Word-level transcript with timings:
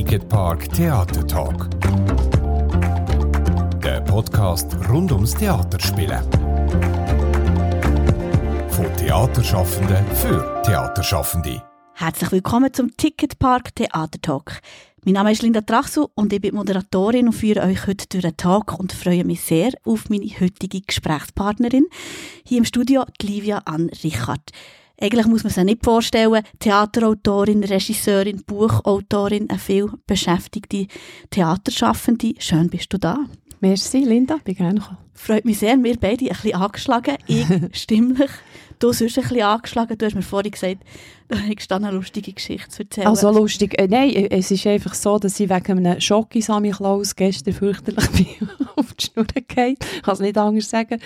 Ticketpark 0.00 0.72
Theater 0.72 1.26
Talk. 1.26 1.68
Der 3.82 4.00
Podcast 4.00 4.74
rund 4.88 5.12
ums 5.12 5.34
Theaterspielen. 5.34 6.22
Von 8.70 8.96
Theaterschaffenden 8.96 10.06
für 10.14 10.62
Theaterschaffende. 10.64 11.62
Herzlich 11.92 12.32
willkommen 12.32 12.72
zum 12.72 12.96
Ticketpark 12.96 13.74
Theater 13.74 14.18
Talk. 14.22 14.60
Mein 15.04 15.14
Name 15.14 15.32
ist 15.32 15.42
Linda 15.42 15.60
Trachsu 15.60 16.08
und 16.14 16.32
ich 16.32 16.40
bin 16.40 16.54
Moderatorin 16.54 17.26
und 17.26 17.34
führe 17.34 17.60
euch 17.60 17.86
heute 17.86 18.06
durch 18.08 18.22
den 18.22 18.38
Talk 18.38 18.80
und 18.80 18.94
freue 18.94 19.24
mich 19.24 19.42
sehr 19.42 19.72
auf 19.84 20.08
meine 20.08 20.30
heutige 20.40 20.80
Gesprächspartnerin. 20.80 21.84
Hier 22.46 22.56
im 22.56 22.64
Studio 22.64 23.04
Livia 23.20 23.58
Ann 23.66 23.90
Richard. 24.02 24.50
Eigentlich 25.00 25.26
muss 25.26 25.44
man 25.44 25.52
sich 25.52 25.64
nicht 25.64 25.84
vorstellen, 25.84 26.42
Theaterautorin, 26.58 27.64
Regisseurin, 27.64 28.42
Buchautorin, 28.44 29.48
eine 29.48 29.58
viel 29.58 29.90
beschäftigte 30.06 30.86
Theaterschaffende. 31.30 32.34
Schön 32.38 32.68
bist 32.68 32.92
du 32.92 32.98
da. 32.98 33.18
Merci, 33.60 33.98
Linda, 33.98 34.38
bin 34.42 34.54
gerne 34.54 34.80
gekommen. 34.80 34.98
Freut 35.12 35.44
mich 35.44 35.58
sehr, 35.58 35.76
wir 35.82 35.96
beide 35.98 36.24
ein 36.24 36.28
bisschen 36.28 36.54
angeschlagen. 36.54 37.16
Ich 37.26 37.46
stimmlich, 37.72 38.30
du 38.78 38.90
sonst 38.92 39.18
ein 39.18 39.22
bisschen 39.22 39.42
angeschlagen. 39.42 39.98
Du 39.98 40.06
hast 40.06 40.14
mir 40.14 40.22
vorhin 40.22 40.50
gesagt, 40.50 40.78
du 41.28 41.36
hättest 41.36 41.70
eine 41.70 41.90
lustige 41.90 42.32
Geschichte 42.32 42.70
zu 42.70 42.82
erzählen. 42.84 43.06
Also 43.06 43.30
lustig, 43.30 43.78
äh, 43.78 43.86
nein, 43.86 44.08
äh, 44.08 44.28
es 44.30 44.50
ist 44.50 44.66
einfach 44.66 44.94
so, 44.94 45.18
dass 45.18 45.38
ich 45.38 45.50
wegen 45.50 45.86
einem 45.86 46.00
Schock 46.00 46.34
in 46.34 46.40
Sammy 46.40 46.70
Klaus 46.70 47.14
gestern 47.14 47.52
fürchterlich 47.52 48.10
bin 48.12 48.48
auf 48.76 48.94
die 48.94 49.04
Schnur 49.04 49.26
gefallen. 49.26 49.76
Ich 49.78 50.02
kann 50.02 50.14
es 50.14 50.20
nicht 50.20 50.38
anders 50.38 50.70
sagen. 50.70 50.98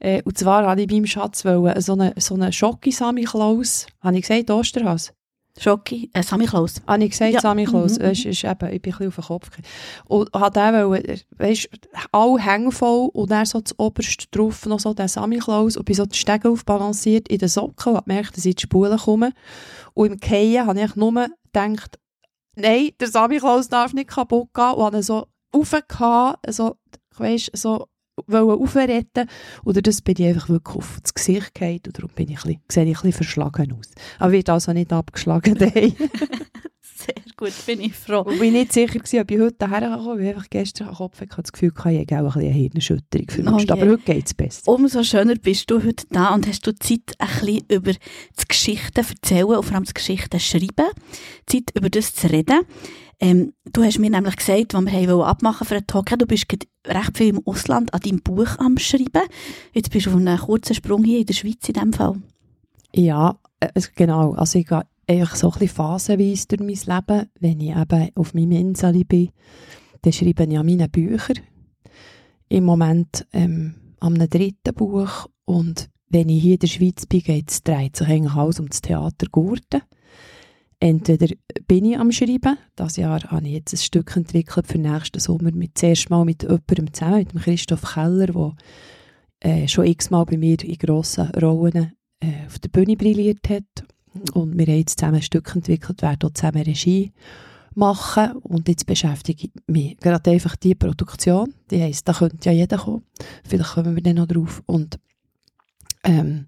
Äh, 0.00 0.20
und 0.24 0.36
zwar 0.36 0.66
habe 0.66 0.82
ich 0.82 0.88
beim 0.88 1.06
Schatz 1.06 1.44
wollen, 1.44 1.80
so 1.80 1.92
einen 1.92 2.12
so 2.16 2.34
eine 2.34 2.52
Schock 2.52 2.84
in 2.86 2.92
Sammy 2.92 3.22
Klaus, 3.22 3.86
habe 4.02 4.16
ich 4.16 4.26
gesagt, 4.26 4.50
Osterhase? 4.50 5.12
Schocki, 5.58 6.10
äh, 6.14 6.22
Sammy 6.22 6.46
Klaus. 6.46 6.80
Habe 6.86 7.04
ich 7.04 7.10
gesagt, 7.10 7.32
Ja. 7.32 7.40
Sammy 7.40 7.64
Klaus, 7.64 7.98
Mhm, 7.98 8.04
ist, 8.06 8.24
ist 8.24 8.44
eben, 8.44 8.72
ich 8.72 8.80
bin 8.82 8.92
ein 8.92 8.98
bisschen 8.98 9.08
auf 9.08 9.14
den 9.16 9.24
Kopf 9.24 9.50
gefallen. 9.50 9.66
Und 10.06 10.32
hat 10.34 10.56
auch 10.56 10.72
wollen, 10.90 11.20
weisst, 11.36 11.68
alle 12.12 12.38
hängen 12.38 12.72
voll 12.72 13.10
und 13.12 13.30
dann 13.30 13.44
so 13.46 13.60
das 13.60 13.78
oberste 13.78 14.26
drauf 14.30 14.64
noch 14.66 14.80
so 14.80 14.94
der 14.94 15.08
Sammy 15.08 15.38
Klaus 15.38 15.76
und 15.76 15.84
bin 15.84 15.94
so 15.94 16.06
die 16.06 16.16
Stege 16.16 16.48
aufbalanciert 16.50 17.28
in 17.28 17.38
den 17.38 17.48
Socken 17.48 17.92
und 17.92 17.96
habe 17.96 18.08
gemerkt, 18.08 18.36
dass 18.36 18.44
ich 18.44 18.52
in 18.52 18.56
die 18.56 18.62
Spulen 18.62 18.98
komme. 18.98 19.32
Und 19.94 20.12
im 20.12 20.20
Kehren 20.20 20.66
habe 20.66 20.80
ich 20.80 20.96
nur 20.96 21.12
gedacht, 21.52 21.98
nein, 22.56 22.90
der 23.00 23.08
Sammy 23.08 23.38
Klaus 23.38 23.68
darf 23.68 23.92
nicht 23.92 24.08
kaputt 24.10 24.48
gehen 24.54 24.72
und 24.74 24.84
habe 24.84 25.02
so 25.02 25.26
raufgehauen, 25.54 26.36
so, 26.48 26.76
weisst, 27.16 27.50
so 27.56 27.86
aufretten 28.28 29.28
oder 29.64 29.82
das 29.82 30.02
bin 30.02 30.16
ich 30.18 30.26
einfach 30.26 30.48
wirklich 30.48 30.76
auf 30.76 30.98
das 31.02 31.14
Gesicht 31.14 31.54
gefallen 31.54 31.80
und 31.86 31.98
darum 31.98 32.10
bin 32.14 32.30
ich 32.30 32.38
ein 32.38 32.42
bisschen, 32.42 32.62
sehe 32.68 32.84
ich 32.84 32.88
ein 32.88 32.94
bisschen 32.94 33.12
verschlagen 33.12 33.72
aus. 33.78 33.90
Aber 34.18 34.32
wird 34.32 34.50
also 34.50 34.72
nicht 34.72 34.92
abgeschlagen. 34.92 35.56
Sehr 37.00 37.14
gut, 37.36 37.52
bin 37.64 37.80
ich 37.80 37.94
froh. 37.94 38.20
Und 38.20 38.34
ich 38.34 38.40
war 38.40 38.50
nicht 38.50 38.72
sicher, 38.74 38.98
gewesen, 38.98 39.20
ob 39.20 39.30
ich 39.30 39.40
heute 39.40 39.56
daher 39.58 39.96
komme, 39.96 40.16
weil 40.16 40.22
ich 40.22 40.28
einfach 40.34 40.50
gestern 40.50 40.92
Kopf 40.92 41.20
hatte, 41.20 41.42
das 41.42 41.52
Gefühl, 41.52 41.72
hatte, 41.74 41.92
ich 41.92 42.00
hätte 42.00 42.16
auch 42.16 42.20
ein 42.20 42.24
bisschen 42.24 42.42
eine 42.42 42.52
Hirnerschütterung 42.52 43.30
verwünscht. 43.30 43.70
Oh 43.70 43.72
Aber 43.72 43.86
heute 43.86 44.02
geht 44.02 44.26
es 44.26 44.34
besser. 44.34 44.70
Umso 44.70 45.02
schöner 45.02 45.34
bist 45.36 45.70
du 45.70 45.82
heute 45.82 46.04
da 46.10 46.34
und 46.34 46.46
hast 46.46 46.66
du 46.66 46.74
Zeit, 46.74 47.14
ein 47.18 47.28
bisschen 47.28 47.64
über 47.70 47.92
die 47.92 48.48
Geschichten 48.48 48.98
erzählen 48.98 49.44
und 49.46 49.64
vor 49.64 49.74
allem 49.74 49.84
die 49.84 49.94
Geschichten 49.94 50.40
schreiben. 50.40 50.90
Zeit, 51.46 51.70
über 51.74 51.88
das 51.88 52.14
zu 52.14 52.30
reden. 52.30 52.60
Ähm, 53.20 53.52
du 53.70 53.84
hast 53.84 53.98
mir 53.98 54.10
nämlich 54.10 54.36
gesagt, 54.36 54.74
als 54.74 54.86
wir 54.86 55.26
abmachen 55.26 55.66
für 55.66 55.76
einen 55.76 55.86
Talk, 55.86 56.06
du 56.18 56.26
bist 56.26 56.46
recht 56.86 57.16
viel 57.16 57.28
im 57.28 57.46
Ausland 57.46 57.92
an 57.92 58.00
deinem 58.00 58.22
Buch 58.22 58.58
am 58.58 58.78
Schreiben. 58.78 59.28
Jetzt 59.72 59.90
bist 59.90 60.06
du 60.06 60.10
auf 60.10 60.16
einem 60.16 60.38
kurzen 60.38 60.74
Sprung 60.74 61.04
hier 61.04 61.20
in 61.20 61.26
der 61.26 61.34
Schweiz 61.34 61.68
in 61.68 61.74
dem 61.74 61.92
Fall. 61.92 62.16
Ja, 62.94 63.38
äh, 63.60 63.68
genau. 63.94 64.32
Also 64.32 64.58
ich 64.58 64.66
gehe 64.66 64.82
so 65.34 65.48
ein 65.48 65.58
bisschen 65.58 65.68
phasenweise 65.68 66.48
durch 66.48 66.60
mein 66.60 66.96
Leben. 66.96 67.30
Wenn 67.38 67.60
ich 67.60 67.76
eben 67.76 68.10
auf 68.14 68.32
meinem 68.32 68.52
Insel 68.52 69.04
bin, 69.04 69.30
dann 70.00 70.12
schreibe 70.12 70.44
ich 70.44 70.58
an 70.58 70.66
meinen 70.66 70.90
Büchern. 70.90 71.40
Im 72.48 72.64
Moment 72.64 73.26
ähm, 73.32 73.74
einem 74.00 74.30
dritten 74.30 74.74
Buch. 74.74 75.26
Und 75.44 75.90
wenn 76.08 76.30
ich 76.30 76.42
hier 76.42 76.54
in 76.54 76.60
der 76.60 76.66
Schweiz 76.68 77.06
bin, 77.06 77.20
geht 77.20 77.50
es 77.50 77.62
dreht 77.62 77.96
sich 77.96 78.08
eigentlich 78.08 78.34
alles 78.34 78.60
um 78.60 78.68
das 78.68 78.80
Theater 78.80 79.26
Gurten. 79.30 79.82
Entweder 80.82 81.34
bin 81.68 81.84
ich 81.84 81.98
am 81.98 82.10
Schreiben, 82.10 82.56
das 82.74 82.96
Jahr 82.96 83.22
habe 83.24 83.46
ich 83.46 83.52
jetzt 83.52 83.74
ein 83.74 83.76
Stück 83.76 84.16
entwickelt 84.16 84.66
für 84.66 84.78
nächsten 84.78 85.20
Sommer, 85.20 85.52
mit, 85.52 85.76
zuerst 85.76 86.08
mal 86.08 86.24
mit 86.24 86.42
jemandem 86.42 86.92
zusammen, 86.92 87.26
mit 87.34 87.42
Christoph 87.44 87.82
Keller, 87.82 88.26
der 88.26 88.54
äh, 89.40 89.68
schon 89.68 89.84
x-mal 89.84 90.24
bei 90.24 90.38
mir 90.38 90.56
in 90.64 90.78
grossen 90.78 91.30
Rollen 91.32 91.92
äh, 92.20 92.46
auf 92.46 92.58
der 92.60 92.70
Bühne 92.70 92.96
brilliert 92.96 93.46
hat. 93.50 93.84
Und 94.32 94.58
wir 94.58 94.66
haben 94.66 94.78
jetzt 94.78 94.98
zusammen 94.98 95.16
ein 95.16 95.22
Stück 95.22 95.54
entwickelt, 95.54 96.00
werden 96.00 96.18
dort 96.18 96.38
zusammen 96.38 96.62
Regie 96.62 97.12
machen. 97.74 98.32
Und 98.38 98.66
jetzt 98.68 98.86
beschäftige 98.86 99.48
ich 99.48 99.52
mich 99.66 99.98
gerade 99.98 100.30
einfach 100.30 100.56
die 100.56 100.74
Produktion. 100.74 101.52
Die 101.70 101.82
heisst, 101.82 102.08
da 102.08 102.14
könnte 102.14 102.48
ja 102.48 102.52
jeder 102.52 102.78
kommen. 102.78 103.04
Vielleicht 103.46 103.74
kommen 103.74 103.94
wir 103.94 104.02
dann 104.02 104.16
noch 104.16 104.26
drauf. 104.26 104.62
Und 104.64 104.98
ähm, 106.04 106.46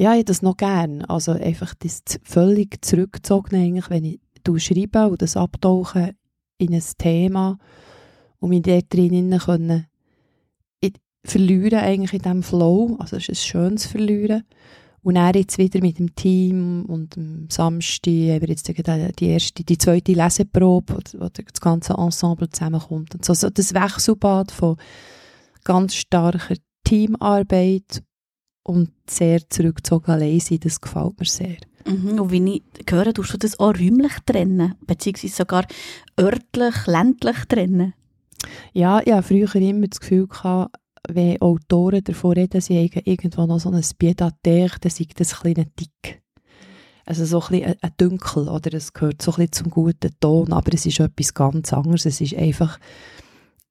ja, 0.00 0.14
ich 0.14 0.24
das 0.24 0.42
noch 0.42 0.56
gern. 0.56 1.04
Also 1.04 1.32
einfach 1.32 1.74
das 1.74 2.02
völlig 2.22 2.84
zurückgezogen 2.84 3.56
eigentlich, 3.56 3.90
wenn 3.90 4.04
ich 4.04 4.20
schreibe 4.58 5.08
und 5.08 5.20
das 5.20 5.36
abtauchen 5.36 6.12
in 6.56 6.72
ein 6.72 6.82
Thema 6.96 7.58
und 8.38 8.50
mich 8.50 8.62
dort 8.62 8.92
drinnen 8.92 9.38
können 9.38 9.86
verlieren 11.24 11.80
eigentlich 11.80 12.14
in 12.14 12.22
diesem 12.22 12.42
Flow. 12.42 12.96
Also 12.98 13.16
es 13.16 13.28
ist 13.28 13.30
ein 13.30 13.34
schönes 13.34 13.86
Verlieren. 13.86 14.44
Und 15.02 15.14
dann 15.14 15.34
jetzt 15.34 15.58
wieder 15.58 15.80
mit 15.80 15.98
dem 15.98 16.14
Team 16.14 16.84
und 16.86 17.16
am 17.16 17.46
Samstag 17.50 18.10
haben 18.10 18.40
wir 18.42 18.48
jetzt 18.48 18.68
die 18.68 19.26
erste, 19.26 19.64
die 19.64 19.78
zweite 19.78 20.12
Leseprobe, 20.12 20.94
wo, 20.94 21.20
wo 21.20 21.28
das 21.28 21.60
ganze 21.60 21.94
Ensemble 21.94 22.48
zusammenkommt. 22.50 23.14
Und 23.14 23.24
so, 23.24 23.32
so 23.32 23.48
das 23.48 23.74
Wechselbad 23.74 24.50
von 24.50 24.76
ganz 25.64 25.94
starker 25.94 26.56
Teamarbeit 26.84 28.02
und 28.68 28.90
sehr 29.08 29.48
zurückgezogen 29.48 30.10
allein 30.10 30.40
sein, 30.40 30.60
das 30.60 30.80
gefällt 30.80 31.18
mir 31.18 31.26
sehr. 31.26 31.56
Mhm. 31.86 32.20
Und 32.20 32.30
wie 32.30 32.62
ich 32.78 32.90
höre, 32.90 33.14
tust 33.14 33.32
du 33.32 33.38
das 33.38 33.58
auch 33.58 33.74
räumlich 33.74 34.12
trennen, 34.26 34.74
beziehungsweise 34.86 35.34
sogar 35.34 35.66
örtlich, 36.20 36.86
ländlich 36.86 37.36
trennen. 37.48 37.94
Ja, 38.74 39.00
ich 39.04 39.12
hatte 39.12 39.28
früher 39.28 39.54
immer 39.56 39.88
das 39.88 40.00
Gefühl, 40.00 40.26
gehabt, 40.26 40.76
wenn 41.08 41.40
Autoren 41.40 42.04
davon 42.04 42.32
reden, 42.32 42.60
sie 42.60 42.76
haben 42.76 43.02
irgendwo 43.04 43.46
noch 43.46 43.58
so 43.58 43.70
ein 43.70 43.82
Pied 43.98 44.20
à 44.20 44.30
terre, 44.42 44.76
dann 44.80 44.90
sei 44.90 45.06
das 45.16 45.32
ein 45.32 45.40
kleiner 45.40 45.70
Dick. 45.78 46.22
Also 47.06 47.24
so 47.24 47.40
ein, 47.40 47.60
bisschen 47.60 47.76
ein, 47.80 47.92
Dunkel, 47.96 48.48
oder 48.50 48.74
es 48.74 48.92
gehört 48.92 49.22
so 49.22 49.32
ein 49.32 49.36
bisschen 49.36 49.52
zum 49.52 49.70
guten 49.70 50.10
Ton, 50.20 50.52
aber 50.52 50.74
es 50.74 50.84
ist 50.84 51.00
etwas 51.00 51.32
ganz 51.32 51.72
anderes. 51.72 52.04
Es 52.04 52.20
ist 52.20 52.34
einfach 52.34 52.78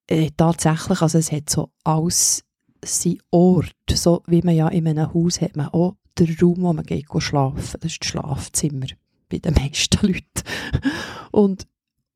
äh, 0.08 0.32
tatsächlich, 0.36 1.04
also 1.04 1.20
es 1.20 1.32
hat 1.32 1.48
so 1.50 1.70
alles 1.84 2.47
sein 2.84 3.18
Ort, 3.32 3.74
so 3.92 4.24
wie 4.28 4.42
man 4.42 4.56
ja 4.56 4.68
in 4.68 4.88
einem 4.88 5.14
Haus 5.14 5.42
hat 5.42 5.56
man 5.56 5.70
auch 5.70 5.96
den 6.18 6.36
Raum, 6.42 6.62
wo 6.62 6.74
man 6.74 6.86
geht 6.86 7.06
schlafen. 7.20 7.80
Das 7.82 7.92
ist 7.92 8.02
das 8.02 8.08
Schlafzimmer 8.08 8.88
bei 9.30 9.40
den 9.40 9.54
meisten 9.54 10.06
Leuten. 10.06 10.44
Und 11.32 11.68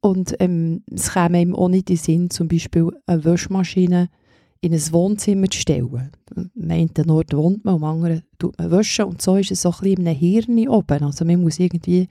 und 0.02 0.36
ähm, 0.40 0.84
es 0.92 1.14
käme 1.14 1.38
einem 1.38 1.56
auch 1.56 1.70
nicht 1.70 1.90
in 1.90 1.96
den 1.96 2.04
Sinn, 2.04 2.30
zum 2.32 2.48
Beispiel 2.48 2.90
eine 3.06 3.24
Waschmaschine 3.24 4.10
in 4.60 4.74
ein 4.74 4.92
Wohnzimmer 4.92 5.48
zu 5.50 5.60
stellen. 5.60 6.12
Am 6.36 6.50
einen 6.70 7.10
Ort 7.10 7.34
wohnt 7.34 7.66
man, 7.66 7.76
am 7.76 7.84
anderen 7.84 8.24
tut 8.40 8.58
man 8.58 8.72
waschen. 8.72 9.06
Und 9.06 9.22
so 9.22 9.36
ist 9.36 9.52
es 9.52 9.62
so 9.62 9.70
ein 9.70 9.78
bisschen 9.80 9.98
in 10.00 10.08
einem 10.08 10.18
Hirn 10.18 10.70
oben. 10.70 11.04
Also 11.04 11.24
man 11.24 11.42
muss 11.42 11.60
irgendwie 11.60 12.08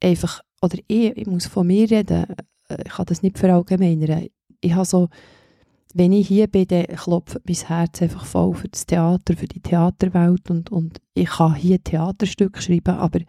einfach, 0.00 0.42
oder 0.62 0.78
ich, 0.86 1.16
ich 1.16 1.26
muss 1.26 1.46
von 1.46 1.66
mir 1.66 1.90
reden, 1.90 2.24
äh, 2.68 2.82
ich 2.84 2.92
kann 2.92 3.06
das 3.06 3.22
nicht 3.22 3.38
verallgemeinern. 3.38 4.26
Ich 4.60 4.74
habe 4.74 4.84
so, 4.84 5.08
wenn 5.94 6.12
ich 6.12 6.28
hier 6.28 6.46
bin, 6.46 6.66
dann 6.68 6.86
klopft 6.86 7.38
mein 7.46 7.56
Herz 7.56 8.02
einfach 8.02 8.24
voll 8.24 8.54
für 8.54 8.68
das 8.68 8.86
Theater, 8.86 9.36
für 9.36 9.46
die 9.46 9.60
Theaterwelt 9.60 10.50
und, 10.50 10.70
und 10.70 11.00
ich 11.14 11.28
kann 11.28 11.54
hier 11.54 11.82
Theaterstücke 11.82 12.60
schreiben, 12.62 12.96
aber 12.96 13.20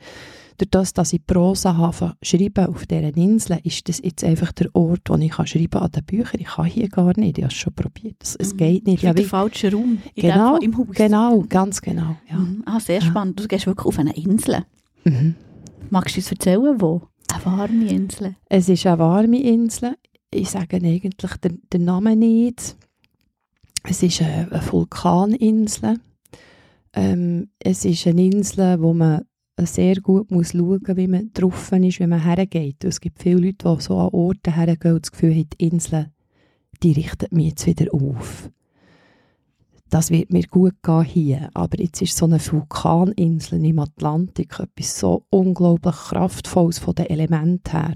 durch 0.57 0.69
das, 0.71 0.91
dass 0.93 1.13
ich 1.13 1.25
Prosa 1.25 1.77
habe 1.77 2.13
schreiben 2.21 2.65
auf 2.67 2.85
dieser 2.85 3.15
Insel, 3.15 3.59
ist 3.63 3.87
das 3.87 4.01
jetzt 4.03 4.25
einfach 4.25 4.51
der 4.51 4.67
Ort, 4.75 5.01
wo 5.07 5.15
ich 5.15 5.31
kann 5.31 5.47
schreiben 5.47 5.79
an 5.81 5.89
den 5.91 6.03
Büchern. 6.03 6.41
Ich 6.41 6.47
kann 6.47 6.65
hier 6.65 6.89
gar 6.89 7.17
nicht, 7.17 7.37
ich 7.37 7.43
habe 7.45 7.53
es 7.53 7.57
schon 7.57 7.73
probiert. 7.73 8.17
Es, 8.21 8.35
es 8.35 8.53
Mhm. 8.53 8.57
geht 8.57 8.85
nicht. 8.87 9.03
Ja, 9.03 9.13
den 9.13 9.23
wie, 9.23 9.29
falschen 9.29 9.73
Raum 9.73 9.97
genau, 10.15 10.57
im 10.57 10.77
Haus. 10.77 10.87
genau, 10.93 11.45
ganz 11.47 11.81
genau. 11.81 12.17
Ja. 12.29 12.37
Mhm. 12.37 12.63
Ah, 12.65 12.79
sehr 12.81 12.99
Ja. 12.99 13.05
spannend. 13.07 13.39
Du 13.39 13.47
gehst 13.47 13.67
wirklich 13.67 13.85
auf 13.85 13.97
eine 13.99 14.13
Insel. 14.17 14.65
Mhm. 15.05 15.35
Magst 15.89 16.15
du 16.17 16.19
uns 16.19 16.29
erzählen, 16.31 16.75
wo? 16.81 17.03
Eine 17.33 17.45
warme 17.45 17.85
Insel. 17.89 18.35
Es 18.49 18.67
ist 18.67 18.85
eine 18.85 18.99
warme 18.99 19.39
Insel. 19.41 19.95
Ich 20.31 20.49
sage 20.49 20.77
eigentlich 20.77 21.01
den, 21.41 21.61
den 21.73 21.85
Namen 21.85 22.19
nicht. 22.19 22.75
Es 23.83 24.03
ist 24.03 24.21
eine, 24.21 24.47
Vulkaninsel. 24.69 25.99
Ähm, 26.93 27.49
es 27.59 27.85
ist 27.85 28.05
eine 28.05 28.25
Insel, 28.25 28.81
wo 28.81 28.93
man 28.93 29.25
sehr 29.59 29.95
gut 29.95 30.31
muss 30.31 30.51
schauen 30.51 30.81
muss, 30.81 30.97
wie 30.97 31.07
man 31.07 31.31
drauf 31.33 31.71
ist, 31.71 31.99
wenn 31.99 32.09
man 32.09 32.23
hergeht. 32.23 32.83
Es 32.83 33.01
gibt 33.01 33.21
viele 33.21 33.47
Leute, 33.47 33.75
die 33.75 33.81
so 33.81 33.97
an 33.97 34.09
Orte 34.09 34.55
hergehen 34.55 34.95
und 34.95 35.05
das 35.05 35.11
Gefühl 35.11 35.35
haben, 35.35 35.49
die 35.59 35.67
Insel, 35.67 36.11
die 36.83 36.91
richtet 36.91 37.31
mich 37.31 37.47
jetzt 37.47 37.65
wieder 37.65 37.93
auf. 37.93 38.49
Das 39.89 40.11
wird 40.11 40.31
mir 40.31 40.43
gut 40.43 40.75
gehen 40.83 41.03
hier. 41.03 41.49
Aber 41.55 41.79
jetzt 41.79 42.01
ist 42.01 42.15
so 42.15 42.25
eine 42.25 42.39
Vulkaninsel 42.39 43.65
im 43.65 43.79
Atlantik 43.79 44.59
etwas 44.59 44.99
so 44.99 45.25
unglaublich 45.31 45.95
Kraftvolles 45.95 46.77
von 46.77 46.93
den 46.93 47.07
Elementen 47.07 47.71
her. 47.71 47.95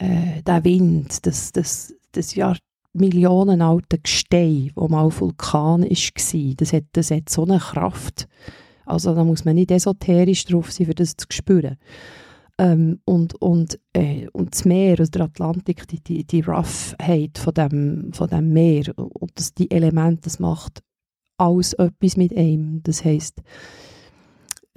Äh, 0.00 0.42
der 0.42 0.64
Wind, 0.64 1.24
das, 1.26 1.52
das, 1.52 1.94
das 2.12 2.34
Jahr 2.34 2.56
millionenalte 2.92 3.98
Gestein, 3.98 4.72
wo 4.74 4.88
mal 4.88 5.10
Vulkan 5.12 5.82
war, 5.82 6.54
das 6.56 6.72
hat, 6.72 6.84
das 6.92 7.10
hat 7.10 7.28
so 7.28 7.44
eine 7.44 7.58
Kraft. 7.58 8.26
Also 8.84 9.14
da 9.14 9.22
muss 9.22 9.44
man 9.44 9.54
nicht 9.54 9.70
esoterisch 9.70 10.46
drauf 10.46 10.72
sein, 10.72 10.86
für 10.86 10.94
das 10.94 11.16
zu 11.16 11.26
spüren. 11.30 11.76
Ähm, 12.58 13.00
und, 13.04 13.34
und, 13.36 13.78
äh, 13.92 14.26
und 14.32 14.54
das 14.54 14.64
Meer, 14.64 14.98
also 14.98 15.10
der 15.12 15.22
Atlantik, 15.22 15.86
die, 15.88 16.02
die, 16.02 16.24
die 16.24 16.40
Roughheit 16.40 17.38
von 17.38 17.54
dem, 17.54 18.10
von 18.12 18.28
dem 18.28 18.52
Meer 18.52 18.92
und 18.96 19.30
das, 19.36 19.54
die 19.54 19.70
Elemente, 19.70 20.22
das 20.22 20.40
macht 20.40 20.82
alles 21.36 21.72
etwas 21.74 22.16
mit 22.16 22.36
einem. 22.36 22.82
Das 22.82 23.04
heisst, 23.04 23.40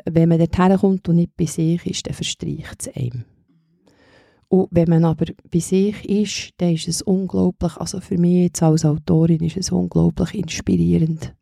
wenn 0.06 0.30
man 0.30 0.38
dorthin 0.38 0.78
kommt 0.78 1.10
und 1.10 1.16
nicht 1.16 1.36
bei 1.36 1.46
sich 1.46 1.86
ist, 1.86 2.08
dann 2.08 2.14
verstreicht 2.14 2.88
es 2.88 2.96
einem. 2.96 3.26
Und 4.54 4.68
wenn 4.70 4.88
man 4.88 5.04
aber 5.04 5.26
bei 5.52 5.58
sich 5.58 6.08
ist, 6.08 6.52
dann 6.58 6.76
ist 6.76 6.88
es 6.88 7.02
unglaublich, 7.02 7.76
also 7.78 8.00
für 8.00 8.20
mich 8.20 8.44
jetzt 8.44 8.62
als 8.62 8.86
Autorin 8.86 9.42
ist 9.42 9.58
es 9.58 9.72
unglaublich 9.72 10.36
inspirierend. 10.36 11.34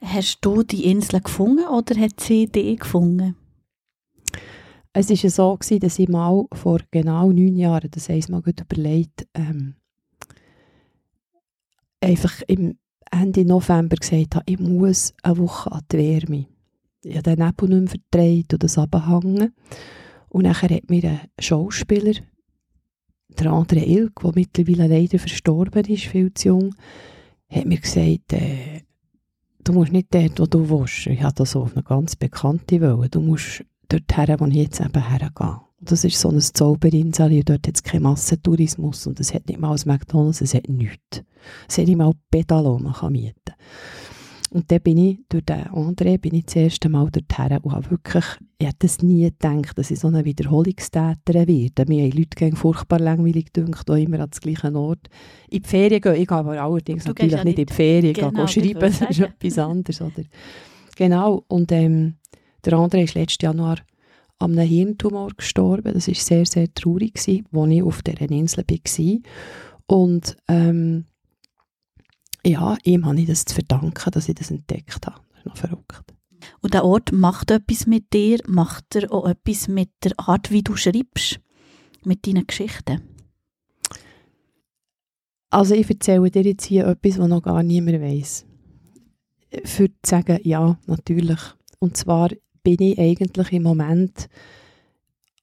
Hast 0.00 0.38
du 0.42 0.62
die 0.62 0.84
Insel 0.84 1.22
gefunden 1.22 1.66
oder 1.66 2.00
hat 2.00 2.20
sie 2.20 2.46
dich 2.46 2.78
gefunden? 2.78 3.34
Es 4.92 5.10
war 5.10 5.30
so, 5.30 5.56
gewesen, 5.56 5.80
dass 5.80 5.98
ich 5.98 6.08
mal 6.08 6.44
vor 6.52 6.78
genau 6.92 7.32
neun 7.32 7.56
Jahren, 7.56 7.90
das 7.90 8.08
heisst 8.08 8.28
mal 8.28 8.42
gut 8.42 8.60
überlegt, 8.60 9.26
ähm, 9.34 9.74
einfach 12.00 12.42
im 12.46 12.78
Ende 13.10 13.44
November 13.44 13.96
gesagt 13.96 14.36
habe, 14.36 14.44
ich 14.46 14.60
muss 14.60 15.14
eine 15.24 15.38
Woche 15.38 15.72
an 15.72 15.82
die 15.90 15.98
Wärme. 15.98 16.46
Ich 17.02 17.16
habe 17.16 17.34
den 17.34 17.44
Nebel 17.44 17.68
nicht 17.70 17.92
mehr 17.92 18.02
verdreht 18.12 18.52
und 18.52 18.62
das. 18.62 18.78
Und 20.28 20.42
nachher 20.42 20.76
hat 20.76 20.90
mir 20.90 21.10
ein 21.10 21.20
Schauspieler 21.40 22.14
der 23.28 23.52
andere 23.52 23.84
Ilk, 23.84 24.20
der 24.22 24.32
mittlerweile 24.34 24.86
leider 24.86 25.18
verstorben 25.18 25.84
ist, 25.84 26.04
viel 26.04 26.32
zu 26.34 26.48
jung, 26.48 26.74
hat 27.48 27.66
mir 27.66 27.78
gesagt, 27.78 28.32
äh, 28.32 28.82
du 29.64 29.72
musst 29.72 29.92
nicht 29.92 30.14
dort, 30.14 30.40
wo 30.40 30.46
du 30.46 30.68
willst. 30.68 31.06
Ich 31.06 31.22
hatte 31.22 31.44
so 31.46 31.62
auf 31.62 31.74
eine 31.74 31.82
ganz 31.82 32.16
bekannte 32.16 32.80
Welle. 32.80 33.08
Du 33.08 33.20
musst 33.20 33.64
dort 33.88 34.16
her, 34.16 34.36
wo 34.38 34.46
ich 34.46 34.54
jetzt 34.54 34.80
eben 34.80 35.08
hergehe. 35.08 35.60
Das 35.80 36.04
ist 36.04 36.18
so 36.18 36.30
ein 36.30 36.40
Zauberinsel, 36.40 37.44
dort 37.44 37.68
hat 37.68 37.76
es 37.76 37.82
keinen 37.82 38.04
Massentourismus 38.04 39.06
und 39.06 39.20
es 39.20 39.34
hat 39.34 39.46
nicht 39.46 39.60
mal 39.60 39.72
ein 39.72 39.80
McDonalds, 39.84 40.40
es 40.40 40.54
hat 40.54 40.68
nichts. 40.68 41.22
Es 41.68 41.76
hat 41.78 41.86
nicht 41.86 41.98
mal 41.98 42.12
Pedalo, 42.30 42.78
man 42.78 42.94
kann 42.94 43.12
mieten. 43.12 43.52
Und 44.56 44.72
dann 44.72 44.80
bin 44.80 44.96
ich, 44.96 45.18
durch 45.28 45.44
den 45.44 45.64
André, 45.64 46.16
bin 46.16 46.32
ich 46.34 46.46
das 46.46 46.56
erste 46.56 46.88
Mal 46.88 47.10
dorthin 47.10 47.58
und 47.58 47.72
habe 47.72 47.90
wirklich, 47.90 48.24
ich 48.56 48.66
hätte 48.66 48.86
es 48.86 49.02
nie 49.02 49.24
gedacht, 49.24 49.76
dass 49.76 49.90
ich 49.90 50.00
so 50.00 50.08
eine 50.08 50.24
Wiederholungstäterin 50.24 51.46
werde. 51.46 51.84
Mir 51.86 52.04
haben 52.04 52.16
Leute 52.16 52.36
gegen 52.36 52.56
furchtbar 52.56 52.98
langweilig 52.98 53.52
gedacht, 53.52 53.90
auch 53.90 53.96
immer 53.96 54.18
an 54.18 54.30
den 54.30 54.40
gleichen 54.40 54.74
Ort. 54.74 55.10
In 55.50 55.60
die 55.60 55.68
Ferien 55.68 56.00
gehen, 56.00 56.14
ich 56.14 56.26
gehe 56.26 56.38
aber 56.38 56.58
allerdings 56.58 57.04
du 57.04 57.10
natürlich 57.10 57.32
ja 57.34 57.44
nicht 57.44 57.58
in 57.58 57.66
die 57.66 57.74
Ferien, 57.74 58.14
genau, 58.14 58.44
ich 58.46 58.54
gehe 58.54 58.64
schreiben, 58.64 58.80
das 58.80 59.00
ist 59.02 59.20
etwas 59.20 59.58
anderes. 59.58 60.00
Oder? 60.00 60.22
Genau, 60.96 61.44
und 61.48 61.70
ähm, 61.72 62.14
der 62.64 62.78
André 62.78 63.02
ist 63.02 63.14
letztes 63.14 63.42
Januar 63.42 63.76
an 64.38 64.52
einem 64.52 64.66
Hirntumor 64.66 65.32
gestorben. 65.36 65.92
Das 65.92 66.08
war 66.08 66.14
sehr, 66.14 66.46
sehr 66.46 66.72
traurig, 66.72 67.12
als 67.16 67.28
ich 67.28 67.44
auf 67.82 68.00
dieser 68.00 68.30
Insel 68.30 68.64
war. 68.66 69.18
Und 69.86 70.36
ähm, 70.48 71.04
ja, 72.46 72.76
ihm 72.84 73.06
habe 73.06 73.20
ich 73.20 73.26
das 73.26 73.44
zu 73.44 73.54
verdanken, 73.54 74.10
dass 74.10 74.28
ich 74.28 74.34
das 74.34 74.50
entdeckt 74.50 75.06
habe. 75.06 75.20
Das 75.30 75.38
ist 75.38 75.46
noch 75.46 75.56
verrückt. 75.56 76.14
Und 76.60 76.74
der 76.74 76.84
Ort 76.84 77.12
macht 77.12 77.50
etwas 77.50 77.86
mit 77.86 78.12
dir, 78.12 78.38
macht 78.46 78.94
er 78.94 79.12
auch 79.12 79.26
etwas 79.26 79.68
mit 79.68 79.90
der 80.04 80.12
Art, 80.16 80.50
wie 80.50 80.62
du 80.62 80.76
schreibst, 80.76 81.40
mit 82.04 82.26
deinen 82.26 82.46
Geschichten? 82.46 83.02
Also 85.50 85.74
ich 85.74 85.88
erzähle 85.88 86.30
dir 86.30 86.42
jetzt 86.42 86.66
hier 86.66 86.86
etwas, 86.86 87.18
was 87.18 87.28
noch 87.28 87.42
gar 87.42 87.62
niemand 87.62 88.00
weiß. 88.00 88.46
Für 89.64 89.88
zu 89.88 89.94
sagen, 90.04 90.40
ja, 90.42 90.78
natürlich. 90.86 91.40
Und 91.78 91.96
zwar 91.96 92.30
bin 92.62 92.80
ich 92.80 92.98
eigentlich 92.98 93.52
im 93.52 93.62
Moment 93.62 94.28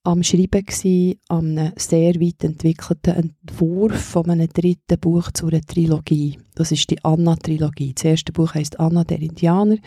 am 0.04 0.22
Schreiben 0.22 0.64
gewesen, 0.64 1.18
an 1.28 1.58
einem 1.58 1.72
sehr 1.76 2.14
weit 2.20 2.44
entwickelten 2.44 3.14
Entwurf 3.14 3.98
von 3.98 4.30
einem 4.30 4.48
dritten 4.48 5.00
Buch 5.00 5.32
zu 5.32 5.46
einer 5.46 5.62
Trilogie. 5.62 6.38
Das 6.54 6.72
ist 6.72 6.90
die 6.90 7.02
Anna-Trilogie. 7.02 7.94
Das 7.94 8.04
erste 8.04 8.32
Buch 8.32 8.54
heißt 8.54 8.78
Anna 8.78 9.02
der 9.04 9.20
Indianer, 9.20 9.78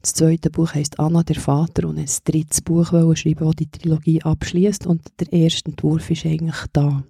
das 0.00 0.14
zweite 0.14 0.50
Buch 0.50 0.74
heißt 0.74 1.00
Anna 1.00 1.24
der 1.24 1.36
Vater 1.36 1.88
und 1.88 1.98
ein 1.98 2.08
drittes 2.24 2.62
Buch 2.62 2.92
wollen 2.92 3.16
schreiben, 3.16 3.46
das 3.46 3.56
die 3.56 3.70
Trilogie 3.70 4.22
abschließt 4.22 4.86
und 4.86 5.02
der 5.18 5.32
erste 5.32 5.70
Entwurf 5.70 6.08
ist 6.10 6.24
eigentlich 6.24 6.64
da. 6.72 7.02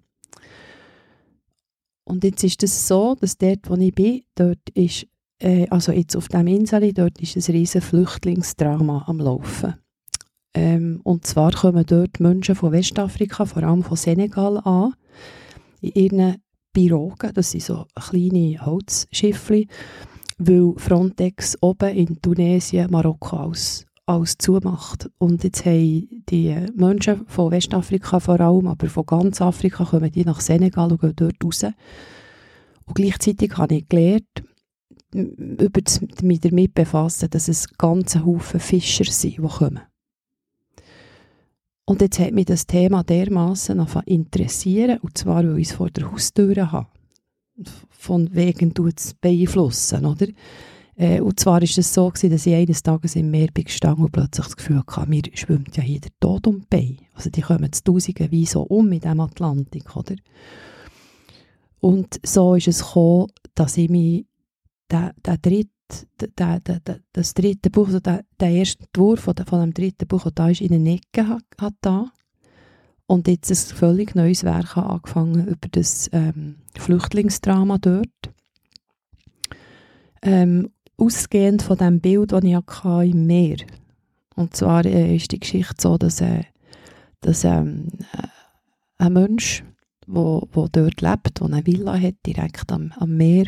Und 2.05 2.25
jetzt 2.25 2.43
ist 2.43 2.63
es 2.63 2.89
so, 2.89 3.15
dass 3.21 3.37
dort, 3.37 3.69
wo 3.69 3.75
ich 3.75 3.95
bin, 3.95 4.23
dort 4.35 4.71
ist, 4.73 5.07
äh, 5.39 5.69
also 5.69 5.93
jetzt 5.93 6.17
auf 6.17 6.29
dem 6.29 6.47
Insel, 6.47 6.95
dort 6.95 7.21
ist 7.21 7.37
ein 7.37 7.55
riesen 7.55 7.83
Flüchtlingsdrama 7.83 9.05
am 9.07 9.19
Laufen. 9.19 9.75
Ähm, 10.55 11.01
und 11.05 11.27
zwar 11.27 11.53
kommen 11.53 11.85
dort 11.87 12.21
Menschen 12.21 12.55
von 12.55 12.73
Westafrika, 12.73 13.45
vor 13.45 13.63
allem 13.63 13.83
von 13.83 13.97
Senegal 13.97 14.59
an, 14.59 14.95
in 15.81 15.93
ihren 15.93 16.37
Pirogen, 16.73 17.33
das 17.35 17.51
sind 17.51 17.63
so 17.63 17.87
kleine 17.95 18.65
Holzschiffe, 18.65 19.65
weil 20.39 20.75
Frontex 20.77 21.57
oben 21.61 21.95
in 21.95 22.21
Tunesien 22.21 22.91
Marokko 22.91 23.37
als, 23.37 23.85
als 24.07 24.39
zumacht. 24.39 25.11
Und 25.19 25.45
jetzt 25.45 25.65
haben 25.65 26.25
die 26.29 26.57
Menschen 26.77 27.27
von 27.27 27.51
Westafrika 27.51 28.21
vor 28.21 28.41
allem, 28.41 28.69
aber 28.69 28.89
von 28.89 29.07
ganz 29.07 29.41
Afrika, 29.41 29.85
kommen 29.85 30.11
die 30.13 30.25
nach 30.25 30.41
Senegal 30.41 30.93
und 30.93 31.01
gehen 31.01 31.17
dort 31.17 31.45
raus. 31.45 31.65
Und 32.85 32.95
gleichzeitig 32.95 33.57
habe 33.57 33.77
ich 33.77 33.89
gelernt, 33.89 34.25
über 35.13 35.81
das, 35.81 36.01
mich 36.23 36.41
damit 36.41 36.75
befassen, 36.75 37.31
dass 37.31 37.49
es 37.49 37.69
ganze 37.77 38.25
Haufen 38.25 38.61
Fischer 38.61 39.05
sind, 39.05 39.39
die 39.39 39.43
kommen. 39.43 39.81
Und 41.89 42.03
jetzt 42.03 42.19
hat 42.19 42.33
mich 42.33 42.45
das 42.45 42.67
Thema 42.67 43.03
dermaßen 43.03 43.81
interessieren, 44.05 44.99
und 44.99 45.17
zwar, 45.17 45.43
weil 45.43 45.59
ich 45.59 45.71
es 45.71 45.75
vor 45.75 45.89
der 45.89 46.13
Haustür 46.13 46.71
habe. 46.71 46.89
Von 47.89 48.29
wegen 48.35 48.75
tut 48.75 48.99
es 48.99 49.15
beeinflussen, 49.15 50.05
oder? 50.05 50.27
Äh, 50.97 51.23
und 51.23 51.41
zwar 51.41 51.63
ist 51.63 51.79
es 51.79 51.95
so 51.95 52.11
gewesen, 52.11 52.29
dass 52.29 52.45
ich 52.45 52.55
eines 52.55 52.83
Tages 52.83 53.17
im 53.17 53.31
Meer 53.31 53.49
bin 53.55 53.65
gestanden 53.65 54.05
und 54.05 54.13
plötzlich 54.13 54.45
das 54.45 54.57
Gefühl 54.59 54.83
hatte, 54.87 55.09
mir 55.09 55.23
schwimmt 55.33 55.79
ja 55.79 55.83
hier 55.83 56.01
der 56.01 56.11
Tod 56.21 56.47
um 56.47 56.67
Beine. 56.69 56.99
Also 57.15 57.31
die 57.31 57.41
kommen 57.41 57.73
zu 57.73 57.83
Tausenden 57.83 58.31
wie 58.33 58.45
so 58.45 58.65
um 58.65 58.93
in 58.93 59.01
dem 59.01 59.21
Atlantik, 59.21 59.97
oder? 59.97 60.17
Und 61.81 62.21
so 62.23 62.55
ist 62.55 62.69
es 62.69 62.81
gekommen, 62.85 63.29
dass 63.55 63.79
ich 63.79 63.89
mich 63.89 64.27
der, 64.91 65.15
der 65.25 65.39
dritte 65.39 65.71
der, 66.39 66.61
der, 66.61 66.81
der, 66.81 67.01
das 67.13 67.35
dritte 67.35 67.71
Buch, 67.71 67.87
also 67.87 68.01
der, 68.01 68.25
der 68.41 68.51
erste 68.51 68.85
Entwurf 68.85 69.21
von, 69.21 69.35
von 69.37 69.61
dem 69.61 69.75
dritten 69.75 70.07
Buch, 70.07 70.25
das 70.25 70.35
da 70.35 70.49
ist, 70.49 70.61
in 70.61 70.75
eine 70.75 70.95
Ecke 70.95 71.29
hat, 71.29 71.45
hat 71.61 71.75
da. 71.81 72.13
Und 73.07 73.27
jetzt 73.27 73.51
ein 73.51 73.77
völlig 73.77 74.15
neues 74.15 74.45
Werk 74.45 74.77
angefangen 74.77 75.47
über 75.47 75.69
das 75.71 76.11
ähm, 76.13 76.57
Flüchtlingsdrama 76.77 77.79
dort. 77.79 78.09
Ähm, 80.21 80.71
ausgehend 80.97 81.63
von 81.63 81.79
dem 81.79 82.01
Bild, 82.01 82.33
das 82.33 82.45
ich 82.45 82.55
hatte 82.55 83.07
im 83.07 83.27
Meer. 83.27 83.59
Und 84.35 84.55
zwar 84.55 84.85
äh, 84.85 85.17
ist 85.17 85.33
die 85.33 85.41
Geschichte 85.41 85.75
so, 85.79 85.97
dass, 85.97 86.21
äh, 86.21 86.45
dass 87.21 87.45
ähm, 87.45 87.89
äh, 88.13 88.27
ein 88.99 89.13
Mensch, 89.13 89.63
der 89.63 89.69
wo, 90.09 90.49
wo 90.53 90.69
dort 90.69 91.01
lebt, 91.01 91.41
der 91.41 91.47
eine 91.47 91.67
Villa 91.67 91.99
hat, 91.99 92.15
direkt 92.27 92.73
am, 92.73 92.93
am 92.97 93.17
Meer, 93.17 93.47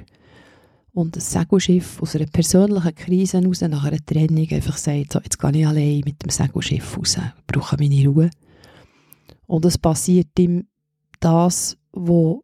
und 1.00 1.16
ein 1.16 1.20
Segelschiff 1.20 2.00
aus 2.02 2.14
einer 2.14 2.26
persönlichen 2.26 2.94
Krise 2.94 3.40
heraus, 3.40 3.62
nach 3.62 3.84
einer 3.84 4.04
Trennung, 4.04 4.46
einfach 4.50 4.76
sagt, 4.76 5.12
so, 5.12 5.20
jetzt 5.20 5.38
gehe 5.38 5.50
ich 5.50 5.66
allein 5.66 6.02
mit 6.04 6.22
dem 6.22 6.30
Segelschiff 6.30 6.98
raus, 6.98 7.16
ich 7.16 7.46
brauche 7.46 7.76
meine 7.78 8.06
Ruhe. 8.06 8.30
Und 9.46 9.64
es 9.64 9.78
passiert 9.78 10.38
ihm 10.38 10.68
das, 11.18 11.76
was 11.92 12.36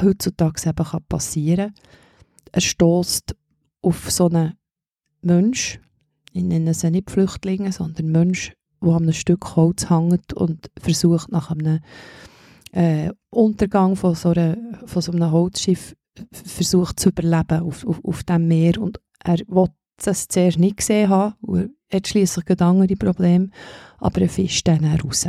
heutzutage 0.00 0.68
eben 0.68 1.04
passieren 1.08 1.72
kann. 1.72 1.84
Er 2.52 2.60
stößt 2.60 3.36
auf 3.82 4.10
so 4.10 4.28
einen 4.28 4.54
Mensch, 5.22 5.80
ich 6.32 6.42
nenne 6.42 6.74
sie 6.74 6.90
nicht 6.90 7.10
Flüchtlinge, 7.10 7.72
sondern 7.72 8.10
Mensch, 8.10 8.52
der 8.82 8.90
an 8.90 9.02
einem 9.02 9.12
Stück 9.12 9.56
Holz 9.56 9.88
hängt 9.88 10.32
und 10.32 10.70
versucht 10.80 11.30
nach 11.30 11.50
einem 11.50 11.80
äh, 12.72 13.10
Untergang 13.30 13.96
von 13.96 14.14
so, 14.14 14.30
einer, 14.30 14.56
von 14.86 15.02
so 15.02 15.12
einem 15.12 15.30
Holzschiff 15.30 15.94
versucht 16.32 17.00
zu 17.00 17.10
überleben 17.10 17.60
auf, 17.60 17.86
auf, 17.86 18.04
auf 18.04 18.22
dem 18.24 18.48
Meer 18.48 18.80
und 18.80 19.00
er 19.22 19.38
wollte 19.46 19.74
das 19.96 20.28
zuerst 20.28 20.58
nicht 20.58 20.78
gesehen 20.78 21.08
haben, 21.08 21.34
er 21.88 21.96
hat 21.96 22.08
schliesslich 22.08 22.60
andere 22.60 22.96
Probleme, 22.96 23.50
aber 23.98 24.22
er 24.22 24.28
fischt 24.28 24.66
dann 24.68 24.84
raus. 24.84 25.26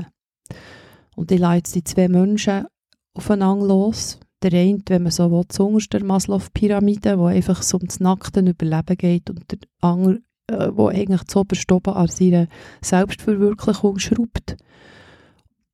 Und 1.15 1.31
ich 1.31 1.39
lasse 1.39 1.73
die 1.73 1.83
zwei 1.83 2.07
Menschen 2.07 2.65
aufeinander 3.13 3.67
los. 3.67 4.19
Der 4.43 4.53
eine, 4.59 4.81
wenn 4.87 5.03
man 5.03 5.11
so 5.11 5.29
will, 5.31 5.43
zuunterst 5.49 5.93
der 5.93 6.03
Maslow-Pyramide, 6.03 7.19
wo 7.19 7.25
einfach 7.25 7.61
so 7.61 7.77
ums 7.77 7.99
nackten 7.99 8.47
Überleben 8.47 8.97
geht 8.97 9.29
und 9.29 9.51
der 9.51 9.59
andere, 9.81 10.21
äh, 10.47 10.69
wo 10.73 10.87
eigentlich 10.87 11.23
zu 11.25 11.39
oben 11.41 11.93
an 11.93 12.07
seiner 12.07 12.47
Selbstverwirklichung 12.81 13.99
schraubt. 13.99 14.57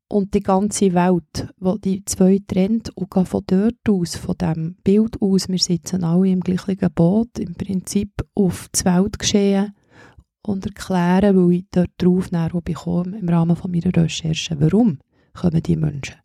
Und 0.09 0.33
die 0.33 0.41
ganze 0.41 0.93
Welt, 0.93 1.53
wo 1.59 1.77
die 1.77 2.03
zwei 2.05 2.39
trennt 2.45 2.95
und 2.95 3.11
gehen 3.11 3.25
von 3.25 3.43
dort 3.45 3.89
aus, 3.89 4.15
von 4.15 4.37
dem 4.37 4.75
Bild 4.83 5.21
aus, 5.21 5.49
wir 5.49 5.59
sitzen 5.59 6.03
alle 6.03 6.29
im 6.29 6.39
gleichen 6.39 6.91
Boot, 6.93 7.39
im 7.39 7.55
Prinzip 7.55 8.11
auf 8.35 8.69
das 8.71 8.85
Weltgeschehen 8.85 9.73
und 10.41 10.65
erklären, 10.65 11.35
weil 11.35 11.57
ich 11.57 11.65
dort 11.71 11.91
drauf 11.97 12.29
auch 12.33 12.61
bekomme, 12.61 13.17
im 13.19 13.29
Rahmen 13.29 13.55
von 13.55 13.71
meiner 13.71 13.95
Recherche, 13.95 14.59
warum 14.59 14.99
kommen 15.33 15.61
die 15.61 15.75
Menschen 15.75 16.15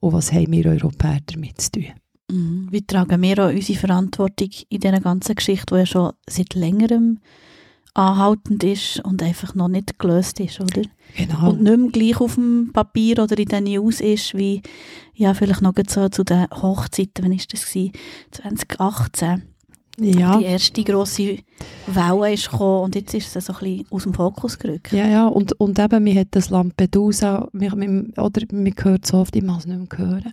und 0.00 0.12
was 0.12 0.32
haben 0.32 0.52
wir 0.52 0.66
Europäer 0.66 1.20
damit 1.26 1.60
zu 1.60 1.72
tun. 1.72 1.86
Mhm. 2.30 2.68
Wie 2.70 2.86
tragen 2.86 3.22
wir 3.22 3.38
auch 3.38 3.50
unsere 3.52 3.78
Verantwortung 3.78 4.50
in 4.68 4.80
dieser 4.80 5.00
ganzen 5.00 5.34
Geschichte, 5.34 5.74
die 5.74 5.80
ja 5.80 5.86
schon 5.86 6.12
seit 6.28 6.54
längerem 6.54 7.18
anhaltend 7.94 8.62
ist 8.64 9.00
und 9.04 9.22
einfach 9.22 9.54
noch 9.54 9.68
nicht 9.68 9.98
gelöst 9.98 10.40
ist, 10.40 10.60
oder? 10.60 10.82
Genau. 11.16 11.50
Und 11.50 11.62
nicht 11.62 11.76
mehr 11.76 11.90
gleich 11.90 12.20
auf 12.20 12.34
dem 12.36 12.70
Papier 12.72 13.22
oder 13.22 13.38
in 13.38 13.48
den 13.48 13.64
News 13.64 14.00
ist, 14.00 14.34
wie 14.34 14.62
ja, 15.14 15.34
vielleicht 15.34 15.62
noch 15.62 15.74
so 15.88 16.08
zu 16.08 16.24
den 16.24 16.46
Hochzeiten, 16.50 17.24
wann 17.24 17.32
war 17.32 17.44
das? 17.50 17.66
Gewesen? 17.66 17.92
2018. 18.30 19.42
Ja. 19.98 20.38
Die 20.38 20.44
erste 20.44 20.82
grosse 20.82 21.38
Welle 21.86 22.32
ist 22.32 22.50
gekommen 22.50 22.84
und 22.84 22.94
jetzt 22.94 23.12
ist 23.12 23.36
es 23.36 23.44
so 23.44 23.52
ein 23.52 23.58
bisschen 23.58 23.86
aus 23.90 24.02
dem 24.04 24.14
Fokus 24.14 24.58
gerückt. 24.58 24.92
Ja, 24.92 25.06
ja, 25.06 25.26
und, 25.26 25.52
und 25.60 25.78
eben, 25.78 26.02
mir 26.02 26.20
hat 26.20 26.28
das 26.30 26.48
Lampedusa, 26.48 27.48
wir, 27.52 27.72
wir, 27.72 28.04
oder 28.16 28.42
man 28.52 28.74
hört 28.80 29.06
so 29.06 29.18
oft, 29.18 29.36
ich 29.36 29.42
muss 29.42 29.58
es 29.58 29.66
nicht 29.66 29.92
mehr 29.92 29.98
hören, 29.98 30.32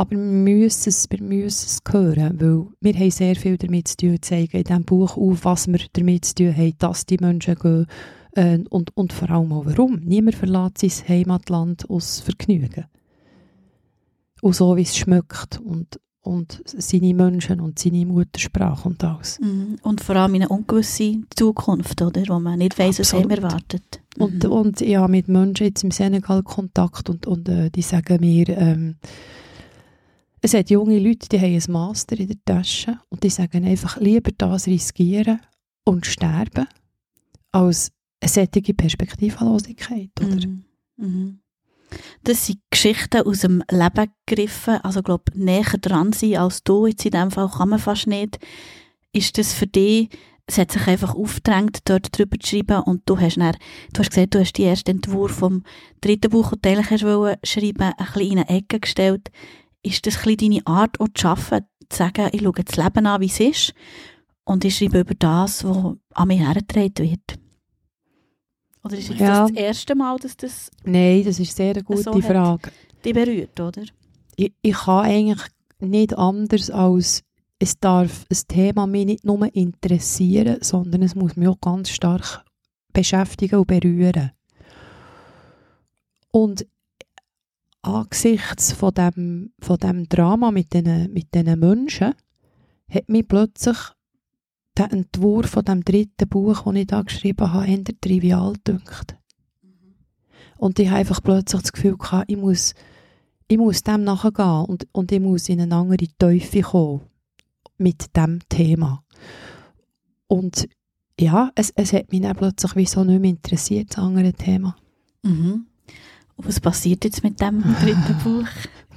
aber 0.00 0.12
wir 0.12 0.16
müssen 0.16 0.88
es, 0.88 1.10
wir 1.10 1.22
müssen 1.22 1.66
es 1.66 1.80
hören, 1.92 2.40
weil 2.40 2.66
wir 2.80 2.94
haben 2.98 3.10
sehr 3.10 3.36
viel 3.36 3.58
damit 3.58 3.86
zu 3.86 3.98
tun, 3.98 4.16
zeigen 4.22 4.56
in 4.56 4.64
diesem 4.64 4.84
Buch 4.84 5.18
auf, 5.18 5.44
was 5.44 5.68
wir 5.68 5.80
damit 5.92 6.24
zu 6.24 6.36
tun 6.36 6.56
haben, 6.56 6.72
dass 6.78 7.04
die 7.04 7.18
Menschen 7.20 7.54
gehen 7.56 7.86
äh, 8.32 8.58
und, 8.70 8.96
und 8.96 9.12
vor 9.12 9.28
allem 9.28 9.52
auch 9.52 9.66
warum. 9.66 10.00
Niemand 10.02 10.36
verlässt 10.36 10.78
sein 10.78 11.06
Heimatland 11.06 11.90
aus 11.90 12.20
Vergnügen. 12.20 12.86
Und 14.40 14.54
so, 14.54 14.74
wie 14.74 14.82
es 14.82 14.96
schmeckt 14.96 15.60
und, 15.62 16.00
und 16.22 16.62
seine 16.64 17.12
Menschen 17.12 17.60
und 17.60 17.78
seine 17.78 18.06
Muttersprache 18.06 18.88
und 18.88 19.04
alles. 19.04 19.38
Mhm. 19.38 19.76
Und 19.82 20.00
vor 20.00 20.16
allem 20.16 20.36
in 20.36 20.42
eine 20.44 20.48
ungewisse 20.48 21.20
Zukunft, 21.36 22.00
oder? 22.00 22.22
Wo 22.26 22.40
man 22.40 22.60
nicht 22.60 22.78
weiss, 22.78 23.00
was 23.00 23.12
einem 23.12 23.28
erwartet. 23.28 24.00
Und, 24.16 24.44
Mhm. 24.44 24.50
und 24.50 24.80
ich 24.80 24.96
habe 24.96 25.10
mit 25.12 25.28
Menschen 25.28 25.66
jetzt 25.66 25.84
im 25.84 25.90
Senegal 25.90 26.42
Kontakt 26.42 27.10
und, 27.10 27.26
und 27.26 27.50
äh, 27.50 27.68
die 27.68 27.82
sagen 27.82 28.20
mir, 28.20 28.48
ähm, 28.48 28.96
es 30.42 30.54
hat 30.54 30.70
junge 30.70 30.98
Leute, 30.98 31.28
die 31.28 31.38
haben 31.38 31.54
ein 31.54 31.72
Master 31.72 32.18
in 32.18 32.28
der 32.28 32.44
Tasche 32.44 32.98
und 33.08 33.22
die 33.22 33.30
sagen 33.30 33.64
einfach, 33.64 33.98
lieber 33.98 34.30
das 34.36 34.66
riskieren 34.66 35.40
und 35.84 36.06
sterben, 36.06 36.66
als 37.52 37.92
eine 38.20 38.28
solche 38.28 38.74
Perspektivlosigkeit. 38.74 40.10
Oder? 40.20 40.46
Mhm. 40.46 40.64
Mhm. 40.96 41.40
Das 42.22 42.46
sind 42.46 42.60
Geschichten 42.70 43.22
aus 43.22 43.40
dem 43.40 43.64
Leben 43.70 44.12
gegriffen, 44.26 44.76
also 44.82 45.02
glaube 45.02 45.24
näher 45.34 45.78
dran 45.80 46.12
sein 46.12 46.36
als 46.36 46.62
du, 46.62 46.86
jetzt 46.86 47.04
in 47.04 47.12
dem 47.12 47.30
Fall 47.30 47.48
kann 47.48 47.70
man 47.70 47.78
fast 47.78 48.06
nicht. 48.06 48.38
Ist 49.12 49.38
das 49.38 49.52
für 49.52 49.66
dich, 49.66 50.08
es 50.46 50.58
hat 50.58 50.72
sich 50.72 50.86
einfach 50.86 51.14
aufgedrängt, 51.14 51.78
dort 51.84 52.16
drüber 52.16 52.38
zu 52.38 52.48
schreiben 52.48 52.82
und 52.82 53.02
du 53.06 53.18
hast 53.18 53.36
dann, 53.36 53.56
du 53.92 54.00
hast 54.00 54.10
gesagt, 54.10 54.34
du 54.34 54.40
hast 54.40 54.52
den 54.52 54.66
ersten 54.66 54.90
Entwurf 54.90 55.32
vom 55.32 55.64
dritten 56.00 56.30
Buch, 56.30 56.54
den 56.56 56.76
du 56.76 56.84
schreiben, 56.84 57.82
ein 57.82 57.94
bisschen 57.96 58.32
in 58.32 58.38
eine 58.38 58.48
Ecke 58.48 58.80
gestellt. 58.80 59.30
Ist 59.82 60.06
das 60.06 60.26
ein 60.26 60.36
deine 60.36 60.60
Art, 60.66 61.00
auch 61.00 61.08
zu 61.14 61.28
arbeiten, 61.28 61.66
zu 61.88 61.96
sagen, 61.98 62.28
ich 62.32 62.42
schaue 62.42 62.52
das 62.64 62.76
Leben 62.76 63.06
an, 63.06 63.20
wie 63.20 63.26
es 63.26 63.40
ist 63.40 63.74
und 64.44 64.64
ich 64.64 64.76
schreibe 64.76 65.00
über 65.00 65.14
das, 65.14 65.64
was 65.64 65.96
an 66.14 66.28
mich 66.28 66.40
hergetragen 66.40 67.10
wird? 67.10 67.38
Oder 68.84 68.96
ist 68.98 69.08
Ja. 69.10 69.42
das 69.44 69.52
das 69.52 69.60
erste 69.62 69.94
Mal, 69.94 70.18
dass 70.18 70.36
das 70.36 70.70
Nein, 70.84 71.24
das 71.24 71.38
ist 71.40 71.56
sehr 71.56 71.72
eine 71.74 71.82
gute 71.82 72.02
So 72.02 72.20
Frage. 72.20 72.70
dich 73.04 73.12
berührt, 73.12 73.58
oder? 73.60 73.82
Ich, 74.36 74.52
ich 74.62 74.74
kann 74.74 75.04
eigentlich 75.04 75.40
nicht 75.80 76.16
anders 76.16 76.70
als 76.70 77.22
es 77.62 77.78
darf 77.78 78.24
ein 78.30 78.38
Thema 78.48 78.86
mich 78.86 79.04
nicht 79.04 79.24
nur 79.24 79.54
interessieren, 79.54 80.58
sondern 80.62 81.02
es 81.02 81.14
muss 81.14 81.36
mich 81.36 81.46
auch 81.48 81.60
ganz 81.60 81.90
stark 81.90 82.42
beschäftigen 82.92 83.56
und 83.58 83.66
berühren. 83.66 84.32
Und 86.32 86.66
angesichts 87.82 88.72
von 88.72 88.94
dem, 88.94 89.52
von 89.60 89.78
dem 89.78 90.08
Drama 90.08 90.50
mit 90.50 90.72
diesen 90.72 91.12
mit 91.12 91.34
Menschen 91.34 92.14
hat 92.88 93.08
mich 93.08 93.26
plötzlich 93.26 93.76
der 94.76 94.92
Entwurf 94.92 95.50
von 95.50 95.64
dem 95.64 95.84
dritten 95.84 96.28
Buch, 96.28 96.62
das 96.64 96.74
ich 96.74 96.86
da 96.86 97.02
geschrieben 97.02 97.52
habe, 97.52 97.66
eher 97.66 97.84
trivial 98.00 98.52
gedünkt. 98.54 99.16
Und 100.56 100.78
ich 100.78 100.88
habe 100.88 100.98
einfach 100.98 101.22
plötzlich 101.22 101.62
das 101.62 101.72
Gefühl 101.72 101.96
gehabt, 101.96 102.30
ich 102.30 102.36
muss, 102.36 102.74
ich 103.48 103.56
muss 103.56 103.82
dem 103.82 104.04
nachgehen 104.04 104.64
und, 104.66 104.86
und 104.92 105.10
ich 105.10 105.20
muss 105.20 105.48
in 105.48 105.60
eine 105.60 105.74
andere 105.74 106.06
Teufel 106.18 106.62
kommen 106.62 107.00
mit 107.78 108.14
dem 108.16 108.40
Thema. 108.48 109.02
Und 110.26 110.68
ja, 111.18 111.50
es, 111.54 111.72
es 111.76 111.92
hat 111.92 112.12
mich 112.12 112.20
dann 112.20 112.36
plötzlich 112.36 112.76
wie 112.76 112.86
so 112.86 113.04
nicht 113.04 113.20
mehr 113.20 113.30
interessiert, 113.30 113.90
das 113.90 113.98
andere 113.98 114.32
Thema. 114.32 114.76
Mhm. 115.22 115.66
Was 116.44 116.60
passiert 116.60 117.04
jetzt 117.04 117.22
mit 117.22 117.40
dem 117.40 117.62
dritten 117.62 118.16
Buch? 118.24 118.48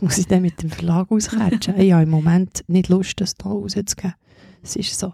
Muss 0.01 0.17
ich 0.17 0.27
dann 0.27 0.41
mit 0.41 0.61
dem 0.61 0.69
Verlag 0.69 1.11
auskatschen? 1.11 1.79
ich 1.79 1.93
habe 1.93 2.03
im 2.03 2.09
Moment 2.09 2.63
nicht 2.67 2.89
Lust, 2.89 3.21
das 3.21 3.35
da 3.35 3.49
rauszugeben. 3.49 4.15
Es 4.61 4.75
ist 4.75 4.97
so. 4.97 5.13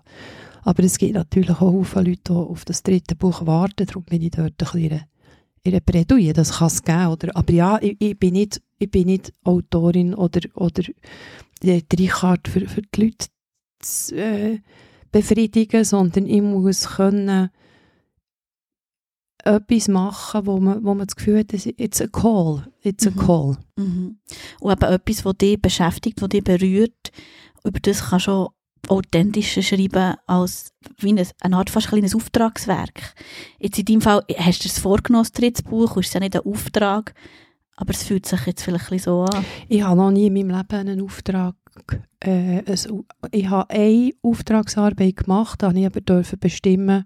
Aber 0.64 0.84
es 0.84 0.98
gibt 0.98 1.14
natürlich 1.14 1.62
auch 1.62 1.84
viele 1.84 2.10
Leute, 2.10 2.22
die 2.26 2.32
auf 2.32 2.66
das 2.66 2.84
dritte 2.84 3.16
Buch 3.16 3.46
warten. 3.46 3.86
Darum 3.86 4.04
bin 4.04 4.22
ich 4.22 4.32
dort 4.32 4.52
ein 4.52 4.56
bisschen 4.58 5.02
in 5.64 5.72
einer 5.74 5.82
Bredouille. 5.82 6.34
Das 6.34 6.58
kann 6.58 6.68
es 6.68 6.84
geben. 6.84 7.08
Oder? 7.08 7.36
Aber 7.36 7.54
ja, 7.54 7.80
ich, 7.82 7.98
ich, 8.00 8.18
bin 8.18 8.34
nicht, 8.34 8.62
ich 8.78 8.92
bin 8.92 9.08
nicht 9.08 9.34
Autorin 9.44 10.14
oder, 10.14 10.42
oder 10.56 10.84
die 11.62 11.84
Richard 11.98 12.48
für, 12.48 12.68
für 12.68 12.82
die 12.82 13.04
Leute 13.04 13.28
zu 13.80 14.16
äh, 14.16 14.60
befriedigen, 15.12 15.84
sondern 15.84 16.26
ich 16.26 16.42
muss 16.42 16.88
können 16.88 17.50
etwas 19.56 19.88
machen, 19.88 20.46
wo 20.46 20.60
man, 20.60 20.84
wo 20.84 20.94
man 20.94 21.08
das 21.08 21.16
Gefühl 21.16 21.40
hat, 21.40 21.54
it's 21.54 22.02
a 22.02 22.08
call. 22.08 22.66
It's 22.82 23.08
a 23.08 23.12
Mhm. 23.12 23.16
call. 23.18 23.58
Mhm. 23.78 24.20
Und 24.60 24.72
eben 24.72 24.94
etwas, 24.94 25.24
das 25.24 25.38
dich 25.38 25.62
beschäftigt, 25.62 26.22
das 26.22 26.30
dich 26.30 26.44
berührt, 26.44 27.12
über 27.64 27.80
das 27.82 28.10
kannst 28.10 28.28
du 28.28 28.50
authentischer 28.88 29.62
schreiben 29.62 30.16
als 30.26 30.74
wie 31.00 31.10
eine, 31.10 31.28
eine 31.42 31.58
Art 31.58 31.70
fast 31.70 31.88
ein 31.88 31.90
kleines 31.92 32.16
Auftragswerk. 32.16 33.14
Jetzt 33.60 33.78
in 33.78 33.86
deinem 33.86 34.02
Fall 34.02 34.24
hast 34.38 34.64
du 34.64 34.68
es 34.70 34.80
vorgenommen, 34.80 35.24
das 35.26 35.32
dritte 35.34 35.64
Buch, 35.64 35.96
und 35.96 36.02
es 36.02 36.08
ist 36.08 36.14
ja 36.14 36.20
nicht 36.22 36.36
ein 36.36 36.46
Auftrag, 36.46 37.14
aber 37.76 37.92
es 37.94 38.04
fühlt 38.04 38.26
sich 38.26 38.46
jetzt 38.46 38.64
vielleicht 38.64 38.92
ein 38.92 39.00
so 39.00 39.22
an. 39.24 39.46
Ich 39.68 39.84
habe 39.84 39.98
noch 39.98 40.12
nie 40.12 40.28
in 40.28 40.34
meinem 40.34 40.50
Leben 40.58 40.76
einen 40.90 41.02
Auftrag. 41.02 41.56
Äh, 42.20 42.62
ein, 42.66 43.04
ich 43.32 43.50
habe 43.50 43.70
eine 43.70 44.12
Auftragsarbeit 44.22 45.18
gemacht, 45.18 45.62
da 45.62 45.68
habe 45.68 45.80
ich 45.80 45.86
aber 45.86 46.02
dürfen 46.02 46.40
bestimmen, 46.40 47.06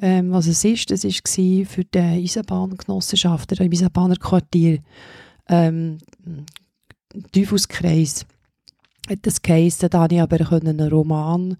ähm, 0.00 0.32
was 0.32 0.46
es 0.46 0.64
ist. 0.64 0.90
Das 0.90 1.04
war 1.04 1.66
für 1.66 1.84
die 1.84 1.98
Eisenbahngenossenschaft, 1.98 3.52
im 3.52 3.72
Eisenbahner 3.72 4.16
Quartier, 4.16 4.78
ähm, 5.48 5.98
Teufelskreis. 7.32 8.26
Das 9.20 9.42
geheissen, 9.42 9.90
da 9.90 10.00
konnte 10.00 10.14
ich 10.14 10.20
aber 10.22 10.52
einen 10.52 10.80
Roman 10.88 11.56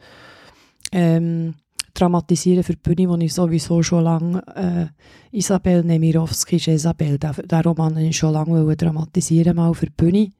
ähm, 0.93 1.55
dramatisieren 1.95 2.63
für 2.63 2.75
die 2.75 2.95
Bühne, 2.95 3.09
wo 3.09 3.17
ich 3.17 3.35
sowieso 3.35 3.83
schon 3.83 4.05
lange 4.05 4.43
äh, 4.55 5.37
Isabel 5.37 5.83
Nemirovsky 5.83 6.57
ist 6.57 6.69
Isabel, 6.69 7.19
den, 7.19 7.33
den 7.33 7.61
Roman 7.61 7.97
ich 7.99 8.17
schon 8.17 8.33
lange 8.33 8.77
dramatisieren, 8.77 9.57
mal 9.57 9.75
für 9.75 9.87
die 9.87 9.93
Bühne. 9.97 10.31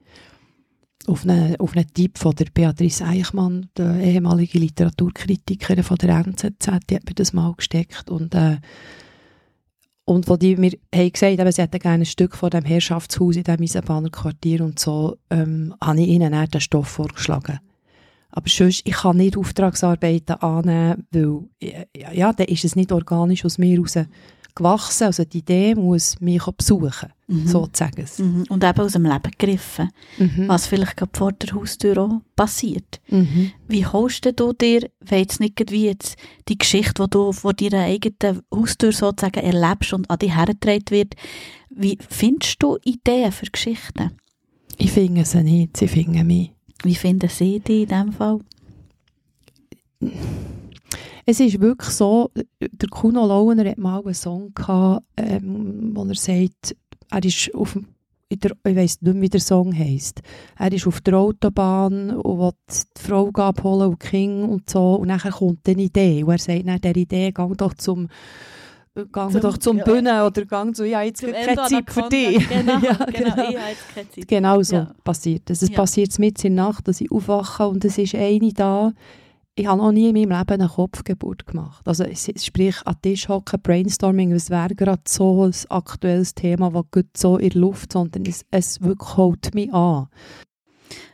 Auf 1.07 1.25
einen, 1.25 1.57
auf 1.57 1.75
einen 1.75 1.93
Tipp 1.93 2.17
von 2.19 2.35
der 2.35 2.47
Beatrice 2.55 3.05
Eichmann, 3.05 3.69
der 3.77 3.97
ehemalige 3.97 4.59
Literaturkritikerin 4.59 5.83
von 5.83 5.97
der 5.97 6.11
NZZ, 6.11 6.67
die 6.89 6.95
hat 6.95 7.07
mir 7.07 7.15
das 7.15 7.33
mal 7.33 7.53
gesteckt 7.55 8.09
und 8.11 8.35
äh, 8.35 8.59
und 10.05 10.29
wo 10.29 10.37
die 10.37 10.57
mir 10.57 10.73
haben 10.95 11.13
gesagt 11.13 11.39
haben, 11.39 11.53
sie 11.53 11.63
hätten 11.63 11.79
gerne 11.79 12.03
ein 12.03 12.07
Stück 12.07 12.37
von 12.37 12.51
dem 12.51 12.65
Herrschaftshaus 12.65 13.37
in 13.37 13.45
diesem 13.45 13.63
Eisenbahner 13.63 14.11
Quartier 14.11 14.65
und 14.65 14.79
so, 14.79 15.17
ähm, 15.31 15.75
habe 15.81 16.01
ich 16.01 16.09
ihnen 16.09 16.33
dann 16.33 16.49
den 16.49 16.61
Stoff 16.61 16.89
vorgeschlagen. 16.89 17.61
Aber 18.31 18.49
sonst, 18.49 18.83
ich 18.85 18.95
kann 18.95 19.19
nicht 19.19 19.37
Auftragsarbeiten 19.37 20.37
annehmen, 20.37 21.07
weil, 21.13 21.43
ja, 21.95 22.13
ja, 22.13 22.33
dann 22.33 22.47
ist 22.47 22.65
es 22.65 22.77
nicht 22.77 22.91
organisch 22.91 23.45
aus 23.45 23.59
mir 23.59 23.77
heraus 23.77 23.99
gewachsen. 24.55 25.05
Also 25.05 25.25
die 25.25 25.39
Idee 25.39 25.75
muss 25.75 26.21
mich 26.21 26.45
besuchen, 26.45 27.11
Mhm. 27.33 27.47
sozusagen. 27.47 28.05
Mhm. 28.19 28.45
Und 28.49 28.63
eben 28.65 28.81
aus 28.81 28.93
dem 28.93 29.05
Leben 29.05 29.31
gegriffen, 29.39 29.89
Mhm. 30.19 30.49
was 30.49 30.67
vielleicht 30.67 30.97
gerade 30.97 31.13
vor 31.17 31.33
der 31.33 31.55
Haustür 31.55 31.99
auch 31.99 32.21
passiert. 32.37 33.01
Mhm. 33.09 33.53
Wie 33.69 33.87
holst 33.87 34.25
du 34.39 34.53
dir, 34.53 34.91
wenn 35.01 35.19
jetzt 35.21 35.41
nicht 35.41 35.71
wie 35.71 35.87
jetzt 35.87 36.17
die 36.49 36.59
Geschichte, 36.59 37.05
die 37.05 37.11
du 37.11 37.33
vor 37.33 37.55
deiner 37.55 37.85
eigenen 37.85 38.43
Haustür 38.55 38.93
sozusagen 38.93 39.41
erlebst 39.45 39.93
und 39.93 40.11
an 40.11 40.19
dich 40.19 40.35
hergetragen 40.35 40.91
wird, 40.91 41.15
wie 41.71 41.97
findest 42.09 42.63
du 42.63 42.77
Ideen 42.85 43.33
für 43.33 43.47
Geschichten? 43.47 44.11
Ich 44.77 44.93
finde 44.93 45.25
sie 45.25 45.43
nicht, 45.43 45.77
sie 45.77 45.89
finden 45.89 46.27
mich. 46.27 46.53
Wie 46.83 46.95
finden 46.95 47.29
sie 47.31 47.61
dich 47.61 47.83
in 47.83 47.89
diesem 47.89 48.13
Fall? 48.13 48.41
Es 51.25 51.39
ist 51.39 51.61
wirklich 51.61 51.91
so, 51.91 52.31
der 52.61 52.89
Kuno 52.89 53.25
Launer 53.27 53.71
hat 53.71 53.79
mal 53.79 54.03
einen 54.05 54.15
Song 54.15 54.53
gehabt, 54.55 55.05
ähm, 55.17 55.93
wo 55.95 56.05
er 56.05 56.15
sagt, 56.17 56.75
er 57.13 57.25
ist 57.25 57.55
auf, 57.55 57.79
der, 58.33 58.53
ich 58.67 58.77
weiss 58.77 59.01
nicht, 59.03 59.21
wie 59.21 59.29
der 59.29 59.41
Song 59.41 59.77
heisst. 59.77 60.21
Er 60.59 60.73
ist 60.73 60.87
auf 60.87 61.01
der 61.03 61.15
Autobahn 61.19 62.11
und 62.11 62.39
will 62.41 62.53
die 62.97 63.01
Frau 63.03 63.29
abholen 63.35 63.91
und 63.91 64.01
Kinder 64.01 64.49
und 64.49 64.69
so. 64.71 64.95
Und 64.95 65.09
nachher 65.09 65.33
kommt 65.33 65.69
eine 65.69 65.83
Idee. 65.83 66.23
Und 66.25 66.31
er 66.33 66.39
sagt 66.39 66.65
nach 66.65 66.79
der 66.79 66.97
Idee, 66.97 67.31
geh 67.31 67.49
doch 67.57 67.75
zum, 67.75 68.09
gang 69.13 69.33
Zum- 69.33 69.41
doch 69.41 69.59
zum 69.59 69.79
ja. 69.79 69.85
Bühne 69.85 70.25
oder 70.27 70.45
gang 70.47 70.75
so, 70.75 70.85
ja, 70.85 71.03
jetzt 71.03 71.21
Zum 71.21 71.33
keine 71.33 71.57
Zeit 71.69 71.91
für 71.91 72.09
dich. 72.09 72.49
Genau, 72.49 72.73
ja, 72.83 72.95
genau. 73.05 73.35
genau. 73.35 73.35
Zeit. 73.95 74.29
Genau 74.29 74.63
so 74.63 74.77
Ja. 74.77 74.93
passiert 75.05 75.51
es. 75.51 75.63
Es 75.63 75.69
Ja. 75.71 75.77
passiert 75.77 76.19
mit 76.19 76.43
in 76.45 76.57
der 76.57 76.65
Nacht, 76.67 76.89
dass 76.89 77.01
ich 77.01 77.11
aufwache 77.11 77.67
und 77.69 77.85
es 77.85 77.99
ist 77.99 78.15
eine 78.15 78.53
da. 78.53 78.93
Ich 79.55 79.67
habe 79.67 79.83
noch 79.83 79.93
nie 79.93 80.09
in 80.09 80.15
meinem 80.15 80.39
Leben 80.39 80.63
eine 80.63 80.69
Kopfgeburt 80.69 81.47
gemacht. 81.47 81.87
Also 81.87 82.07
sprich, 82.37 82.77
an 82.87 82.97
Tisch 83.03 83.29
hocken, 83.29 83.61
Brainstorming, 83.61 84.33
es 84.33 84.49
wäre 84.49 84.75
gerade 84.75 85.03
so 85.07 85.45
ein 85.45 85.55
aktuelles 85.69 86.35
Thema, 86.35 86.71
das 86.71 86.85
gut 86.91 87.15
so 87.15 87.37
in 87.37 87.51
der 87.51 87.61
Luft, 87.61 87.93
sondern 87.93 88.25
es, 88.25 88.47
es 88.51 88.81
wirklich 88.81 89.17
holt 89.19 89.55
mich 89.55 89.73
an. 89.75 90.09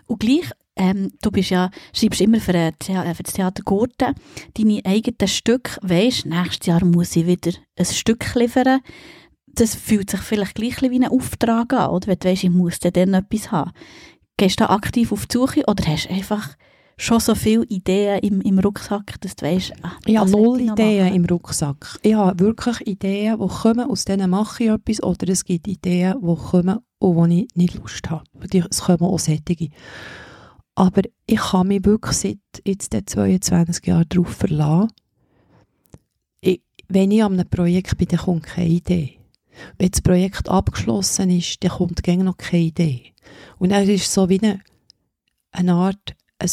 Und 0.07 0.21
gleich, 0.21 0.52
ähm, 0.76 1.11
du 1.21 1.33
bist 1.33 1.50
ja, 1.50 1.71
schreibst 1.92 2.21
immer 2.21 2.38
für, 2.38 2.52
Thea- 2.78 3.04
äh, 3.04 3.14
für 3.14 3.25
das 3.25 3.35
Theater 3.35 3.64
Gurten 3.64 4.14
deine 4.54 4.80
eigenen 4.85 5.26
Stücke. 5.28 5.76
Weisst, 5.83 6.25
nächstes 6.25 6.66
Jahr 6.68 6.85
muss 6.85 7.16
ich 7.16 7.26
wieder 7.26 7.50
ein 7.76 7.85
Stück 7.87 8.35
liefern. 8.37 8.80
Das 9.47 9.75
fühlt 9.75 10.11
sich 10.11 10.21
vielleicht 10.21 10.54
gleich 10.54 10.80
wie 10.80 11.00
ein 11.04 11.09
Auftrag 11.09 11.73
an, 11.73 11.90
oder? 11.90 12.07
Wenn 12.07 12.18
du 12.21 12.28
weisst, 12.28 12.45
ich 12.45 12.50
muss 12.50 12.78
dann 12.78 13.14
etwas 13.14 13.50
haben. 13.50 13.73
Gehst 14.37 14.61
du 14.61 14.64
da 14.64 14.71
aktiv 14.71 15.11
auf 15.11 15.26
die 15.26 15.37
Suche 15.37 15.64
oder 15.66 15.85
hast 15.85 16.09
du 16.09 16.14
einfach 16.14 16.54
schon 16.98 17.20
so 17.20 17.34
viele 17.34 17.64
Ideen 17.64 18.18
im, 18.18 18.40
im 18.40 18.58
Rucksack, 18.58 19.20
dass 19.20 19.36
du 19.36 19.46
weisst, 19.46 19.72
ah, 19.82 19.92
Ich 20.04 20.16
habe 20.16 20.30
das 20.30 20.38
will 20.38 20.44
null 20.44 20.60
Ideen 20.60 21.14
im 21.14 21.24
Rucksack. 21.24 21.98
Ich 22.02 22.14
habe 22.14 22.38
wirklich 22.40 22.86
Ideen, 22.86 23.38
die 23.40 23.46
kommen, 23.46 23.88
aus 23.88 24.04
denen 24.04 24.28
mache 24.30 24.64
ich 24.64 24.70
etwas, 24.70 25.02
oder 25.02 25.28
es 25.28 25.44
gibt 25.44 25.68
Ideen, 25.68 26.16
die 26.20 26.36
kommen 26.36 26.78
und 26.98 27.16
wo 27.16 27.24
ich 27.26 27.48
nicht 27.54 27.74
Lust 27.74 28.10
habe. 28.10 28.24
Es 28.68 28.82
kommen 28.82 29.02
auch 29.02 29.18
solche. 29.18 29.68
Aber 30.74 31.02
ich 31.26 31.40
kann 31.40 31.68
mich 31.68 31.84
wirklich 31.84 32.16
seit 32.16 32.38
jetzt 32.64 32.92
den 32.92 33.06
22 33.06 33.86
Jahren 33.86 34.08
darauf 34.08 34.28
verlassen, 34.28 34.92
ich, 36.40 36.62
wenn 36.88 37.10
ich 37.10 37.22
an 37.22 37.34
einem 37.34 37.48
Projekt 37.48 37.96
bin, 37.96 38.08
dann 38.08 38.20
kommt 38.20 38.44
keine 38.44 38.68
Idee. 38.68 39.18
Wenn 39.76 39.90
das 39.90 40.02
Projekt 40.02 40.48
abgeschlossen 40.48 41.30
ist, 41.30 41.62
dann 41.62 41.72
kommt 41.72 42.02
gängig 42.02 42.24
noch 42.24 42.36
keine 42.36 42.64
Idee. 42.64 43.12
Und 43.58 43.70
dann 43.70 43.88
ist 43.88 44.06
es 44.06 44.14
so 44.14 44.28
wie 44.28 44.40
eine, 44.40 44.60
eine 45.50 45.74
Art, 45.74 46.16
ein, 46.38 46.50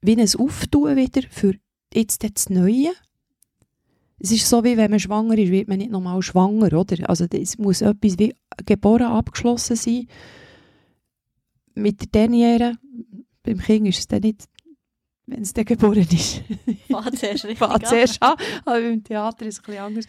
wie 0.00 0.16
ein 0.16 0.28
Auftun 0.38 0.96
wieder 0.96 1.22
für 1.30 1.54
jetzt 1.92 2.22
das 2.22 2.50
Neue. 2.50 2.92
Es 4.20 4.32
ist 4.32 4.48
so, 4.48 4.64
wie 4.64 4.76
wenn 4.76 4.90
man 4.90 5.00
schwanger 5.00 5.38
ist, 5.38 5.50
wird 5.50 5.68
man 5.68 5.78
nicht 5.78 5.90
nochmal 5.90 6.20
schwanger, 6.22 6.72
oder? 6.72 7.08
Also 7.08 7.26
es 7.30 7.58
muss 7.58 7.82
etwas 7.82 8.18
wie 8.18 8.34
geboren 8.66 9.06
abgeschlossen 9.06 9.76
sein. 9.76 10.08
Mit 11.74 12.00
der 12.00 12.08
Derniere, 12.08 12.74
beim 13.44 13.58
Kind 13.58 13.86
ist 13.86 14.00
es 14.00 14.08
dann 14.08 14.22
nicht, 14.22 14.44
wenn 15.26 15.42
es 15.42 15.52
dann 15.52 15.64
geboren 15.64 16.06
ist. 16.10 16.42
Fahrt 16.90 17.16
zuerst 17.16 17.44
richtig 17.46 17.62
an. 17.62 17.84
zuerst 17.84 18.22
an, 18.22 18.34
aber 18.64 18.80
im 18.80 19.04
Theater 19.04 19.46
ist 19.46 19.54
es 19.54 19.60
ein 19.60 19.66
bisschen 19.66 19.84
anders. 19.84 20.06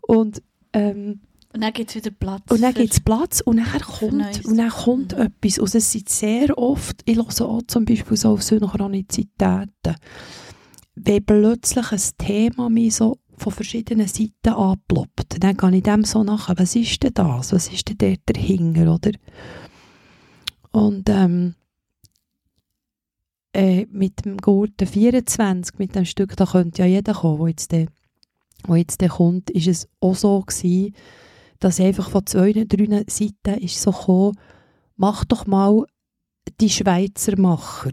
Und, 0.00 0.42
ähm, 0.72 1.20
Und 1.52 1.62
dann 1.62 1.72
gibt 1.72 1.90
es 1.90 1.96
wieder 1.96 2.12
Platz. 2.12 2.42
und 2.50 2.62
dann 2.62 2.74
gibt 2.74 2.92
es 2.92 3.00
Platz 3.00 3.40
und 3.40 3.56
dann 3.56 3.80
kommt, 3.80 4.44
und 4.46 4.56
dann 4.56 4.70
kommt 4.70 5.16
Mhm. 5.16 5.22
etwas. 5.22 5.58
Und 5.58 5.74
es 5.74 5.90
sind 5.92 6.08
sehr 6.08 6.56
oft, 6.56 7.02
ich 7.06 7.16
höre 7.16 7.40
auch 7.48 7.62
zum 7.66 7.84
Beispiel 7.84 8.16
so 8.16 8.30
auf 8.30 8.42
Synchronizitäten, 8.42 9.96
wenn 10.94 11.24
plötzlich 11.24 11.90
ein 11.92 12.00
Thema 12.18 12.70
mich 12.70 12.94
so 12.94 13.18
von 13.36 13.52
verschiedenen 13.52 14.06
Seiten 14.06 14.50
anploppt, 14.54 15.42
dann 15.42 15.56
gehe 15.56 15.76
ich 15.76 15.82
dem 15.82 16.04
so 16.04 16.22
nach, 16.22 16.50
was 16.56 16.76
ist 16.76 17.02
denn 17.02 17.14
das? 17.14 17.52
Was 17.52 17.68
ist 17.72 17.88
denn 17.88 17.96
dort 17.98 18.20
dahinter, 18.26 18.94
oder? 18.94 19.10
Und 20.72 21.08
ähm, 21.08 21.54
äh, 23.52 23.86
mit 23.90 24.24
dem 24.24 24.36
Gurten 24.36 24.86
24, 24.86 25.78
mit 25.78 25.94
dem 25.96 26.04
Stück, 26.04 26.36
da 26.36 26.44
könnte 26.46 26.82
ja 26.82 26.86
jeder 26.88 27.14
kommen, 27.14 27.38
der 27.40 27.48
jetzt, 27.48 27.72
der, 27.72 27.86
wo 28.66 28.74
jetzt 28.76 29.00
der 29.00 29.08
kommt, 29.08 29.50
ist 29.50 29.66
es 29.66 29.88
auch 30.00 30.14
so 30.14 30.40
gewesen, 30.42 30.94
dass 31.60 31.78
einfach 31.80 32.10
von 32.10 32.26
zwei, 32.26 32.52
drei 32.52 33.04
Seiten 33.08 33.60
ist 33.62 33.80
so 33.80 33.92
gekommen, 33.92 34.36
mach 34.96 35.24
doch 35.24 35.46
mal 35.46 35.84
die 36.60 36.70
Schweizer 36.70 37.38
Macher 37.38 37.90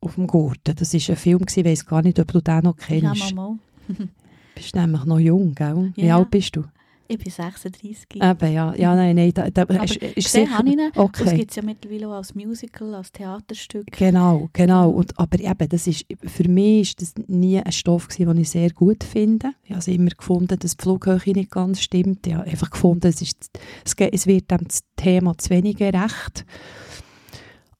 auf 0.00 0.14
dem 0.14 0.26
Gurten. 0.26 0.74
Das 0.76 0.94
war 0.94 1.00
ein 1.10 1.16
Film, 1.16 1.44
ich 1.48 1.64
weiss 1.64 1.84
gar 1.84 2.02
nicht, 2.02 2.18
ob 2.18 2.32
du 2.32 2.40
den 2.40 2.62
noch 2.64 2.78
Ja, 2.78 2.84
kennst. 2.86 3.34
mal. 3.34 3.58
Du 3.88 4.08
bist 4.54 4.74
nämlich 4.74 5.04
noch 5.04 5.18
jung, 5.18 5.54
gell? 5.54 5.92
Wie 5.96 6.06
Ja. 6.06 6.16
alt 6.18 6.30
bist 6.30 6.56
du? 6.56 6.64
Ich 7.10 7.18
bin 7.18 7.32
36. 7.32 8.06
Eben, 8.22 8.52
ja. 8.52 8.72
Ja, 8.76 8.94
nein, 8.94 9.16
nein. 9.16 9.32
Da, 9.34 9.50
da, 9.50 9.62
Aber 9.62 9.82
ist, 9.82 9.96
ist 9.96 10.30
sicher- 10.30 10.56
habe 10.56 10.68
ich 10.68 10.74
ihn. 10.74 10.92
Okay. 10.94 11.36
gibt 11.38 11.50
es 11.50 11.56
ja 11.56 11.62
mittlerweile 11.64 12.06
auch 12.06 12.12
als 12.12 12.36
Musical, 12.36 12.94
als 12.94 13.10
Theaterstück. 13.10 13.86
Genau, 13.90 14.48
genau. 14.52 14.90
Und, 14.90 15.18
aber 15.18 15.40
eben, 15.40 15.68
das 15.68 15.88
ist, 15.88 16.06
für 16.22 16.48
mich 16.48 16.90
ist 16.90 17.02
das 17.02 17.14
nie 17.26 17.58
ein 17.60 17.72
Stoff 17.72 18.06
gewesen, 18.06 18.28
den 18.28 18.42
ich 18.42 18.50
sehr 18.50 18.70
gut 18.70 19.02
finde. 19.02 19.50
Ich 19.64 19.70
habe 19.70 19.78
also 19.78 19.90
immer 19.90 20.10
gefunden, 20.10 20.56
dass 20.56 20.76
die 20.76 20.82
Flughöhe 20.82 21.32
nicht 21.34 21.50
ganz 21.50 21.80
stimmt. 21.80 22.28
Ich 22.28 22.34
habe 22.34 22.48
einfach 22.48 22.70
gefunden, 22.70 23.08
es, 23.08 23.20
ist, 23.20 23.50
es, 23.84 24.26
wird 24.28 24.48
dem 24.52 24.68
das 24.68 24.84
Thema 24.94 25.36
zu 25.36 25.50
wenig 25.50 25.78
gerecht. 25.78 26.44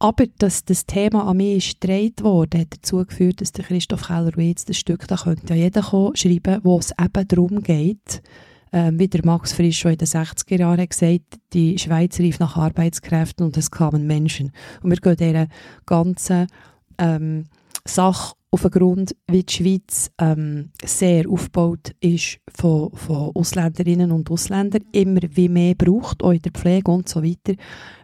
Aber 0.00 0.24
dass 0.38 0.64
das 0.64 0.86
Thema 0.86 1.28
an 1.28 1.36
mich 1.36 1.78
gestreit 1.78 2.22
wurde, 2.24 2.58
hat 2.58 2.68
dazu 2.70 3.04
geführt, 3.06 3.40
dass 3.42 3.52
der 3.52 3.64
Christoph 3.66 4.08
Keller 4.08 4.36
jetzt 4.38 4.68
das 4.70 4.78
Stück, 4.78 5.06
da 5.06 5.14
könnte 5.14 5.54
ja 5.54 5.64
jeder 5.66 5.82
kommen, 5.82 6.16
schreiben, 6.16 6.58
wo 6.64 6.78
es 6.78 6.90
eben 6.98 7.28
darum 7.28 7.62
geht, 7.62 8.22
ähm, 8.72 8.98
wie 8.98 9.08
der 9.08 9.24
Max 9.24 9.52
Frisch 9.52 9.78
schon 9.78 9.92
in 9.92 9.98
den 9.98 10.08
60er 10.08 10.58
Jahren 10.58 10.88
gesagt, 10.88 11.40
die 11.52 11.78
Schweiz 11.78 12.18
rief 12.18 12.38
nach 12.38 12.56
Arbeitskräften 12.56 13.46
und 13.46 13.56
es 13.56 13.70
kamen 13.70 14.06
Menschen. 14.06 14.52
Und 14.82 14.90
wir 14.90 14.96
gehen 14.98 15.16
dieser 15.16 15.48
ganzen 15.86 16.46
ähm, 16.98 17.44
Sache 17.84 18.34
auf 18.52 18.62
den 18.62 18.70
Grund, 18.72 19.16
wie 19.28 19.44
die 19.44 19.52
Schweiz 19.52 20.10
ähm, 20.18 20.70
sehr 20.84 21.28
aufgebaut 21.30 21.94
ist 22.00 22.40
von, 22.52 22.90
von 22.92 23.30
Ausländerinnen 23.34 24.10
und 24.10 24.28
Ausländern, 24.28 24.82
immer 24.90 25.20
wie 25.30 25.48
mehr 25.48 25.76
braucht, 25.76 26.22
auch 26.22 26.32
in 26.32 26.42
der 26.42 26.50
Pflege 26.50 26.90
und 26.90 27.08
so 27.08 27.22
weiter. 27.22 27.54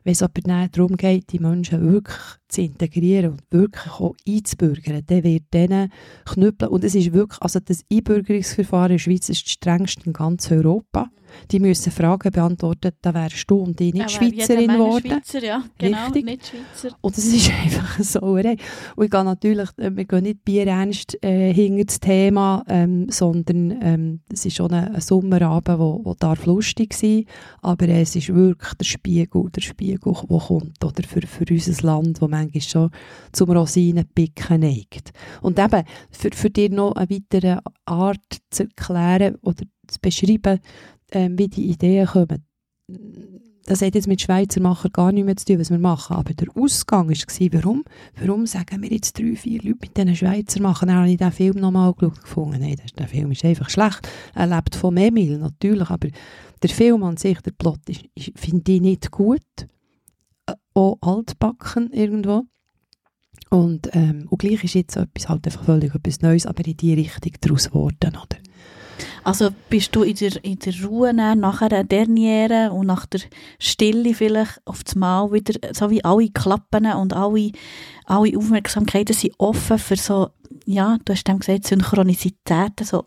Wenn 0.05 0.13
es 0.13 0.23
aber 0.23 0.41
dann 0.43 0.71
darum 0.71 0.97
geht, 0.97 1.33
die 1.33 1.41
Menschen 1.41 1.91
wirklich 1.91 2.17
zu 2.49 2.63
integrieren 2.63 3.33
und 3.33 3.43
wirklich 3.51 3.93
auch 3.95 4.15
einzubürgern, 4.27 5.03
dann 5.05 5.25
wird 5.25 5.53
denen 5.53 5.91
knüppeln. 6.25 6.71
Und 6.71 6.85
es 6.85 6.95
ist 6.95 7.13
wirklich, 7.13 7.43
also 7.43 7.59
das 7.59 7.85
Einbürgerungsverfahren 7.93 8.93
in 8.93 8.97
der 8.99 9.03
Schweiz 9.03 9.29
ist 9.29 9.47
das 9.47 9.53
strengste 9.53 10.07
in 10.07 10.13
ganz 10.13 10.49
Europa. 10.53 11.11
Die 11.51 11.61
müssen 11.61 11.93
Fragen 11.93 12.31
beantworten, 12.31 12.93
da 13.03 13.15
wärst 13.15 13.51
du 13.51 13.57
und 13.59 13.81
ich 13.81 13.93
nicht 13.93 14.03
Er 14.03 14.09
Schweizerin 14.09 14.69
geworden. 14.69 15.07
Schweizer, 15.07 15.45
ja. 15.45 15.65
Genau, 15.79 16.05
Richtig. 16.05 16.25
nicht 16.25 16.47
Schweizer. 16.47 16.97
Und 17.01 17.19
es 17.19 17.27
ist 17.27 17.51
einfach 17.63 17.97
eine 17.97 18.05
Sauerei. 18.05 18.57
Und 18.97 19.05
ich 19.05 19.11
gehe 19.11 19.25
natürlich, 19.25 19.69
äh, 19.79 19.91
wir 19.95 20.05
gehen 20.05 20.23
nicht 20.23 20.45
bierernst 20.45 21.23
äh, 21.23 21.53
hinter 21.53 21.85
das 21.85 22.01
Thema, 22.01 22.65
ähm, 22.69 23.07
sondern 23.11 23.79
ähm, 23.83 24.21
es 24.33 24.45
ist 24.47 24.57
schon 24.57 24.73
ein, 24.73 24.95
ein 24.95 25.01
Sommerabend, 25.01 25.79
wo, 25.79 26.01
wo 26.05 26.15
darf 26.15 26.47
lustig 26.47 26.95
sein 26.95 27.25
aber 27.63 27.89
es 27.89 28.17
ist 28.17 28.35
wirklich 28.35 28.75
der 28.75 28.85
Spiegel, 28.85 29.51
der 29.51 29.61
Spiegel, 29.61 30.13
der 30.13 30.39
kommt, 30.39 30.85
oder, 30.85 31.03
für, 31.03 31.23
für 31.27 31.45
unser 31.51 31.87
Land, 31.87 32.21
wo 32.21 32.29
manchmal 32.29 32.63
schon 32.63 32.91
zum 33.33 33.51
Rosinenpicken 33.51 34.61
neigt. 34.61 35.13
Und 35.43 35.59
eben, 35.59 35.85
für, 36.11 36.31
für 36.33 36.51
dir 36.51 36.71
noch 36.71 36.93
eine 36.93 37.11
weitere 37.11 37.59
Art 37.85 38.39
zu 38.51 38.65
erklären 38.65 39.37
oder 39.43 39.65
zu 39.87 39.99
beschreiben, 40.01 40.61
ähm, 41.13 41.39
wie 41.39 41.49
die 41.49 41.71
Ideen 41.71 42.07
kommen, 42.07 42.45
das 43.67 43.83
hat 43.83 43.97
jetzt 43.97 44.07
mit 44.07 44.21
Schweizer 44.21 44.61
Macher 44.61 44.91
gar 44.91 45.11
nichts 45.11 45.27
mehr 45.27 45.37
zu 45.37 45.45
tun, 45.45 45.59
was 45.59 45.71
wir 45.71 45.79
machen. 45.79 46.17
Aber 46.17 46.33
der 46.33 46.49
Ausgang 46.57 47.09
war, 47.09 47.53
warum, 47.53 47.85
warum 48.21 48.47
sagen 48.47 48.83
wir 48.83 48.91
jetzt 48.91 49.19
drei, 49.19 49.35
vier 49.35 49.61
Leute 49.61 49.79
mit 49.81 49.97
diesen 49.97 50.17
Schweizer 50.17 50.63
machen? 50.63 50.87
Dann 50.87 50.99
habe 50.99 51.11
ich 51.11 51.17
den 51.17 51.33
Film 51.33 51.57
nochmal 51.57 51.89
angeschaut 51.89 52.17
und 52.17 52.23
gefunden, 52.23 52.61
nein, 52.61 52.77
der 52.97 53.09
Film 53.09 53.33
ist 53.33 53.45
einfach 53.45 53.69
schlecht. 53.69 54.09
Er 54.35 54.47
lebt 54.47 54.77
vom 54.77 54.97
Emil, 54.97 55.39
natürlich, 55.39 55.91
aber 55.91 56.09
der 56.63 56.71
Film 56.71 57.03
an 57.03 57.17
sich, 57.17 57.41
der 57.41 57.51
Plot, 57.51 57.81
finde 58.37 58.73
ich 58.73 58.81
nicht 58.81 59.11
gut. 59.11 59.43
Äh, 60.47 60.55
Auch 60.75 60.99
altbacken 61.01 61.91
irgendwo. 61.93 62.45
Und, 63.51 63.91
ähm, 63.95 64.27
und 64.31 64.39
gleich 64.39 64.63
ist 64.65 64.75
jetzt 64.75 64.97
etwas 64.97 65.29
halt 65.29 65.47
einfach 65.47 65.65
völlig 65.65 65.95
etwas 65.95 66.21
Neues, 66.21 66.47
aber 66.47 66.65
in 66.67 66.77
die 66.77 66.95
Richtung 66.95 67.33
daraus 67.41 67.69
geworden, 67.69 68.11
oder? 68.11 68.39
Also 69.25 69.51
bist 69.69 69.95
du 69.95 70.03
in 70.03 70.17
der, 70.17 70.45
in 70.45 70.59
der 70.59 70.75
Ruhe 70.85 71.15
dann, 71.15 71.41
nach 71.41 71.63
einer 71.63 71.85
Derniere 71.85 72.73
und 72.73 72.87
nach 72.87 73.07
der 73.07 73.21
Stille 73.59 74.15
vielleicht 74.15 74.61
auf 74.65 74.85
das 74.85 74.95
Mal 74.95 75.33
wieder, 75.33 75.75
so 75.75 75.91
wie 75.91 76.05
alle 76.05 76.31
Klappen 76.31 76.87
und 76.87 77.13
alle, 77.13 77.53
alle 78.05 78.37
Aufmerksamkeiten 78.37 79.15
sind 79.15 79.35
offen 79.39 79.79
für 79.79 79.97
so, 79.97 80.31
ja, 80.65 80.99
du 81.05 81.13
hast 81.13 81.25
dem 81.25 81.39
gesagt, 81.39 81.67
Synchronizitäten, 81.67 82.87
so 82.87 83.05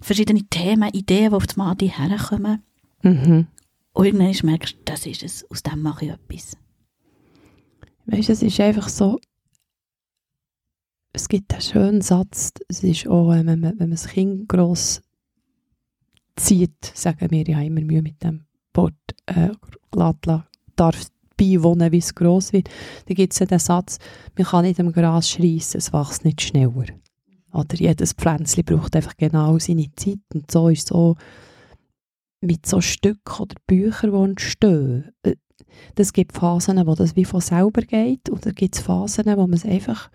verschiedene 0.00 0.42
Themen, 0.48 0.90
Ideen, 0.92 1.30
die 1.30 1.36
auf 1.36 1.46
das 1.46 1.56
Mal 1.56 1.70
an 1.72 1.78
dich 1.78 1.98
herkommen. 1.98 2.62
Mhm. 3.02 3.46
Und 3.92 4.04
irgendwann 4.06 4.50
merkst 4.50 4.74
du, 4.74 4.78
das 4.84 5.06
ist 5.06 5.22
es, 5.22 5.50
aus 5.50 5.62
dem 5.62 5.82
mache 5.82 6.06
ich 6.06 6.10
etwas. 6.12 6.56
Weißt 8.06 8.28
du, 8.28 8.32
es 8.32 8.42
ist 8.42 8.60
einfach 8.60 8.88
so, 8.88 9.20
es 11.12 11.28
gibt 11.28 11.52
einen 11.52 11.62
schönen 11.62 12.00
Satz, 12.00 12.52
es 12.68 12.82
ist 12.82 13.06
auch, 13.06 13.32
äh, 13.32 13.44
wenn 13.44 13.60
man, 13.60 13.78
wenn 13.78 13.78
man 13.78 13.90
das 13.90 14.08
Kind 14.08 14.48
gross 14.48 15.02
zieht, 16.36 16.92
sagen 16.94 17.30
wir, 17.30 17.46
ich 17.46 17.54
habe 17.54 17.66
immer 17.66 17.80
Mühe 17.80 18.02
mit 18.02 18.22
dem 18.22 18.44
Wort, 18.74 18.94
äh, 19.26 19.50
lässt 19.94 20.44
darf 20.76 21.06
beiwohnen, 21.36 21.92
wie 21.92 21.98
es 21.98 22.14
gross 22.14 22.52
wird. 22.52 22.68
Dann 23.06 23.16
gibt 23.16 23.32
es 23.32 23.38
ja 23.38 23.46
den 23.46 23.58
Satz, 23.58 23.98
man 24.36 24.46
kann 24.46 24.64
nicht 24.64 24.80
am 24.80 24.92
Gras 24.92 25.28
schreissen, 25.28 25.78
es 25.78 25.92
wächst 25.92 26.24
nicht 26.24 26.40
schneller. 26.40 26.86
Oder 27.52 27.76
jedes 27.76 28.12
Pflänzchen 28.14 28.64
braucht 28.64 28.96
einfach 28.96 29.16
genau 29.16 29.58
seine 29.58 29.92
Zeit. 29.96 30.20
Und 30.32 30.50
so 30.50 30.68
ist 30.68 30.86
es 30.86 30.92
auch 30.92 31.16
mit 32.40 32.66
so 32.66 32.80
Stücken 32.80 33.42
oder 33.42 33.56
Büchern, 33.66 34.12
die 34.12 34.30
entstehen. 34.30 35.12
Äh, 35.22 35.36
das 35.94 36.12
gibt 36.12 36.32
Phasen, 36.32 36.86
wo 36.86 36.94
das 36.94 37.16
wie 37.16 37.24
von 37.24 37.40
selber 37.40 37.82
geht. 37.82 38.28
Und 38.28 38.46
dann 38.46 38.54
gibt 38.54 38.76
es 38.76 38.82
Phasen, 38.82 39.26
wo 39.26 39.46
man 39.46 39.54
es 39.54 39.64
einfach 39.64 40.10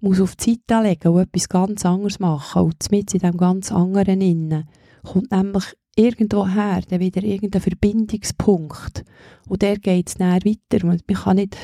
muss 0.00 0.20
auf 0.20 0.36
die 0.36 0.60
Zeit 0.66 0.84
legen 0.84 1.08
und 1.08 1.22
etwas 1.22 1.48
ganz 1.48 1.86
anderes 1.86 2.18
machen. 2.18 2.62
Und 2.62 2.90
mit 2.90 3.14
in 3.14 3.20
diesem 3.20 3.36
ganz 3.36 3.72
anderen 3.72 4.20
innen 4.20 4.68
kommt 5.04 5.30
nämlich 5.30 5.64
irgendwo 5.96 6.46
her 6.46 6.82
dann 6.88 7.00
wieder 7.00 7.22
irgendein 7.22 7.60
Verbindungspunkt. 7.60 9.04
Und 9.48 9.62
der 9.62 9.78
geht 9.78 10.08
es 10.08 10.14
dann 10.14 10.44
weiter. 10.44 10.86
Und 10.86 11.08
man 11.08 11.16
kann 11.16 11.36
nicht, 11.36 11.56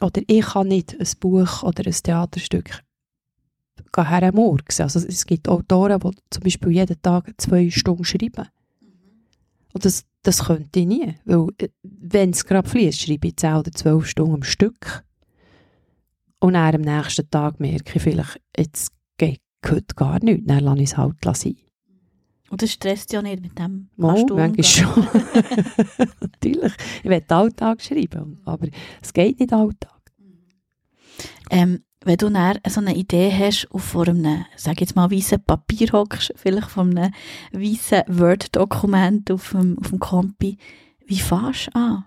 oder 0.00 0.22
ich 0.26 0.44
kann 0.44 0.68
nicht 0.68 0.98
ein 0.98 1.08
Buch 1.18 1.62
oder 1.62 1.86
ein 1.86 1.92
Theaterstück 1.92 2.82
hermurksen. 3.96 4.84
Also 4.84 5.00
es 5.00 5.26
gibt 5.26 5.48
Autoren, 5.48 6.00
die 6.00 6.18
zum 6.30 6.42
Beispiel 6.42 6.72
jeden 6.72 7.02
Tag 7.02 7.32
zwei 7.38 7.70
Stunden 7.70 8.04
schreiben. 8.04 8.46
Und 9.72 9.84
das, 9.84 10.04
das 10.22 10.44
könnte 10.44 10.80
ich 10.80 10.86
nie. 10.86 11.14
Weil, 11.24 11.48
äh, 11.58 11.68
wenn 11.82 12.30
es 12.30 12.44
gerade 12.44 12.68
fließt, 12.68 13.00
schreibe 13.00 13.28
ich 13.28 13.36
10 13.36 13.54
oder 13.54 13.72
12 13.72 14.06
Stunden 14.06 14.34
am 14.34 14.42
Stück. 14.42 15.04
Und 16.40 16.54
dann 16.54 16.74
am 16.74 16.80
nächsten 16.80 17.30
Tag 17.30 17.60
merke 17.60 17.96
ich 17.96 18.02
vielleicht, 18.02 18.40
jetzt 18.56 18.92
geht 19.18 19.42
heute 19.66 19.94
gar 19.94 20.22
nichts, 20.24 20.46
dann 20.46 20.64
lasse 20.64 20.82
ich 20.82 20.90
es 20.90 20.96
halt 20.96 21.16
sein. 21.36 21.56
Und 22.50 22.62
das 22.62 22.72
stresst 22.72 23.12
ja 23.12 23.22
nicht 23.22 23.42
mit 23.42 23.56
dem 23.58 23.88
Mal, 23.96 24.24
manchmal 24.28 24.64
schon. 24.64 25.06
Natürlich. 26.20 26.72
Ich 27.02 27.08
will 27.08 27.22
Alltag 27.28 27.80
schreiben, 27.80 28.40
aber 28.44 28.66
es 29.00 29.12
geht 29.12 29.38
nicht 29.38 29.52
Alltag. 29.52 30.00
Ähm, 31.48 31.84
wenn 32.04 32.16
du 32.16 32.28
dann 32.28 32.58
so 32.66 32.80
eine 32.80 32.96
Idee 32.96 33.30
hast 33.32 33.66
und 33.66 33.80
vor 33.80 34.08
einem, 34.08 34.44
sag 34.56 34.80
jetzt 34.80 34.96
mal, 34.96 35.10
weißen 35.10 35.44
Papier 35.44 35.92
hockst, 35.92 36.32
vielleicht 36.34 36.70
von 36.70 36.96
einem 36.96 37.12
weißen 37.52 38.02
Word-Dokument 38.08 39.30
auf 39.30 39.50
dem, 39.50 39.78
auf 39.78 39.90
dem 39.90 40.00
Kompi, 40.00 40.58
wie 41.06 41.20
fährst 41.20 41.68
du 41.68 41.76
an? 41.76 42.06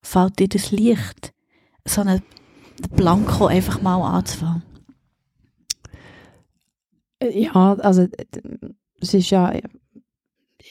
Fällt 0.00 0.38
dir 0.38 0.48
das 0.48 0.70
Licht? 0.70 1.34
So 1.86 2.00
einen 2.00 2.22
Blanko 2.96 3.46
einfach 3.46 3.82
mal 3.82 4.00
anzufangen? 4.00 4.62
Ja, 7.22 7.74
also 7.74 8.08
es 9.00 9.14
ist 9.14 9.30
ja 9.30 9.52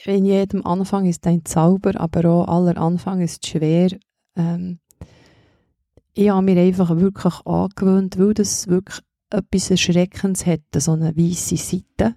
in 0.05 0.25
jedem 0.25 0.65
Anfang 0.65 1.05
ist 1.05 1.25
ein 1.27 1.45
Zauber, 1.45 1.99
aber 1.99 2.25
auch 2.25 2.47
aller 2.47 2.77
Anfang 2.77 3.21
ist 3.21 3.45
schwer. 3.45 3.91
Ähm, 4.35 4.79
ich 6.13 6.29
habe 6.29 6.41
mir 6.41 6.59
einfach 6.59 6.95
wirklich 6.97 7.45
angewöhnt, 7.45 8.19
weil 8.19 8.33
das 8.33 8.67
wirklich 8.67 8.99
etwas 9.29 9.71
Erschreckendes 9.71 10.45
hat, 10.45 10.61
so 10.75 10.91
eine 10.91 11.15
weiße 11.15 11.57
Seite. 11.57 12.15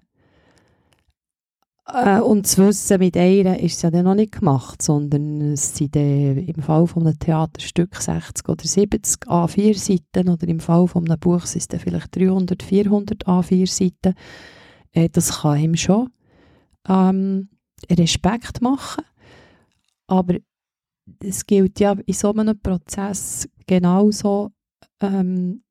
Äh, 1.86 2.20
und 2.20 2.46
zu 2.46 2.66
wissen, 2.66 2.98
mit 2.98 3.16
einer 3.16 3.60
ist 3.60 3.76
es 3.76 3.82
ja 3.82 3.90
dann 3.90 4.04
noch 4.04 4.14
nicht 4.14 4.32
gemacht, 4.32 4.80
sondern 4.82 5.52
es 5.52 5.76
sind 5.76 5.94
äh, 5.96 6.32
im 6.32 6.62
Fall 6.62 6.86
von 6.86 7.06
einem 7.06 7.18
Theaterstück 7.18 7.96
60 7.96 8.48
oder 8.48 8.64
70 8.64 9.28
A4-Seiten 9.28 10.30
oder 10.30 10.48
im 10.48 10.60
Fall 10.60 10.88
von 10.88 11.06
einem 11.06 11.20
Buch 11.20 11.44
sind 11.44 11.72
es 11.72 11.82
vielleicht 11.82 12.16
300, 12.16 12.62
400 12.62 13.26
A4-Seiten. 13.26 14.14
Äh, 14.92 15.10
das 15.10 15.42
kann 15.42 15.60
ihm 15.60 15.76
schon 15.76 16.08
ähm, 16.88 17.48
Respekt 17.90 18.60
machen, 18.60 19.04
aber 20.06 20.36
es 21.22 21.46
gilt 21.46 21.80
ja 21.80 21.92
in 21.92 22.14
so 22.14 22.32
einem 22.32 22.58
Prozess 22.58 23.48
genauso 23.66 24.52
ähm, 25.00 25.62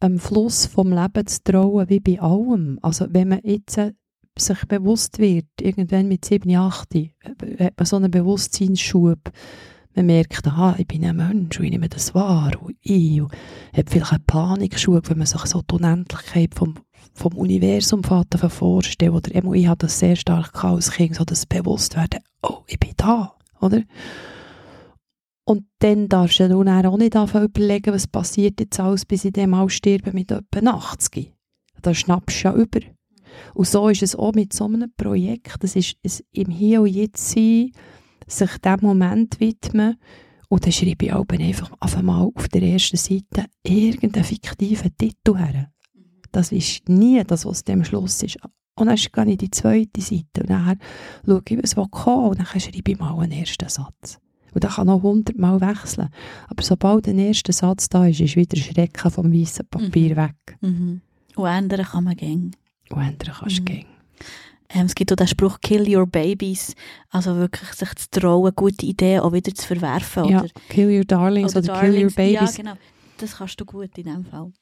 am 0.00 0.18
Fluss 0.18 0.66
vom 0.66 0.92
Leben 0.92 1.26
zu 1.26 1.42
trauen 1.42 1.88
wie 1.88 2.00
bei 2.00 2.20
allem. 2.20 2.78
Also 2.82 3.06
wenn 3.10 3.28
man 3.28 3.40
jetzt 3.42 3.78
äh, 3.78 3.92
sich 4.38 4.66
bewusst 4.66 5.18
wird, 5.18 5.46
irgendwann 5.60 6.08
mit 6.08 6.24
7, 6.24 6.54
8, 6.54 6.94
äh, 6.94 7.10
hat 7.58 7.74
man 7.78 7.86
so 7.86 7.96
einen 7.96 8.10
Bewusstseinsschub. 8.10 9.32
Man 9.94 10.06
merkt, 10.06 10.46
aha, 10.46 10.74
ich 10.76 10.86
bin 10.86 11.06
ein 11.06 11.16
Mensch 11.16 11.58
und 11.58 11.64
ich 11.64 11.70
nehme 11.70 11.88
das 11.88 12.14
wahr. 12.14 12.52
Und 12.60 12.76
ich 12.82 13.22
hat 13.74 13.88
vielleicht 13.88 14.12
einen 14.12 14.24
Panikschub, 14.24 15.08
wenn 15.08 15.18
man 15.18 15.26
sich 15.26 15.40
so 15.46 15.62
die 15.62 15.74
Unendlichkeit 15.74 16.54
vom, 16.54 16.74
vom 17.16 17.32
Universum 17.34 18.02
vorstellt. 18.02 19.12
Oder 19.12 19.54
ich 19.54 19.66
habe 19.66 19.78
das 19.78 19.98
sehr 19.98 20.16
stark 20.16 20.64
als 20.64 20.90
Kind, 20.90 21.16
so 21.16 21.24
das 21.24 21.46
Bewusstwerden, 21.46 22.20
oh, 22.42 22.58
ich 22.66 22.78
bin 22.78 22.92
da, 22.96 23.34
oder? 23.60 23.82
Und 25.44 25.64
dann 25.78 26.08
darfst 26.08 26.40
du 26.40 26.48
dann 26.48 26.86
auch 26.86 26.98
nicht 26.98 27.14
überlegen, 27.14 27.94
was 27.94 28.08
passiert 28.08 28.60
jetzt 28.60 28.80
alles, 28.80 29.04
bis 29.04 29.24
ich 29.24 29.32
dem 29.32 29.50
mal 29.50 29.68
sterbe 29.70 30.12
mit 30.12 30.30
etwa 30.30 30.70
80. 30.70 31.32
Da 31.82 31.94
schnappst 31.94 32.42
du 32.42 32.48
ja 32.48 32.54
über. 32.54 32.80
Und 33.54 33.66
so 33.66 33.88
ist 33.88 34.02
es 34.02 34.16
auch 34.16 34.32
mit 34.32 34.52
so 34.52 34.64
einem 34.64 34.92
Projekt. 34.96 35.56
Das 35.60 35.76
ist 35.76 35.96
es 36.02 36.24
im 36.32 36.50
Hier 36.50 36.82
und 36.82 36.88
Jetzt 36.88 37.30
sein, 37.30 37.70
sich 38.26 38.58
dem 38.58 38.78
Moment 38.82 39.38
widmen. 39.38 39.96
Und 40.48 40.64
dann 40.64 40.72
schreibe 40.72 41.06
ich 41.06 41.12
auch 41.12 41.26
einfach 41.28 41.72
auf 41.80 41.96
einmal 41.96 42.28
auf 42.34 42.48
der 42.48 42.62
ersten 42.62 42.96
Seite 42.96 43.46
irgendeinen 43.64 44.24
fiktiven 44.24 44.96
Titel 44.96 45.36
her. 45.36 45.70
Das 46.36 46.52
ist 46.52 46.86
nie 46.86 47.24
das, 47.24 47.46
was 47.46 47.64
dem 47.64 47.82
Schluss 47.82 48.22
ist. 48.22 48.36
Und 48.74 48.88
dann 48.88 48.96
gehe 48.96 49.32
ich 49.32 49.38
die 49.38 49.50
zweite 49.50 50.02
Seite 50.02 50.42
und 50.42 50.50
dann 50.50 50.78
schaue 51.24 51.42
ich, 51.48 51.76
was 51.76 51.90
kommt 51.90 52.28
und 52.28 52.38
dann 52.38 52.60
schreibe 52.60 52.92
ich 52.92 52.98
mal 52.98 53.18
einen 53.18 53.32
ersten 53.32 53.70
Satz. 53.70 54.18
Und 54.52 54.62
der 54.62 54.70
kann 54.70 54.88
noch 54.88 55.02
hundertmal 55.02 55.62
wechseln. 55.62 56.10
Aber 56.48 56.62
sobald 56.62 57.06
der 57.06 57.14
erste 57.14 57.54
Satz 57.54 57.88
da 57.88 58.06
ist, 58.06 58.20
ist 58.20 58.36
wieder 58.36 58.58
Schrecken 58.58 59.10
vom 59.10 59.32
weißen 59.32 59.66
Papier 59.66 60.10
mhm. 60.10 60.16
weg. 60.16 60.58
Mhm. 60.60 61.00
Und 61.36 61.46
ändern 61.46 61.86
kann 61.86 62.04
man 62.04 62.16
gehen. 62.16 62.54
Und 62.90 63.00
ändern 63.00 63.34
kannst 63.38 63.56
du 63.56 63.62
mhm. 63.62 63.64
gehen. 63.64 63.86
Ähm, 64.68 64.84
es 64.84 64.94
gibt 64.94 65.10
auch 65.12 65.16
den 65.16 65.28
Spruch 65.28 65.58
«Kill 65.62 65.96
your 65.96 66.06
babies», 66.06 66.74
also 67.08 67.34
wirklich 67.36 67.72
sich 67.72 67.94
zu 67.94 68.10
trauen, 68.10 68.52
gute 68.54 68.84
Ideen 68.84 69.20
auch 69.20 69.32
wieder 69.32 69.54
zu 69.54 69.66
verwerfen. 69.66 70.26
Ja, 70.26 70.40
oder, 70.40 70.50
«Kill 70.68 70.98
your 70.98 71.04
darlings» 71.06 71.56
oder, 71.56 71.72
oder 71.72 71.80
«Kill 71.80 72.04
your 72.04 72.10
babies». 72.10 72.58
Ja, 72.58 72.62
genau. 72.62 72.76
Das 73.16 73.38
kannst 73.38 73.58
du 73.58 73.64
gut 73.64 73.96
in 73.96 74.04
diesem 74.04 74.26
Fall. 74.26 74.52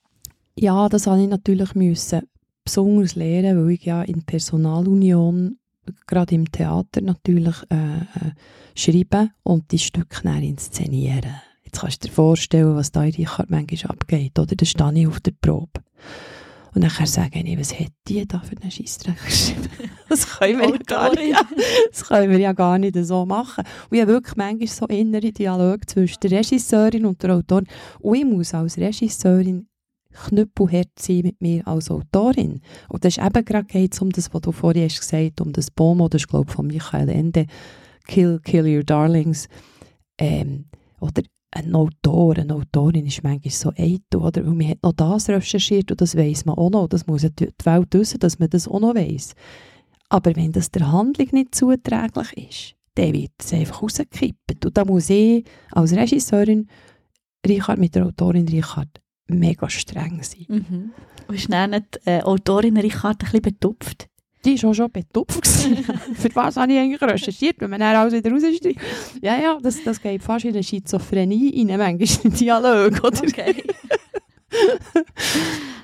Ja, 0.56 0.88
das 0.88 1.06
habe 1.06 1.22
ich 1.22 1.28
natürlich 1.28 1.74
müssen 1.74 2.22
besonders 2.64 3.14
lernen, 3.16 3.64
weil 3.64 3.72
ich 3.72 3.84
ja 3.84 4.02
in 4.02 4.22
Personalunion 4.24 5.58
gerade 6.06 6.34
im 6.34 6.50
Theater 6.50 7.00
natürlich 7.02 7.56
äh, 7.70 7.98
äh, 7.98 8.32
schreiben 8.74 9.32
und 9.42 9.70
die 9.70 9.78
Stücke 9.78 10.22
dann 10.22 10.42
inszenieren. 10.42 11.34
Jetzt 11.64 11.80
kannst 11.80 12.04
du 12.04 12.08
dir 12.08 12.14
vorstellen, 12.14 12.76
was 12.76 12.92
da 12.92 13.04
in 13.04 13.14
Richard 13.14 13.50
manchmal 13.50 13.92
abgeht, 13.92 14.38
oder? 14.38 14.54
Da 14.54 14.64
stehe 14.64 14.92
ich 14.94 15.06
auf 15.06 15.20
der 15.20 15.32
Probe. 15.32 15.80
Und 16.74 16.82
dann 16.82 17.06
sage 17.06 17.38
ich, 17.38 17.58
was 17.58 17.78
hätte 17.78 17.92
die 18.08 18.26
da 18.26 18.40
für 18.40 18.56
einen 18.60 18.70
Scheissdreck 18.70 19.22
geschrieben? 19.24 19.68
Das 20.08 20.28
können, 20.38 20.60
wir 20.60 20.68
ja 20.68 20.76
gar 20.86 21.14
nicht, 21.14 21.34
das 21.90 22.04
können 22.04 22.30
wir 22.30 22.38
ja 22.38 22.52
gar 22.52 22.78
nicht 22.78 22.96
so 22.96 23.24
machen. 23.26 23.64
Und 23.90 23.96
ich 23.96 24.02
habe 24.02 24.12
wirklich 24.12 24.36
manchmal 24.36 24.68
so 24.68 24.86
innere 24.86 25.32
Dialog 25.32 25.88
zwischen 25.88 26.20
der 26.22 26.30
Regisseurin 26.32 27.06
und 27.06 27.22
der 27.22 27.34
Autorin. 27.34 27.66
Und 28.00 28.14
ich 28.14 28.24
muss 28.24 28.54
als 28.54 28.76
Regisseurin 28.76 29.66
knüppelhart 30.14 30.98
sein 30.98 31.22
mit 31.22 31.40
mir 31.40 31.66
als 31.66 31.90
Autorin. 31.90 32.60
Und 32.88 33.04
das 33.04 33.16
ist 33.16 33.24
eben 33.24 33.44
gerade 33.44 33.88
um 34.00 34.10
das, 34.10 34.32
was 34.32 34.40
du 34.40 34.52
vorhin 34.52 34.84
hast 34.84 35.00
gesagt 35.00 35.40
um 35.40 35.52
das 35.52 35.70
Bomo, 35.70 36.08
das 36.08 36.22
ist 36.22 36.28
glaube 36.28 36.46
ich 36.48 36.54
von 36.54 36.66
Michael 36.66 37.08
Ende, 37.08 37.46
Kill, 38.06 38.40
Kill 38.42 38.76
Your 38.76 38.84
Darlings. 38.84 39.48
Ähm, 40.18 40.66
oder 41.00 41.22
ein 41.50 41.74
Autor, 41.74 42.36
eine 42.36 42.54
Autorin 42.54 43.06
ist 43.06 43.22
manchmal 43.22 43.52
so 43.52 43.70
eitel, 43.70 44.20
oder? 44.20 44.44
Und 44.44 44.58
man 44.58 44.68
hat 44.68 44.82
noch 44.82 44.92
das 44.92 45.28
recherchiert 45.28 45.90
und 45.90 46.00
das 46.00 46.16
weiß 46.16 46.44
man 46.46 46.56
auch 46.56 46.70
noch. 46.70 46.88
Das 46.88 47.06
muss 47.06 47.22
die 47.22 47.48
Welt 47.64 47.94
wissen, 47.94 48.18
dass 48.18 48.38
man 48.38 48.50
das 48.50 48.66
auch 48.66 48.80
noch 48.80 48.94
weiß. 48.94 49.34
Aber 50.08 50.34
wenn 50.36 50.52
das 50.52 50.70
der 50.70 50.90
Handlung 50.90 51.28
nicht 51.32 51.54
zuträglich 51.54 52.32
ist, 52.36 52.74
dann 52.96 53.12
wird 53.12 53.32
es 53.38 53.52
einfach 53.52 53.82
rausgekippt. 53.82 54.66
Und 54.66 54.76
da 54.76 54.84
muss 54.84 55.10
ich 55.10 55.44
als 55.72 55.92
Regisseurin 55.92 56.68
Richard 57.46 57.78
mit 57.78 57.94
der 57.94 58.06
Autorin 58.06 58.48
Richard 58.48 59.00
mega 59.26 59.68
streng 59.68 60.22
sein. 60.22 60.46
Mhm. 60.48 60.90
Und 61.26 61.34
ist 61.34 61.52
dann 61.52 61.70
nicht 61.70 62.00
äh, 62.04 62.20
Autorin 62.22 62.76
Richard 62.76 63.22
ein 63.22 63.30
bisschen 63.30 63.42
betupft? 63.42 64.08
Die 64.44 64.62
war 64.62 64.70
auch 64.70 64.74
schon 64.74 64.92
betupft. 64.92 65.46
Für 66.14 66.34
was 66.34 66.56
habe 66.56 66.72
ich 66.72 66.78
eigentlich 66.78 67.00
recherchiert, 67.00 67.56
wenn 67.60 67.70
man 67.70 67.80
dann 67.80 67.96
alles 67.96 68.12
wieder 68.12 68.30
rausstreicht? 68.30 68.78
Ja, 69.22 69.40
ja, 69.40 69.58
das, 69.62 69.82
das 69.82 70.00
geht 70.00 70.22
fast 70.22 70.44
in 70.44 70.52
eine 70.52 70.62
Schizophrenie 70.62 71.66
rein, 71.70 71.78
manchmal 71.78 72.24
in 72.24 72.32
Dialog, 72.32 73.02
oder? 73.02 73.22
Okay. 73.22 73.62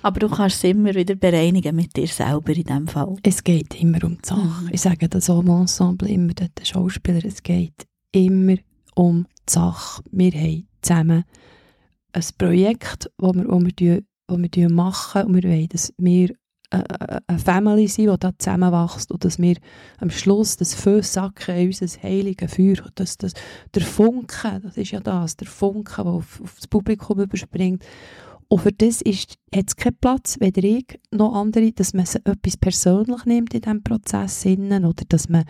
Aber 0.03 0.21
du 0.21 0.29
kannst 0.29 0.57
es 0.57 0.65
immer 0.65 0.95
wieder 0.95 1.15
bereinigen 1.15 1.75
mit 1.77 1.97
dir 1.97 2.07
selber 2.07 2.53
in 2.53 2.65
diesem 2.65 2.89
Fall. 2.89 3.17
Es 3.23 3.43
geht 3.43 3.81
immer 3.81 4.03
um 4.05 4.17
die 4.19 4.29
Sache. 4.29 4.65
Mhm. 4.65 4.71
Ich 4.73 4.81
sage 4.81 5.09
das 5.09 5.29
auch 5.29 5.41
im 5.41 5.49
Ensemble 5.49 6.09
immer, 6.09 6.33
den 6.35 6.51
Schauspieler, 6.63 7.25
es 7.25 7.43
geht 7.43 7.87
immer 8.13 8.57
um 8.95 9.27
die 9.49 9.53
Sache. 9.53 10.03
Wir 10.11 10.33
haben 10.33 10.69
zusammen 10.83 11.25
ein 12.13 12.25
Projekt, 12.39 13.11
das 13.19 13.35
wir, 13.35 13.45
wo 13.49 13.61
wir, 13.61 14.03
wo 14.29 14.39
wir 14.39 14.71
machen 14.71 15.25
und 15.25 15.35
wir 15.35 15.51
wollen, 15.51 15.69
dass 15.69 15.93
wir 15.99 16.31
äh, 16.73 16.79
äh, 16.79 17.21
eine 17.27 17.39
Family 17.39 17.89
sein, 17.89 18.07
die 18.07 18.19
da 18.19 18.31
zusammenwächst 18.39 19.11
und 19.11 19.25
dass 19.25 19.39
wir 19.41 19.57
am 19.99 20.11
Schluss 20.11 20.57
das 20.57 20.75
Feuersacken 20.75 21.57
in 21.57 21.67
unser 21.67 22.03
heiliges 22.03 22.55
Feuer, 22.55 22.89
das, 22.95 23.19
das, 23.19 23.33
der 23.75 23.83
Funke, 23.83 24.61
das 24.63 24.77
ist 24.77 24.93
ja 24.93 25.01
das, 25.01 25.37
der 25.37 25.49
Funke, 25.49 26.03
der 26.03 26.13
auf, 26.13 26.41
auf 26.41 26.55
das 26.57 26.69
Publikum 26.69 27.21
überspringt. 27.21 27.85
Und 28.47 28.61
für 28.61 28.73
das 28.73 29.01
hat 29.01 29.69
es 29.69 29.77
keinen 29.77 29.97
Platz, 30.01 30.37
weder 30.41 30.63
ich 30.63 30.87
noch 31.13 31.35
andere, 31.35 31.73
dass 31.73 31.93
man 31.93 32.05
etwas 32.05 32.57
persönlich 32.57 33.25
nimmt 33.25 33.55
in 33.55 33.61
diesem 33.63 33.83
Prozess 33.83 34.45
innen, 34.45 34.85
oder 34.85 35.05
dass 35.09 35.29
man 35.29 35.45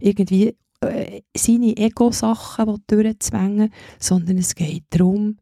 irgendwie 0.00 0.56
äh, 0.80 1.22
seine 1.36 1.76
Ego-Sachen 1.76 2.82
durchzwängen 2.86 3.70
sondern 3.98 4.38
es 4.38 4.54
geht 4.54 4.84
darum, 4.90 5.38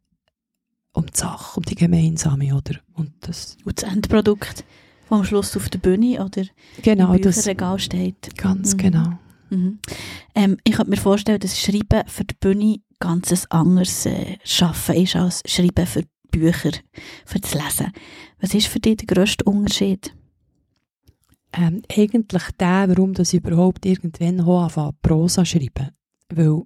um 0.95 1.07
die 1.07 1.17
Sache, 1.17 1.59
um 1.59 1.65
die 1.65 1.75
gemeinsame, 1.75 2.55
oder? 2.55 2.77
Und 2.95 3.13
das, 3.21 3.59
und 3.65 3.83
das 3.83 3.93
Endprodukt, 3.93 4.65
das 5.09 5.19
am 5.19 5.25
Schluss 5.25 5.57
auf 5.57 5.69
der 5.69 5.79
Bühne 5.79 6.25
oder 6.25 6.45
genau, 6.83 7.13
im 7.13 7.21
Bücherregal 7.21 7.79
steht. 7.79 8.37
Ganz 8.37 8.73
mhm. 8.73 8.79
genau. 8.79 9.19
Mhm. 9.51 9.79
Ähm, 10.35 10.57
ich 10.65 10.75
könnte 10.75 10.91
mir 10.91 10.97
vorstellen, 10.97 11.41
dass 11.41 11.61
Schreiben 11.61 12.07
für 12.07 12.25
die 12.25 12.35
Bühne 12.41 12.77
ganz 13.01 13.31
ein 13.33 13.51
anderes 13.51 14.07
äh, 14.07 14.39
Schaffen 14.45 14.95
ist 14.97 15.17
als 15.17 15.43
Schreiben 15.47 15.87
für 15.87 16.05
Bücher, 16.31 16.73
für 17.27 17.41
das 17.41 17.55
Lesen. 17.55 17.93
Was 18.41 18.55
ist 18.55 18.69
für 18.69 18.81
dich 18.81 18.97
der 18.99 19.07
grösste 19.07 19.45
Unterschied? 19.45 20.15
Ähm, 21.53 21.83
eigentlich 21.91 22.43
der, 22.59 22.89
warum 22.89 23.15
ich 23.17 23.35
überhaupt 23.35 23.87
irgendwann 23.87 24.41
anfange, 24.41 24.95
Prosa 25.03 25.45
schreiben. 25.45 25.91
Weil 26.29 26.63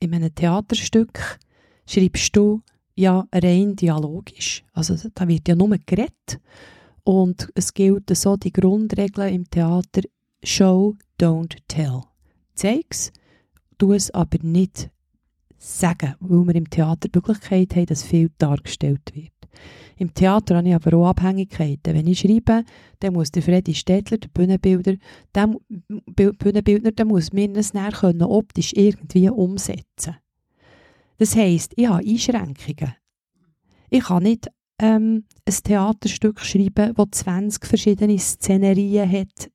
in 0.00 0.14
einem 0.14 0.34
Theaterstück 0.34 1.38
schreibst 1.86 2.36
du 2.36 2.62
ja 3.00 3.26
rein 3.32 3.74
dialogisch. 3.76 4.62
Also 4.72 4.96
da 5.14 5.26
wird 5.26 5.48
ja 5.48 5.54
nur 5.54 5.76
geredet. 5.86 6.40
Und 7.04 7.48
es 7.54 7.72
gilt 7.72 8.14
so 8.16 8.36
die 8.36 8.52
Grundregeln 8.52 9.34
im 9.34 9.50
Theater 9.50 10.02
Show, 10.42 10.96
don't 11.18 11.56
tell. 11.66 12.02
Zeig's, 12.54 13.12
tu 13.78 13.92
es 13.92 14.10
aber 14.10 14.38
nicht 14.42 14.90
sagen, 15.58 16.14
weil 16.20 16.46
wir 16.46 16.54
im 16.54 16.70
Theater 16.70 17.08
die 17.08 17.18
Möglichkeit 17.18 17.74
haben, 17.74 17.86
dass 17.86 18.02
viel 18.02 18.30
dargestellt 18.38 19.12
wird. 19.14 19.32
Im 19.96 20.14
Theater 20.14 20.56
habe 20.56 20.68
ich 20.68 20.74
aber 20.74 20.96
auch 20.96 21.08
Abhängigkeiten. 21.08 21.94
Wenn 21.94 22.06
ich 22.06 22.20
schreibe, 22.20 22.64
dann 23.00 23.12
muss 23.12 23.30
der 23.30 23.42
Freddy 23.42 23.74
Städtler, 23.74 24.16
der 24.16 24.28
Bühnenbilder, 24.28 24.94
der 25.34 25.54
Bühnenbildner, 26.16 26.92
der 26.92 27.04
muss 27.04 27.32
mir 27.32 27.50
optisch 28.22 28.72
irgendwie 28.74 29.28
umsetzen 29.28 30.16
Das 31.20 31.36
heisst, 31.36 31.74
ich 31.76 31.86
habe 31.86 32.02
Einschränkungen. 32.02 32.94
Ich 33.90 34.04
kann 34.04 34.22
nicht 34.22 34.48
ähm, 34.80 35.24
ein 35.44 35.54
Theaterstück 35.62 36.40
schreiben, 36.40 36.94
das 36.96 37.08
20 37.10 37.66
verschiedene 37.66 38.18
Szenerien 38.18 39.12
hat 39.12 39.50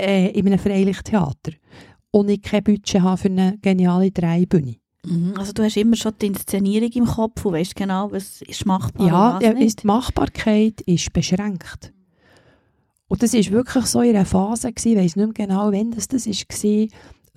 äh, 0.00 0.30
in 0.30 0.46
einem 0.46 0.58
Freilichttheater 0.58 1.52
und 2.10 2.30
ich 2.30 2.40
kein 2.40 2.64
Budget 2.64 3.02
habe 3.02 3.18
für 3.18 3.28
eine 3.28 3.58
geniale 3.60 4.10
Dreibühne. 4.10 4.76
Mhm. 5.04 5.34
Also 5.36 5.52
du 5.52 5.62
hast 5.62 5.76
immer 5.76 5.94
schon 5.94 6.14
die 6.22 6.28
Inszenierung 6.28 6.90
im 6.90 7.04
Kopf 7.04 7.44
und 7.44 7.52
weißt 7.52 7.76
genau, 7.76 8.10
was 8.10 8.40
ist 8.40 8.64
machbar 8.64 9.06
ja, 9.06 9.36
und 9.36 9.44
was 9.44 9.54
nicht. 9.56 9.82
die 9.82 9.86
Machbarkeit 9.86 10.80
ist 10.86 11.12
beschränkt. 11.12 11.92
Und 13.08 13.22
das 13.22 13.34
war 13.34 13.50
wirklich 13.50 13.84
so 13.84 14.00
in 14.00 14.16
einer 14.16 14.24
Phase, 14.24 14.72
gewesen, 14.72 14.92
ich 14.92 14.96
weiss 14.96 15.16
nicht 15.16 15.38
mehr 15.38 15.46
genau, 15.48 15.70
wann 15.70 15.90
das, 15.90 16.08
das 16.08 16.26
war, 16.26 16.86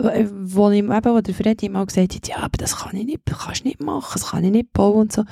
wo, 0.02 0.70
ich, 0.70 0.78
eben, 0.78 1.04
wo 1.04 1.20
der 1.20 1.34
Freddy 1.34 1.68
mal 1.68 1.86
gesagt 1.86 2.14
hat, 2.14 2.28
ja, 2.28 2.36
aber 2.38 2.56
das 2.58 2.76
kann 2.76 2.96
ich 2.96 3.06
nicht, 3.06 3.24
kannst 3.24 3.64
nicht 3.64 3.80
machen, 3.80 4.12
das 4.14 4.30
kann 4.30 4.44
ich 4.44 4.50
nicht 4.50 4.72
bauen 4.72 5.02
und 5.02 5.12
so. 5.12 5.24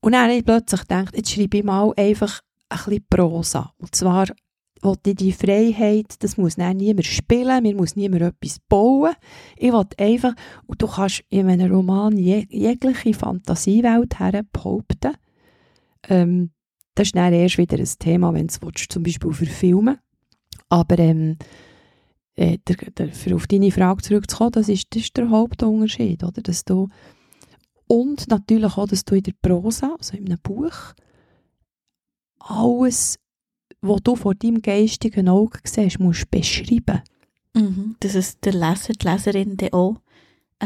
Und 0.00 0.12
dann 0.12 0.24
habe 0.24 0.34
ich 0.34 0.44
plötzlich 0.44 0.80
gedacht, 0.80 1.16
jetzt 1.16 1.30
schreibe 1.30 1.58
ich 1.58 1.64
mal 1.64 1.92
einfach 1.96 2.40
ein 2.70 2.78
bisschen 2.78 3.06
Prosa. 3.10 3.72
Und 3.78 3.94
zwar 3.94 4.26
wollte 4.82 5.14
die 5.14 5.32
Freiheit, 5.32 6.14
das 6.20 6.36
muss 6.36 6.56
dann 6.56 6.78
niemand 6.78 7.06
spielen, 7.06 7.62
mir 7.62 7.74
muss 7.74 7.96
niemand 7.96 8.22
etwas 8.22 8.58
bauen. 8.68 9.12
Ich 9.56 9.72
will 9.72 9.84
einfach, 9.98 10.32
und 10.66 10.80
du 10.80 10.86
kannst 10.86 11.22
in 11.28 11.48
einem 11.48 11.70
Roman 11.70 12.16
jeg 12.16 12.46
jegliche 12.50 13.12
Fantasiewelt 13.12 14.18
her 14.18 14.42
behaupten. 14.50 15.16
Ähm, 16.08 16.50
das 16.94 17.08
ist 17.08 17.16
dann 17.16 17.32
erst 17.32 17.58
wieder 17.58 17.78
ein 17.78 17.88
Thema, 17.98 18.32
wenn 18.32 18.46
du 18.46 18.68
es 18.74 18.88
zum 18.88 19.02
Beispiel 19.02 19.32
verfilmen 19.32 19.98
Aber 20.68 20.98
ähm, 20.98 21.36
äh, 22.40 22.58
der, 22.66 22.76
der, 22.92 23.12
für 23.12 23.34
auf 23.34 23.46
deine 23.46 23.70
Frage 23.70 24.02
zurückzukommen, 24.02 24.52
das 24.52 24.68
ist, 24.68 24.86
das 24.90 25.02
ist 25.02 25.16
der 25.16 25.28
Hauptunterschied, 25.28 26.24
oder? 26.24 26.40
Dass 26.40 26.64
du, 26.64 26.88
und 27.86 28.28
natürlich 28.28 28.76
auch, 28.78 28.86
dass 28.86 29.04
du 29.04 29.14
in 29.14 29.24
der 29.24 29.34
Prosa, 29.42 29.94
also 29.98 30.16
in 30.16 30.26
einem 30.26 30.38
Buch, 30.42 30.94
alles 32.38 33.18
was 33.82 34.00
du 34.02 34.16
vor 34.16 34.34
deinem 34.34 34.62
geistigen 34.62 35.28
Auge 35.28 35.58
siehst, 35.64 36.00
musst 36.00 36.30
beschreiben. 36.30 37.02
Mhm, 37.54 37.96
dass 38.00 38.14
es 38.14 38.38
der 38.40 38.52
Leser, 38.52 38.92
die 38.92 39.06
Leserin 39.06 39.56
dann 39.56 39.72
auch 39.72 39.96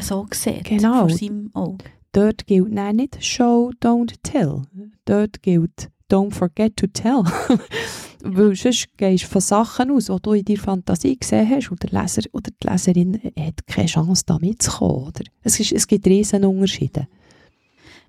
so 0.01 0.27
sieht. 0.33 0.65
Genau. 0.65 1.09
Vor 1.09 1.11
seinem 1.11 1.51
Auge. 1.55 1.85
Dort 2.13 2.47
gilt 2.47 2.71
nicht 2.71 3.25
Show, 3.25 3.73
don't 3.81 4.15
tell. 4.23 4.63
Dort 5.05 5.43
gilt 5.43 5.91
Don't 6.11 6.33
forget 6.33 6.77
to 6.77 6.87
tell. 6.87 7.25
Weil 8.27 8.57
sonst 8.57 8.89
gehst 8.97 9.25
du 9.25 9.29
von 9.29 9.41
Sachen 9.41 9.91
aus, 9.91 10.07
die 10.07 10.17
du 10.23 10.33
in 10.33 10.45
deiner 10.45 10.61
Fantasie 10.61 11.19
gesehen 11.19 11.49
hast 11.51 11.71
und 11.71 11.83
der 11.83 12.01
Leser 12.01 12.23
oder 12.33 12.51
die 12.51 12.67
Leserin 12.67 13.21
hat 13.39 13.67
keine 13.67 13.87
Chance, 13.87 14.23
da 14.27 14.39
mitzukommen. 14.39 15.09
Oder? 15.09 15.25
Es, 15.43 15.61
ist, 15.61 15.73
es 15.73 15.87
gibt 15.87 16.07
riesen 16.07 16.45
Unterschiede. 16.45 17.07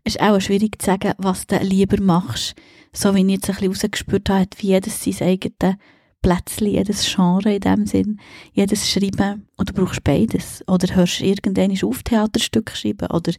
Es 0.04 0.16
ist 0.16 0.22
auch 0.22 0.40
schwierig 0.40 0.82
zu 0.82 0.86
sagen, 0.86 1.14
was 1.18 1.48
du 1.48 1.58
lieber 1.58 2.02
machst 2.02 2.56
so 2.96 3.14
wie 3.14 3.22
ich 3.22 3.32
jetzt 3.32 3.50
ein 3.50 3.56
bisschen 3.56 3.72
rausgespürt 3.72 4.30
habe, 4.30 4.42
hat 4.42 4.56
wie 4.60 4.68
jedes 4.68 5.04
sein 5.04 5.28
eigenes 5.28 5.76
Plätzchen, 6.22 6.68
jedes 6.68 7.14
Genre 7.14 7.56
in 7.56 7.62
dem 7.62 7.86
Sinn, 7.86 8.20
jedes 8.54 8.90
Schreiben. 8.90 9.48
Oder 9.58 9.74
du 9.74 9.84
brauchst 9.84 10.04
beides. 10.04 10.64
Oder 10.68 10.96
hörst 10.96 11.20
du 11.20 11.26
irgendwann 11.26 11.78
auf 11.84 12.04
Theaterstücke 12.04 12.76
schreiben 12.76 13.12
oder 13.12 13.34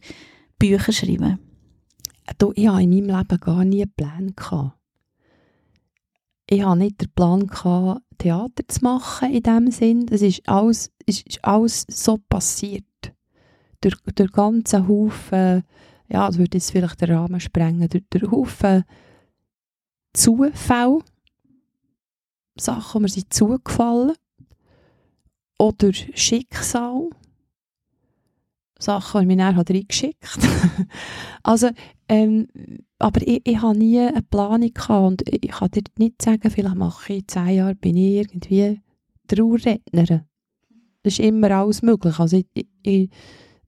Bücher 0.57 0.93
schreiben. 0.93 1.39
Du, 2.37 2.51
ich 2.55 2.67
hatte 2.67 2.83
in 2.83 2.89
meinem 2.89 3.17
Leben 3.17 3.39
gar 3.39 3.63
nie 3.63 3.83
einen 3.83 3.93
Plan. 3.93 4.33
Gehabt. 4.35 4.77
Ich 6.49 6.63
hatte 6.63 6.79
nicht 6.79 7.01
den 7.01 7.09
Plan, 7.11 7.47
gehabt, 7.47 8.01
Theater 8.17 8.67
zu 8.67 8.83
machen 8.83 9.33
in 9.33 9.43
dem 9.43 9.71
Sinn. 9.71 10.05
Das 10.05 10.21
ist 10.21 10.47
alles, 10.47 10.91
ist 11.05 11.43
alles 11.43 11.85
so 11.89 12.17
passiert. 12.17 12.85
Durch, 13.81 13.95
durch 14.15 14.31
ganzen 14.31 14.87
Haufen, 14.87 15.63
ja, 16.09 16.27
das 16.27 16.37
würde 16.37 16.57
jetzt 16.57 16.71
vielleicht 16.71 17.01
den 17.01 17.11
Rahmen 17.11 17.39
sprengen, 17.39 17.87
durch, 17.89 18.03
durch 18.09 18.31
Haufen 18.31 18.83
Zufall, 20.13 20.99
Sachen, 22.59 22.99
die 22.99 23.03
mir 23.03 23.09
sind 23.09 23.33
zugefallen, 23.33 24.15
oder 25.59 25.93
Schicksal, 25.93 27.09
Sachen, 28.79 29.21
die 29.21 29.27
mir 29.27 29.37
dann 29.37 29.59
reingeschickt 29.59 30.25
habe. 30.25 30.87
also, 31.43 31.69
ähm, 32.09 32.47
aber 32.99 33.21
ich, 33.21 33.41
ich 33.43 33.61
habe 33.61 33.77
nie 33.77 33.99
eine 33.99 34.21
Planung 34.21 34.73
gehabt 34.73 35.21
und 35.21 35.23
ich 35.29 35.51
kann 35.51 35.69
dir 35.71 35.83
nicht 35.97 36.21
sagen, 36.21 36.49
vielleicht 36.49 36.75
mache 36.75 37.13
ich 37.13 37.19
in 37.19 37.27
zehn 37.27 37.49
Jahren, 37.49 37.77
bin 37.77 37.97
ich 37.97 38.15
irgendwie 38.15 38.81
Trauerrednerin. 39.27 40.21
Das 41.03 41.13
ist 41.13 41.19
immer 41.19 41.51
alles 41.51 41.81
möglich. 41.81 42.19
Also 42.19 42.37
ich, 42.37 42.47
ich, 42.53 42.67
ich, 42.83 43.09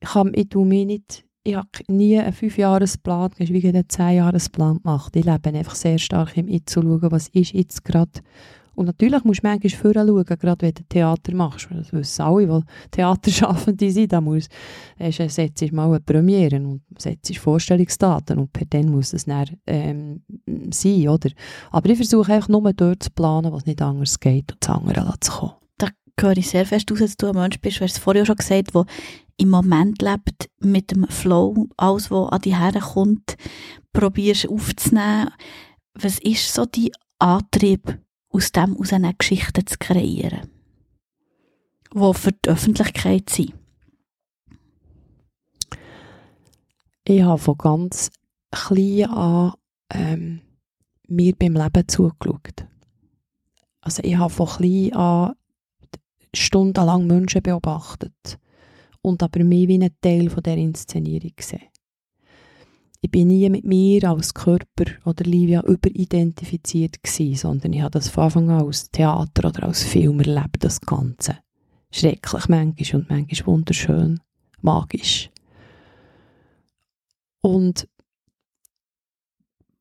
kann, 0.02 0.32
ich 0.34 0.50
tue 0.50 0.66
mich 0.66 0.86
nicht 0.86 1.26
ich 1.44 1.56
habe 1.56 1.68
nie 1.88 2.20
einen 2.20 2.34
Fünfjahresplan, 2.34 3.32
wie 3.38 3.68
einen 3.68 3.90
Zehnjahresplan 3.90 4.82
gemacht. 4.82 5.16
Ich 5.16 5.26
lebe 5.26 5.50
einfach 5.50 5.76
sehr 5.76 5.98
stark 5.98 6.36
im 6.38 6.48
Jetzt 6.48 6.74
zu 6.74 6.82
schauen, 6.82 7.12
was 7.12 7.30
ist 7.30 7.54
jetzt 7.54 7.86
gerade. 7.86 8.12
Und 8.80 8.86
natürlich 8.86 9.26
musst 9.26 9.44
du 9.44 9.48
manchmal 9.48 9.72
vorher 9.72 10.08
schauen, 10.08 10.24
gerade 10.24 10.62
wenn 10.62 10.74
du 10.74 10.84
Theater 10.88 11.36
machst. 11.36 11.68
Das 11.70 11.92
wissen 11.92 12.22
alle, 12.22 12.48
weil 12.48 12.64
Theaterschaffende 12.92 13.92
sind. 13.92 14.14
Da 14.14 14.22
muss, 14.22 14.48
äh, 14.98 15.12
setzt 15.12 15.62
du 15.62 15.76
mal 15.76 15.90
eine 15.90 16.00
Premiere 16.00 16.56
und 16.56 16.84
setzt 16.98 17.38
Vorstellungsdaten 17.40 18.40
und 18.40 18.54
per 18.54 18.66
dann 18.70 18.90
muss 18.90 19.12
es 19.12 19.26
dann 19.26 19.50
ähm, 19.68 20.22
sein, 20.72 21.10
oder? 21.10 21.30
Aber 21.72 21.90
ich 21.90 21.98
versuche 21.98 22.32
einfach 22.32 22.48
nur 22.48 22.72
dort 22.72 23.04
zu 23.04 23.10
planen, 23.12 23.52
was 23.52 23.66
nicht 23.66 23.82
anders 23.82 24.18
geht 24.18 24.54
und 24.54 24.58
das 24.62 24.70
andere 24.70 25.14
zu 25.20 25.30
kommen. 25.30 25.54
Da 25.78 25.90
höre 26.18 26.38
ich 26.38 26.50
sehr 26.50 26.66
fest 26.66 26.90
aus, 26.90 27.00
dass 27.00 27.18
du 27.18 27.28
ein 27.28 27.36
Mensch 27.36 27.60
bist, 27.60 27.82
du 27.82 27.84
hast 27.84 27.98
es 27.98 28.00
vorher 28.00 28.26
schon 28.26 28.38
gesagt, 28.38 28.74
der 28.74 28.86
im 29.36 29.50
Moment 29.50 30.02
lebt 30.02 30.50
mit 30.60 30.92
dem 30.92 31.06
Flow, 31.10 31.68
alles, 31.76 32.12
was 32.12 32.32
an 32.32 32.42
dich 32.44 32.58
herkommt, 32.58 33.36
probierst 33.92 34.48
aufzunehmen. 34.48 35.32
Was 35.96 36.18
ist 36.20 36.54
so 36.54 36.66
dein 36.66 36.92
Antrieb, 37.20 38.00
aus 38.30 38.52
dem 38.52 38.78
aus 38.78 38.94
einer 38.94 39.14
Geschichte 39.14 39.66
zu 39.66 39.78
kreieren, 39.80 40.50
die 41.94 42.14
für 42.14 42.32
die 42.32 42.50
Öffentlichkeit 42.50 43.30
sind? 43.30 43.54
Ich 47.06 47.24
habe 47.24 47.40
von 47.40 47.58
ganz 47.58 48.12
klein 48.52 49.10
an 49.10 49.54
ähm, 49.92 50.42
mir 51.08 51.36
beim 51.36 51.56
Leben 51.56 51.88
zugeschaut. 51.88 52.68
Also 53.82 54.04
ich 54.04 54.18
habe 54.18 54.30
von 54.30 54.48
klein 54.48 54.94
an 54.94 55.34
stundenlang 56.34 57.08
Menschen 57.08 57.42
beobachtet 57.42 58.38
und 59.02 59.24
aber 59.24 59.44
mehr 59.44 59.68
wie 59.68 59.82
ein 59.82 59.96
Teil 60.02 60.30
von 60.30 60.44
der 60.44 60.58
Inszenierung 60.58 61.32
gesehen. 61.36 61.70
Ich 63.02 63.12
bin 63.12 63.28
nie 63.28 63.50
mit 63.50 63.64
mir 63.64 64.10
als 64.10 64.34
Körper 64.34 64.86
oder 65.06 65.24
Livia 65.24 65.62
überidentifiziert 65.64 67.02
gewesen, 67.02 67.36
sondern 67.36 67.74
ich 67.74 67.82
habe 67.82 67.92
das 67.92 68.10
von 68.10 68.26
Anfang 68.26 68.50
an 68.50 68.66
als 68.66 68.92
Theater 68.92 69.48
oder 69.48 69.64
als 69.64 69.84
Film 69.84 70.20
erlebt, 70.20 70.64
das 70.64 70.82
Ganze. 70.82 71.38
Schrecklich 71.92 72.50
manchmal 72.50 73.02
und 73.02 73.10
manchmal 73.10 73.48
wunderschön, 73.48 74.20
magisch. 74.62 75.30
Und 77.42 77.88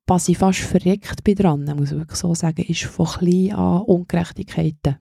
was 0.07 0.29
ich 0.29 0.39
fast 0.39 0.61
verreckt 0.61 1.25
bin 1.25 1.35
dran, 1.35 1.65
muss 1.77 1.91
ich 1.91 1.99
wirklich 1.99 2.19
so 2.19 2.35
sagen, 2.35 2.63
ist 2.63 2.85
von 2.85 3.07
klein 3.07 3.53
an 3.53 3.83
Ungerechtigkeiten. 3.83 4.97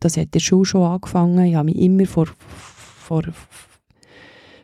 Das 0.00 0.16
hat 0.16 0.34
der 0.34 0.40
Schule 0.40 0.64
schon 0.64 0.82
angefangen. 0.82 1.44
Ich 1.46 1.54
habe 1.54 1.66
mich 1.66 1.78
immer 1.78 2.06
vor, 2.06 2.26
vor, 2.26 3.22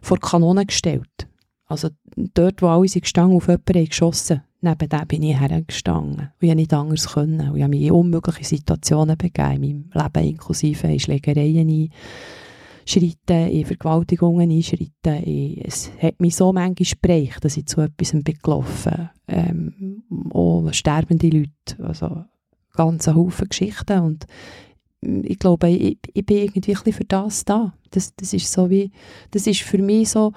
vor 0.02 0.18
Kanonen 0.18 0.66
gestellt. 0.66 1.28
Also 1.66 1.88
dort, 2.16 2.62
wo 2.62 2.68
alle 2.68 2.88
sind 2.88 3.02
gestanden, 3.02 3.36
auf 3.36 3.48
jemanden 3.48 3.86
geschossen, 3.86 4.42
neben 4.60 4.88
dem 4.88 5.06
bin 5.08 5.22
ich 5.22 5.38
hergestanden. 5.38 6.30
Ich 6.40 6.54
nicht 6.54 6.72
anders 6.72 7.08
können. 7.12 7.54
Ich 7.56 7.62
habe 7.62 7.68
mich 7.68 7.82
in 7.82 7.92
unmögliche 7.92 8.44
Situationen 8.44 9.16
begeben, 9.16 9.62
in 9.64 9.90
meinem 9.94 10.04
Leben 10.14 10.28
inklusive 10.28 10.86
in 10.86 11.00
Schlägereien 11.00 11.90
einschreiten, 12.86 13.50
in 13.50 13.64
Vergewaltigungen 13.64 14.50
einschreiten. 14.50 15.60
es 15.64 15.90
hat 16.00 16.20
mich 16.20 16.36
so 16.36 16.52
manchmal 16.52 16.74
gesprächt, 16.74 17.44
dass 17.44 17.56
ich 17.56 17.66
zu 17.66 17.80
etwas 17.80 18.12
bin 18.12 18.38
gelaufen. 18.42 19.10
Ähm, 19.26 20.04
auch 20.32 20.72
sterbende 20.72 21.28
Leute, 21.28 21.82
also 21.82 22.24
ganz 22.74 23.08
Haufen 23.08 23.48
Geschichten 23.48 24.00
und 24.00 24.26
ich 25.00 25.38
glaube, 25.38 25.68
ich, 25.68 25.98
ich 26.14 26.26
bin 26.26 26.38
irgendwie 26.38 26.92
für 26.92 27.04
das 27.04 27.44
da. 27.44 27.74
Das, 27.90 28.14
das 28.16 28.32
ist 28.32 28.50
so 28.50 28.70
wie, 28.70 28.90
das 29.30 29.46
ist 29.46 29.60
für 29.60 29.78
mich 29.78 30.10
so, 30.10 30.32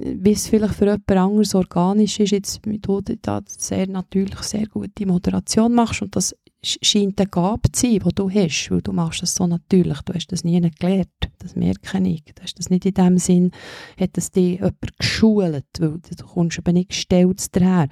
wie 0.00 0.32
es 0.32 0.48
vielleicht 0.48 0.74
für 0.74 0.86
jemand 0.86 1.10
anderes 1.10 1.54
organisch 1.54 2.20
ist, 2.20 2.30
jetzt, 2.30 2.60
wie 2.66 2.78
du 2.78 3.00
da 3.00 3.42
sehr 3.46 3.88
natürlich 3.88 4.38
sehr 4.40 4.66
gute 4.66 5.06
Moderation 5.06 5.74
machst 5.74 6.02
und 6.02 6.14
das 6.14 6.34
scheint 6.62 7.20
eine 7.20 7.28
Gabe 7.28 7.70
zu 7.72 7.82
sein, 7.82 8.00
die 8.04 8.14
du 8.14 8.30
hast, 8.30 8.70
weil 8.70 8.82
du 8.82 8.92
machst 8.92 9.22
das 9.22 9.34
so 9.34 9.46
natürlich, 9.46 10.00
du 10.02 10.14
hast 10.14 10.32
das 10.32 10.44
nie 10.44 10.60
gelernt, 10.78 11.08
das 11.38 11.54
merke 11.54 11.98
ich, 12.02 12.24
du 12.24 12.42
hast 12.42 12.58
das 12.58 12.70
nicht 12.70 12.84
in 12.86 12.94
dem 12.94 13.18
Sinn, 13.18 13.50
hat 13.98 14.16
das 14.16 14.30
dich 14.30 14.56
jemand 14.56 14.98
geschult, 14.98 15.66
weil 15.78 15.98
du 15.98 16.26
kommst 16.26 16.58
eben 16.58 16.74
nicht 16.74 16.90
gestellt 16.90 17.56
daher. 17.56 17.88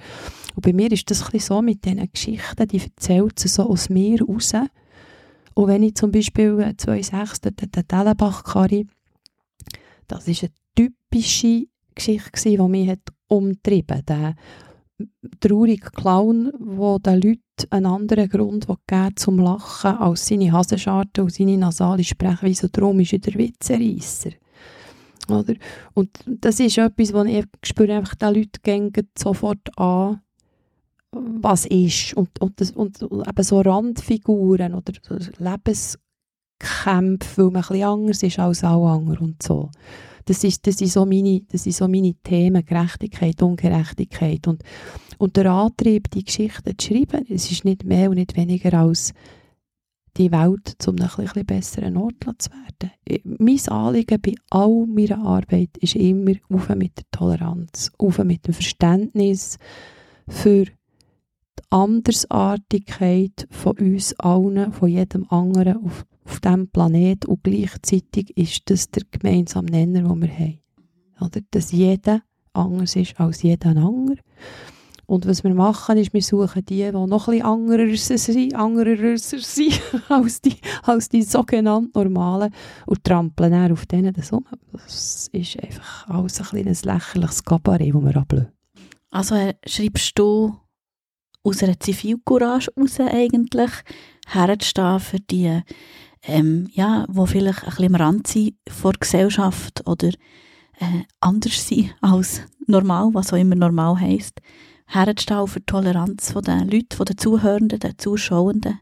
Und 0.55 0.65
bei 0.65 0.73
mir 0.73 0.91
ist 0.91 1.09
das 1.09 1.33
ein 1.33 1.39
so 1.39 1.61
mit 1.61 1.85
diesen 1.85 2.11
Geschichten, 2.11 2.67
die 2.67 2.81
erzählt 2.81 3.39
sie 3.39 3.47
so 3.47 3.69
aus 3.69 3.89
mir 3.89 4.21
raus, 4.21 4.53
und 5.53 5.67
wenn 5.69 5.81
ich 5.81 5.95
zum 5.95 6.11
Beispiel 6.11 6.51
2,6, 6.51 7.41
den, 7.41 7.71
den 7.71 7.87
Dellenbach-Karri, 7.87 8.85
das 10.07 10.27
ist 10.27 10.43
eine 10.43 10.51
typische 10.75 11.65
Geschichte, 11.97 12.49
die 12.49 12.57
mich 12.57 12.97
umtrieben 13.27 13.97
hat. 13.97 14.09
Der 14.09 14.35
traurige 15.39 15.91
Clown, 15.91 16.51
der 16.59 16.99
den 16.99 17.21
Leuten 17.21 17.41
einen 17.69 17.85
anderen 17.85 18.29
Grund 18.29 18.67
geben 18.87 19.15
zum 19.15 19.39
Lachen 19.39 19.97
als 19.97 20.27
seine 20.27 20.51
Hasenscharte 20.51 21.23
und 21.23 21.33
seine 21.33 21.57
nasale 21.57 22.03
Sprechweise. 22.03 22.69
Darum 22.69 22.99
ist 22.99 23.13
er 23.13 23.19
der 23.19 23.35
Witzereisser. 23.35 24.31
Oder? 25.29 25.53
Und 25.93 26.09
das 26.25 26.59
ist 26.59 26.77
etwas, 26.77 27.13
wo 27.13 27.23
ich 27.23 27.45
spüre, 27.63 27.97
einfach 27.97 28.15
den 28.15 28.33
Leuten 28.33 29.07
sofort 29.17 29.77
an, 29.77 30.21
was 31.11 31.65
ist. 31.65 32.13
Und, 32.13 32.41
und, 32.41 32.61
das, 32.61 32.71
und 32.71 33.01
eben 33.01 33.43
so 33.43 33.61
Randfiguren 33.61 34.73
oder 34.73 34.93
Lebenskämpfe, 35.37 37.43
weil 37.43 37.51
man 37.51 37.55
ein 37.55 37.67
bisschen 37.67 37.83
anders 37.83 38.23
ist 38.23 38.39
als 38.39 38.63
alle 38.63 38.87
anderen 38.87 39.19
und 39.19 39.43
so. 39.43 39.69
Das, 40.27 40.43
ist, 40.43 40.67
das, 40.67 40.77
sind 40.77 40.91
so 40.91 41.05
meine, 41.05 41.41
das 41.49 41.63
sind 41.63 41.75
so 41.75 41.87
meine 41.87 42.13
Themen, 42.15 42.65
Gerechtigkeit, 42.65 43.41
Ungerechtigkeit. 43.41 44.45
Und, 44.47 44.61
und 45.17 45.37
der 45.37 45.51
Antrieb, 45.51 46.11
die 46.11 46.25
Geschichte 46.25 46.75
zu 46.75 46.87
schreiben, 46.87 47.25
es 47.29 47.49
ist 47.49 47.63
nicht 47.63 47.85
mehr 47.85 48.09
und 48.09 48.17
nicht 48.17 48.35
weniger 48.35 48.73
als 48.77 49.13
die 50.17 50.31
Welt 50.31 50.75
zu 50.79 50.91
einem 50.91 51.07
ein 51.35 51.45
besseren 51.45 51.95
Ort 51.95 52.25
zu 52.39 52.49
werden. 52.51 52.91
Mein 53.23 53.67
Anliegen 53.69 54.21
bei 54.21 54.35
all 54.49 54.85
meiner 54.85 55.23
Arbeit 55.23 55.77
ist 55.79 55.95
immer 55.95 56.33
auf 56.49 56.69
mit 56.69 56.97
der 56.97 57.05
Toleranz, 57.11 57.91
auf 57.97 58.17
mit 58.19 58.47
dem 58.47 58.53
Verständnis 58.53 59.57
für 60.27 60.65
die 60.65 60.71
Andersartigkeit 61.69 63.47
von 63.49 63.77
uns 63.77 64.13
allen, 64.19 64.73
von 64.73 64.89
jedem 64.89 65.25
anderen 65.29 65.77
auf 66.27 66.39
diesem 66.39 66.69
Planet 66.69 67.25
und 67.25 67.43
gleichzeitig 67.43 68.35
ist 68.37 68.69
das 68.69 68.89
der 68.91 69.03
gemeinsame 69.09 69.71
Nenner, 69.71 70.01
den 70.01 70.21
wir 70.21 70.29
haben. 70.29 70.59
Oder? 71.21 71.41
Dass 71.51 71.71
jeder 71.71 72.21
anders 72.53 72.95
ist 72.95 73.19
als 73.19 73.41
jeder 73.41 73.69
andere. 73.69 74.17
Und 75.05 75.25
was 75.25 75.41
wir 75.45 75.53
machen, 75.53 75.97
ist, 75.97 76.13
wir 76.13 76.21
suchen 76.21 76.65
die, 76.65 76.83
die 76.83 76.91
noch 76.91 77.29
ein 77.29 77.67
bisschen 77.67 78.17
sind, 78.17 78.55
anderer 78.55 79.17
sind 79.17 79.81
als 80.09 80.41
die, 80.41 80.57
als 80.83 81.07
die 81.07 81.23
sogenannten 81.23 81.91
Normalen 81.97 82.53
und 82.85 83.03
trampeln 83.05 83.51
dann 83.53 83.71
auf 83.71 83.85
denen 83.85 84.13
das 84.13 85.29
ist 85.31 85.63
einfach 85.63 86.09
alles 86.09 86.41
ein 86.41 86.45
kleines 86.47 86.83
lächerliches 86.83 87.43
Kabarett, 87.43 87.95
das 87.95 88.03
wir 88.03 88.17
ablösen. 88.17 88.51
Also 89.09 89.35
äh, 89.35 89.53
schreibst 89.65 90.19
du 90.19 90.57
aus 91.41 91.63
einer 91.63 91.79
Zivilcourage 91.79 92.69
heraus 92.75 92.99
eigentlich 92.99 93.71
herzustehen 94.27 94.99
für 94.99 95.19
die, 95.19 95.61
ähm, 96.27 96.69
ja, 96.73 97.05
wo 97.07 97.25
vielleicht 97.25 97.63
ein 97.63 97.69
bisschen 97.69 97.95
am 97.95 98.01
Rand 98.01 98.27
sind 98.27 98.55
vor 98.69 98.91
der 98.91 98.99
Gesellschaft 98.99 99.87
oder 99.87 100.09
äh, 100.79 101.03
anders 101.19 101.67
sind 101.67 101.95
als 102.01 102.41
normal, 102.67 103.09
was 103.13 103.33
auch 103.33 103.37
immer 103.37 103.55
normal 103.55 103.99
heisst, 103.99 104.41
herzustehen 104.85 105.47
für 105.47 105.59
die 105.59 105.65
Toleranz 105.65 106.33
der 106.33 106.65
Leute, 106.65 107.05
den 107.05 107.17
Zuhörenden, 107.17 107.79
der 107.79 107.97
Zuschauenden 107.97 108.79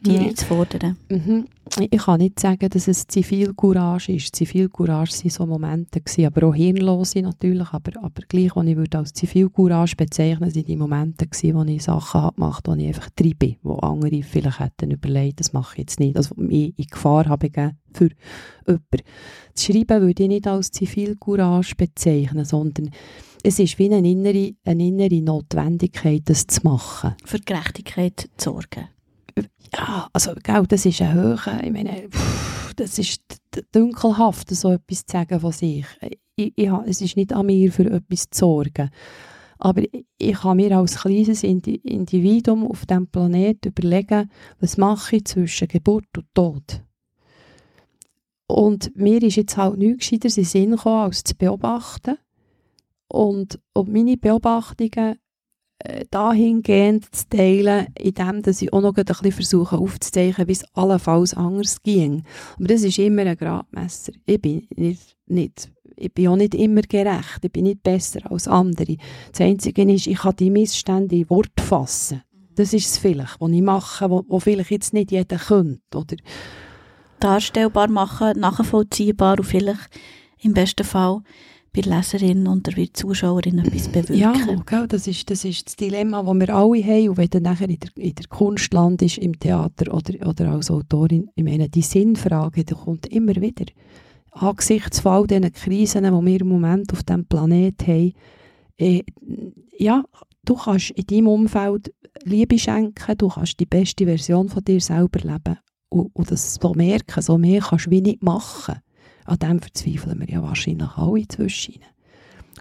die 0.00 0.14
ja. 0.14 0.34
zu 0.34 0.44
fordern. 0.46 0.96
Mhm. 1.08 1.46
Ich 1.90 2.02
kann 2.02 2.20
nicht 2.20 2.40
sagen, 2.40 2.68
dass 2.70 2.88
es 2.88 3.06
Zivilcourage 3.06 4.12
ist. 4.12 4.34
Zivilcourage 4.34 5.12
waren 5.12 5.30
so 5.30 5.46
Momente, 5.46 6.00
gewesen, 6.00 6.26
aber 6.26 6.48
auch 6.48 6.54
hirnlose 6.54 7.20
natürlich, 7.20 7.68
aber, 7.72 7.92
aber 8.02 8.22
gleich, 8.28 8.56
was 8.56 8.66
ich 8.66 8.76
würde 8.76 8.98
als 8.98 9.12
Zivilcourage 9.12 9.96
bezeichnen, 9.96 10.50
sind 10.50 10.68
die 10.68 10.76
Momente 10.76 11.26
gewesen, 11.26 11.54
wo 11.54 11.64
ich 11.64 11.82
Sachen 11.82 12.30
gemacht 12.34 12.66
habe, 12.66 12.78
wo 12.78 12.80
ich 12.80 12.88
einfach 12.88 13.10
bin, 13.10 13.56
wo 13.62 13.74
andere 13.76 14.22
vielleicht 14.22 14.60
hätten 14.60 14.90
überlegt, 14.90 15.40
das 15.40 15.52
mache 15.52 15.74
ich 15.74 15.80
jetzt 15.80 16.00
nicht. 16.00 16.16
Also 16.16 16.34
mich 16.36 16.78
in 16.78 16.86
Gefahr 16.86 17.26
habe 17.26 17.50
gegeben 17.50 17.78
für 17.92 18.08
jemanden. 18.66 19.02
Das 19.54 19.64
Schreiben 19.64 20.00
würde 20.02 20.22
ich 20.22 20.28
nicht 20.28 20.46
als 20.46 20.70
Zivilcourage 20.70 21.74
bezeichnen, 21.76 22.44
sondern 22.44 22.90
es 23.42 23.58
ist 23.58 23.78
wie 23.78 23.92
eine 23.92 24.08
innere, 24.08 24.52
eine 24.64 24.86
innere 24.86 25.22
Notwendigkeit, 25.22 26.22
das 26.24 26.46
zu 26.46 26.60
machen. 26.64 27.14
Für 27.24 27.38
Gerechtigkeit 27.38 28.28
zu 28.36 28.52
sorgen 28.52 28.88
ja, 29.74 30.08
also, 30.12 30.32
gell, 30.42 30.66
das 30.66 30.86
ist 30.86 31.02
ein 31.02 31.14
Höhe, 31.14 31.60
ich 31.62 31.72
meine, 31.72 32.08
pff, 32.08 32.74
das 32.74 32.98
ist 32.98 33.22
dunkelhaft, 33.72 34.50
so 34.50 34.70
etwas 34.70 35.04
zu 35.04 35.12
sagen 35.12 35.40
von 35.40 35.52
sich. 35.52 35.86
Ich, 36.36 36.52
ich, 36.56 36.70
es 36.86 37.00
ist 37.00 37.16
nicht 37.16 37.32
an 37.32 37.46
mir, 37.46 37.72
für 37.72 37.90
etwas 37.90 38.30
zu 38.30 38.38
sorgen. 38.38 38.90
Aber 39.58 39.82
ich, 39.82 40.06
ich 40.18 40.38
kann 40.38 40.56
mir 40.56 40.76
als 40.76 41.00
kleines 41.00 41.42
Individuum 41.42 42.66
auf 42.66 42.86
diesem 42.86 43.08
Planeten 43.08 43.68
überlegen, 43.68 44.30
was 44.60 44.76
mache 44.76 45.16
ich 45.16 45.24
zwischen 45.24 45.68
Geburt 45.68 46.06
und 46.16 46.26
Tod. 46.34 46.82
Und 48.46 48.96
mir 48.96 49.22
ist 49.22 49.36
jetzt 49.36 49.56
halt 49.56 49.76
nichts 49.76 50.08
gescheiter 50.08 50.28
in 50.28 50.34
den 50.34 50.44
Sinn 50.44 50.70
gekommen, 50.70 51.02
als 51.02 51.24
zu 51.24 51.34
beobachten. 51.36 52.16
Und, 53.08 53.58
und 53.74 53.92
meine 53.92 54.16
Beobachtungen 54.16 55.18
dahingehend 56.10 57.14
zu 57.14 57.28
teilen, 57.28 57.86
indem 57.98 58.42
dass 58.42 58.62
ich 58.62 58.72
auch 58.72 58.80
noch 58.80 58.96
ein 58.96 59.04
bisschen 59.04 59.32
versuche 59.32 59.78
aufzuzeichnen, 59.78 60.48
wie 60.48 60.52
es 60.52 60.64
allenfalls 60.74 61.34
anders 61.34 61.82
ging. 61.82 62.24
Aber 62.56 62.66
das 62.66 62.82
ist 62.82 62.98
immer 62.98 63.22
ein 63.22 63.36
Gradmesser. 63.36 64.12
Ich 64.26 64.40
bin 64.40 64.66
nicht, 64.74 65.16
nicht 65.26 65.70
ich 65.96 66.12
bin 66.12 66.28
auch 66.28 66.36
nicht 66.36 66.54
immer 66.54 66.82
gerecht, 66.82 67.40
ich 67.42 67.52
bin 67.52 67.64
nicht 67.64 67.82
besser 67.82 68.20
als 68.30 68.48
andere. 68.48 68.96
Das 69.32 69.40
Einzige 69.40 69.82
ist, 69.92 70.06
ich 70.06 70.18
kann 70.18 70.36
die 70.36 70.50
Missstände 70.50 71.16
in 71.16 71.30
Wort 71.30 71.60
fassen. 71.60 72.22
Das 72.54 72.72
ist 72.72 72.86
es 72.86 72.98
vielleicht, 72.98 73.40
was 73.40 73.50
ich 73.50 73.62
mache, 73.62 74.10
was 74.10 74.42
vielleicht 74.42 74.70
jetzt 74.70 74.92
nicht 74.92 75.12
jeder 75.12 75.38
könnte. 75.38 75.96
Oder? 75.96 76.16
Darstellbar 77.20 77.88
machen, 77.88 78.38
nachvollziehbar 78.38 79.38
und 79.38 79.44
vielleicht 79.44 79.90
im 80.40 80.54
besten 80.54 80.84
Fall 80.84 81.22
bei 81.78 81.82
der 81.82 81.96
Leserin 81.96 82.46
und 82.48 82.66
der 82.66 82.92
Zuschauerin 82.92 83.58
etwas 83.60 83.88
bewirken. 83.88 84.18
Ja, 84.18 84.62
gell, 84.66 84.88
das, 84.88 85.06
ist, 85.06 85.30
das 85.30 85.44
ist 85.44 85.66
das 85.66 85.76
Dilemma, 85.76 86.22
das 86.22 86.34
wir 86.34 86.54
alle 86.54 86.84
haben. 86.84 87.08
Und 87.10 87.16
wenn 87.16 87.28
du 87.28 87.40
nachher 87.40 87.68
in 87.68 87.78
der, 87.78 87.90
in 87.96 88.14
der 88.14 88.26
Kunst 88.26 88.72
landest, 88.72 89.18
im 89.18 89.38
Theater 89.38 89.94
oder, 89.94 90.26
oder 90.26 90.50
als 90.50 90.70
Autorin, 90.70 91.30
ich 91.36 91.44
meine, 91.44 91.68
die 91.68 91.82
Sinnfrage, 91.82 92.64
die 92.64 92.74
kommt 92.74 93.06
immer 93.06 93.36
wieder. 93.36 93.66
Angesichts 94.32 95.04
all 95.06 95.26
diesen 95.26 95.52
Krisen, 95.52 96.04
die 96.04 96.26
wir 96.26 96.40
im 96.40 96.48
Moment 96.48 96.92
auf 96.92 97.02
diesem 97.02 97.26
Planeten 97.26 97.86
haben, 97.86 98.12
äh, 98.78 99.02
ja, 99.78 100.04
du 100.44 100.54
kannst 100.54 100.90
in 100.90 101.06
deinem 101.06 101.28
Umfeld 101.28 101.94
Liebe 102.24 102.58
schenken, 102.58 103.16
du 103.16 103.28
kannst 103.28 103.60
die 103.60 103.66
beste 103.66 104.04
Version 104.04 104.48
von 104.48 104.64
dir 104.64 104.80
selber 104.80 105.20
leben. 105.20 105.58
Und, 105.90 106.10
und 106.14 106.30
das 106.30 106.54
so 106.54 106.74
merken, 106.74 107.22
so 107.22 107.38
mehr 107.38 107.60
kannst 107.60 107.86
du 107.86 107.90
wie 107.90 108.00
nicht 108.00 108.22
machen. 108.22 108.80
An 109.28 109.38
dem 109.38 109.60
verzweifeln 109.60 110.20
wir 110.20 110.28
ja 110.28 110.42
wahrscheinlich 110.42 110.88
alle 110.96 111.28
zwischen 111.28 111.74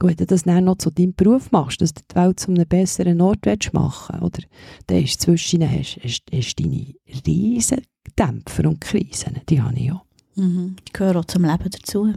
Und 0.02 0.10
wenn 0.10 0.16
du 0.18 0.26
das 0.26 0.44
dann 0.44 0.66
noch 0.66 0.78
zu 0.78 0.92
deinem 0.92 1.14
Beruf 1.14 1.52
machst, 1.52 1.82
dass 1.82 1.94
du 1.94 2.02
die 2.12 2.16
Welt 2.16 2.40
zu 2.40 2.52
einem 2.52 2.68
besseren 2.68 3.22
Ort 3.22 3.40
willst 3.44 3.74
machen 3.74 4.20
oder 4.20 4.42
dann 4.88 5.04
ist 5.04 5.22
zwischen 5.22 5.64
hast, 5.64 6.00
hast, 6.04 6.24
hast 6.34 6.60
deine 6.60 6.94
riesen 7.26 7.82
Dämpfer 8.20 8.68
und 8.68 8.82
Krisen, 8.82 9.40
die 9.48 9.62
habe 9.62 9.80
ich 9.80 9.92
auch. 9.92 10.04
Mhm. 10.36 10.76
Gehören 10.92 11.18
auch 11.18 11.26
zum 11.26 11.46
Leben 11.46 11.70
dazu. 11.70 12.14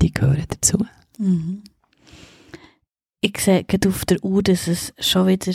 Die 0.00 0.12
gehören 0.12 0.46
dazu. 0.48 0.78
Mhm. 1.18 1.62
Ich 3.20 3.38
sehe 3.38 3.64
gerade 3.64 3.88
auf 3.88 4.04
der 4.04 4.24
Uhr, 4.24 4.42
dass 4.42 4.68
es 4.68 4.94
schon 4.98 5.26
wieder 5.26 5.52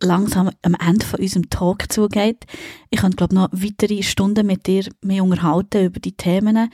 langsam 0.00 0.50
am 0.62 0.74
Ende 0.74 1.04
von 1.04 1.20
unserem 1.20 1.50
Talk 1.50 1.90
zugeht. 1.90 2.44
Ich 2.90 3.00
kann, 3.00 3.12
glaube 3.12 3.34
noch 3.34 3.48
weitere 3.52 4.02
Stunden 4.02 4.46
mit 4.46 4.66
dir 4.66 4.84
mehr 5.00 5.24
unterhalten 5.24 5.84
über 5.84 6.00
die 6.00 6.16
Themen. 6.16 6.70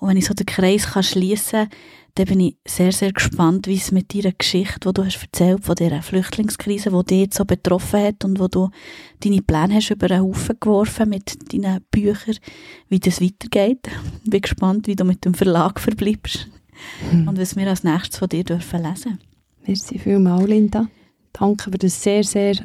Und 0.00 0.08
wenn 0.08 0.16
ich 0.16 0.26
so 0.26 0.34
den 0.34 0.46
Kreis 0.46 0.86
kann 0.86 1.02
schliessen 1.02 1.68
kann, 1.68 1.78
dann 2.16 2.26
bin 2.26 2.40
ich 2.40 2.56
sehr, 2.66 2.92
sehr 2.92 3.12
gespannt, 3.12 3.66
wie 3.66 3.76
es 3.76 3.92
mit 3.92 4.14
deiner 4.14 4.32
Geschichte, 4.32 4.80
die 4.88 4.92
du 4.94 5.04
hast 5.04 5.20
erzählt 5.20 5.64
von 5.64 5.74
dieser 5.74 6.00
Flüchtlingskrise, 6.00 6.90
die 6.90 7.04
dich 7.04 7.20
jetzt 7.20 7.36
so 7.36 7.44
betroffen 7.44 8.00
hat 8.00 8.24
und 8.24 8.40
wo 8.40 8.48
du 8.48 8.70
deine 9.20 9.42
Pläne 9.42 9.74
hast 9.74 9.90
über 9.90 10.10
einen 10.10 10.22
Haufen 10.22 10.56
geworfen 10.58 11.10
mit 11.10 11.52
deinen 11.52 11.82
Büchern, 11.90 12.38
wie 12.88 13.00
das 13.00 13.20
weitergeht. 13.20 13.88
Ich 14.24 14.30
bin 14.30 14.40
gespannt, 14.40 14.86
wie 14.86 14.96
du 14.96 15.04
mit 15.04 15.24
dem 15.26 15.34
Verlag 15.34 15.78
verbleibst 15.78 16.48
Hm. 17.10 17.28
und 17.28 17.38
was 17.38 17.56
wir 17.56 17.66
als 17.68 17.84
nächstes 17.84 18.18
von 18.18 18.28
dir 18.28 18.44
dürfen 18.44 18.82
lesen. 18.82 19.18
Merci 19.66 19.98
vielmals, 19.98 20.46
Linda. 20.46 20.88
Danke 21.32 21.70
für 21.70 21.78
das 21.78 22.02
sehr, 22.02 22.24
sehr 22.24 22.56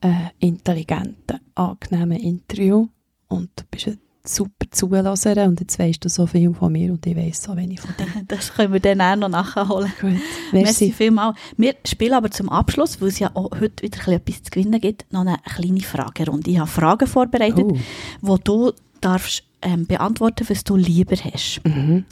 äh, 0.00 0.30
intelligente, 0.38 1.40
angenehme 1.54 2.20
Interview. 2.20 2.88
Und 3.28 3.50
du 3.56 3.64
bist 3.70 3.88
eine 3.88 3.98
super 4.26 4.66
Zuhörerin 4.70 5.48
und 5.48 5.60
jetzt 5.60 5.78
weisst 5.78 6.04
du 6.04 6.08
so 6.08 6.26
viel 6.26 6.52
von 6.54 6.72
mir 6.72 6.92
und 6.92 7.06
ich 7.06 7.14
weiss 7.16 7.42
so 7.42 7.54
wenig 7.56 7.80
von 7.80 7.94
dir. 7.98 8.06
Das 8.28 8.52
können 8.54 8.72
wir 8.72 8.80
dann 8.80 9.00
auch 9.00 9.16
noch 9.16 9.28
nachholen. 9.28 9.92
Gut, 10.00 10.12
Merci 10.52 10.52
merci. 10.52 10.92
vielmals. 10.92 11.36
Wir 11.56 11.74
spielen 11.86 12.14
aber 12.14 12.30
zum 12.30 12.48
Abschluss, 12.48 13.00
weil 13.00 13.08
es 13.08 13.18
ja 13.18 13.30
auch 13.34 13.50
heute 13.60 13.82
wieder 13.82 13.98
ein 13.98 14.00
bisschen 14.00 14.12
etwas 14.14 14.42
zu 14.44 14.50
gewinnen 14.50 14.80
gibt, 14.80 15.12
noch 15.12 15.20
eine 15.20 15.36
kleine 15.44 15.80
Fragerunde. 15.80 16.50
Ich 16.50 16.58
habe 16.58 16.70
Fragen 16.70 17.06
vorbereitet, 17.06 17.64
Oh. 17.68 17.76
wo 18.22 18.36
du 18.38 18.72
darfst 19.00 19.44
ähm, 19.62 19.86
beantworten, 19.86 20.46
was 20.48 20.64
du 20.64 20.76
lieber 20.76 21.16
hast. 21.16 21.60
Mhm. 21.64 22.04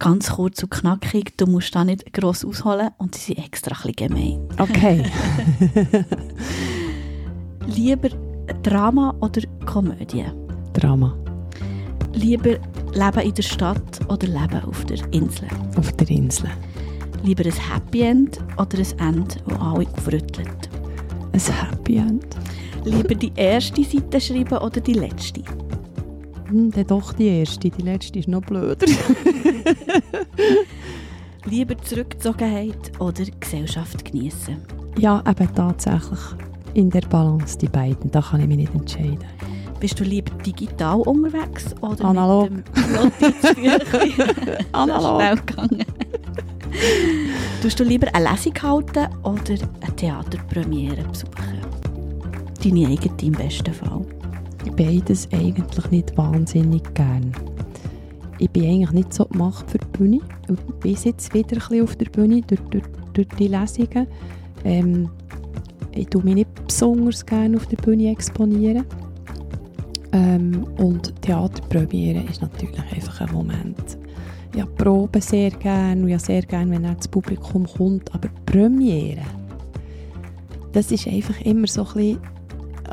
Ganz 0.00 0.32
kurz 0.32 0.60
und 0.62 0.70
knackig, 0.70 1.36
du 1.38 1.46
musst 1.46 1.72
da 1.76 1.84
nicht 1.84 2.12
gross 2.12 2.44
ausholen 2.44 2.88
und 2.98 3.14
sie 3.14 3.34
sind 3.34 3.44
extra 3.44 3.76
ein 3.76 3.92
bisschen 3.92 4.08
gemein. 4.08 4.48
Okay. 4.58 5.04
Lieber 7.66 8.08
Drama 8.64 9.14
oder 9.20 9.42
Komödie? 9.64 10.24
Drama 10.72 11.16
Lieber 12.14 12.56
Leben 12.94 13.20
in 13.26 13.34
der 13.34 13.42
Stadt 13.42 14.00
oder 14.08 14.26
Leben 14.26 14.64
auf 14.64 14.84
der 14.84 14.98
Insel? 15.12 15.48
auf 15.76 15.92
der 15.92 16.08
Insel. 16.10 16.48
Lieber 17.22 17.44
ein 17.44 17.52
Happy 17.52 18.02
End 18.02 18.38
oder 18.56 18.78
ein 18.78 18.98
Ende, 19.16 19.36
das 19.46 19.60
alle 19.60 19.86
aufrüttelt? 19.86 20.68
Ein 21.32 21.40
Happy 21.40 21.96
End. 21.96 22.26
Lieber 22.84 23.14
die 23.14 23.32
erste 23.34 23.82
Seite 23.82 24.20
schreiben 24.20 24.58
oder 24.58 24.80
die 24.80 24.92
letzte? 24.92 25.42
Hm, 26.48 26.70
dann 26.70 26.86
doch 26.86 27.12
die 27.14 27.28
erste. 27.28 27.70
Die 27.70 27.82
letzte 27.82 28.18
ist 28.18 28.28
noch 28.28 28.42
blöder. 28.42 28.86
Lieber 31.46 31.76
Zurückgezogenheit 31.78 32.92
oder 33.00 33.24
Gesellschaft 33.40 34.04
genießen? 34.04 34.56
ja, 34.98 35.22
eben 35.28 35.54
tatsächlich. 35.54 36.20
In 36.74 36.90
der 36.90 37.02
Balance, 37.02 37.56
die 37.58 37.68
beiden. 37.68 38.10
Da 38.10 38.20
kann 38.20 38.40
ich 38.40 38.46
mich 38.48 38.56
nicht 38.56 38.74
entscheiden. 38.74 39.24
Bist 39.84 40.00
du 40.00 40.04
lieber 40.04 40.30
digital 40.38 41.02
unterwegs 41.02 41.74
oder 41.82 42.06
Analog. 42.06 42.48
Analog. 44.72 45.20
Schnell 45.20 45.36
gegangen. 45.36 45.84
Tust 47.60 47.78
du 47.78 47.84
lieber 47.84 48.06
eine 48.14 48.30
Lesung 48.30 48.54
halten 48.62 49.14
oder 49.24 49.66
eine 49.82 49.96
Theaterpremiere 49.96 51.02
besuchen? 51.02 51.60
Deine 52.64 52.88
eigene 52.88 53.14
im 53.24 53.32
besten 53.32 53.74
Fall. 53.74 54.06
Beides 54.74 55.28
eigentlich 55.30 55.90
nicht 55.90 56.16
wahnsinnig 56.16 56.94
gern. 56.94 57.34
Ich 58.38 58.48
bin 58.48 58.64
eigentlich 58.64 58.92
nicht 58.92 59.12
so 59.12 59.26
gemacht 59.26 59.70
für 59.70 59.76
die 59.76 59.98
Bühne. 59.98 60.20
Und 60.48 60.80
bin 60.80 60.96
jetzt 61.04 61.34
wieder 61.34 61.56
ein 61.56 61.58
bisschen 61.58 61.84
auf 61.84 61.96
der 61.96 62.06
Bühne 62.06 62.40
durch, 62.40 62.60
durch, 62.70 62.84
durch 63.12 63.28
die 63.38 63.48
Lesungen. 63.48 64.06
Ähm, 64.64 65.10
ich 65.92 66.06
tue 66.06 66.22
mich 66.22 66.36
nicht 66.36 66.66
besonders 66.66 67.26
gerne 67.26 67.58
auf 67.58 67.66
der 67.66 67.76
Bühne 67.76 68.12
exponieren. 68.12 68.86
Ähm, 70.14 70.64
und 70.78 71.20
Theaterpremiere 71.22 72.22
ist 72.30 72.40
natürlich 72.40 72.78
einfach 72.94 73.20
ein 73.20 73.32
Moment. 73.32 73.98
Ich 74.54 74.60
habe 74.60 74.70
Proben 74.72 75.20
sehr 75.20 75.50
gerne 75.50 76.00
und 76.02 76.10
habe 76.10 76.20
sehr 76.20 76.42
gerne, 76.42 76.70
wenn 76.70 76.84
dann 76.84 76.96
das 76.96 77.08
Publikum 77.08 77.66
kommt. 77.66 78.14
Aber 78.14 78.28
Premiere, 78.46 79.22
das 80.72 80.92
ist 80.92 81.08
einfach 81.08 81.40
immer 81.40 81.66
so 81.66 81.82
ein 81.82 81.94
bisschen 81.94 82.18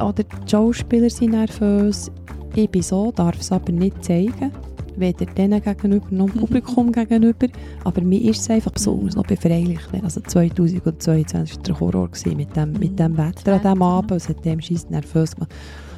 oder 0.01 0.24
die 0.24 0.49
Schauspieler 0.49 1.09
sind 1.11 1.32
nervös. 1.32 2.09
Ich 2.55 2.69
bin 2.69 2.82
so, 2.82 3.11
darf 3.11 3.39
es 3.39 3.51
aber 3.51 3.72
nicht 3.72 4.03
zeigen. 4.03 4.51
Weder 4.95 5.26
denen 5.26 5.61
gegenüber 5.61 6.07
noch 6.09 6.30
dem 6.30 6.39
Publikum 6.39 6.91
gegenüber. 6.91 7.47
Aber 7.84 8.01
mir 8.01 8.22
ist 8.22 8.41
es 8.41 8.49
einfach 8.49 8.72
besonders 8.72 9.15
noch 9.15 9.28
befreilich. 9.28 9.80
Also 10.01 10.22
2022 10.22 11.55
war 11.55 11.63
der 11.63 11.80
Horror 11.80 12.09
mit 12.36 12.55
dem, 12.55 12.74
mit 12.74 12.97
dem 12.97 13.15
Wetter 13.15 13.53
an 13.53 13.61
diesem 13.61 13.82
Abend. 13.84 14.11
Es 14.11 14.28
hat 14.28 14.43
dem 14.43 14.59
scheiss 14.59 14.89
nervös 14.89 15.36
gemacht. 15.36 15.53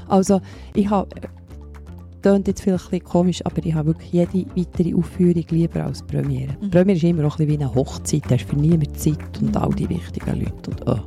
Also 0.08 0.42
ich 0.74 0.90
habe, 0.90 1.10
klingt 2.22 2.48
jetzt 2.48 2.62
vielleicht 2.62 2.86
ein 2.86 2.90
bisschen 2.92 3.06
komisch, 3.06 3.46
aber 3.46 3.66
ich 3.66 3.74
habe 3.74 3.88
wirklich 3.88 4.12
jede 4.14 4.46
weitere 4.56 4.96
Aufführung 4.96 5.44
lieber 5.50 5.84
als 5.84 6.02
Premiere. 6.04 6.56
Mhm. 6.62 6.70
Premiere 6.72 6.98
ist 6.98 7.04
immer 7.04 7.26
auch 7.28 7.38
ein 7.40 7.46
bisschen 7.46 7.60
wie 7.60 7.64
eine 7.64 7.76
Hochzeit. 7.76 8.24
Da 8.28 8.36
hast 8.36 8.46
für 8.50 8.56
niemand 8.56 8.98
Zeit 9.00 9.18
und 9.42 9.56
all 9.58 9.70
die 9.72 9.90
wichtigen 9.90 10.40
Leute. 10.40 10.72
Und, 10.72 10.88
oh, 10.88 11.00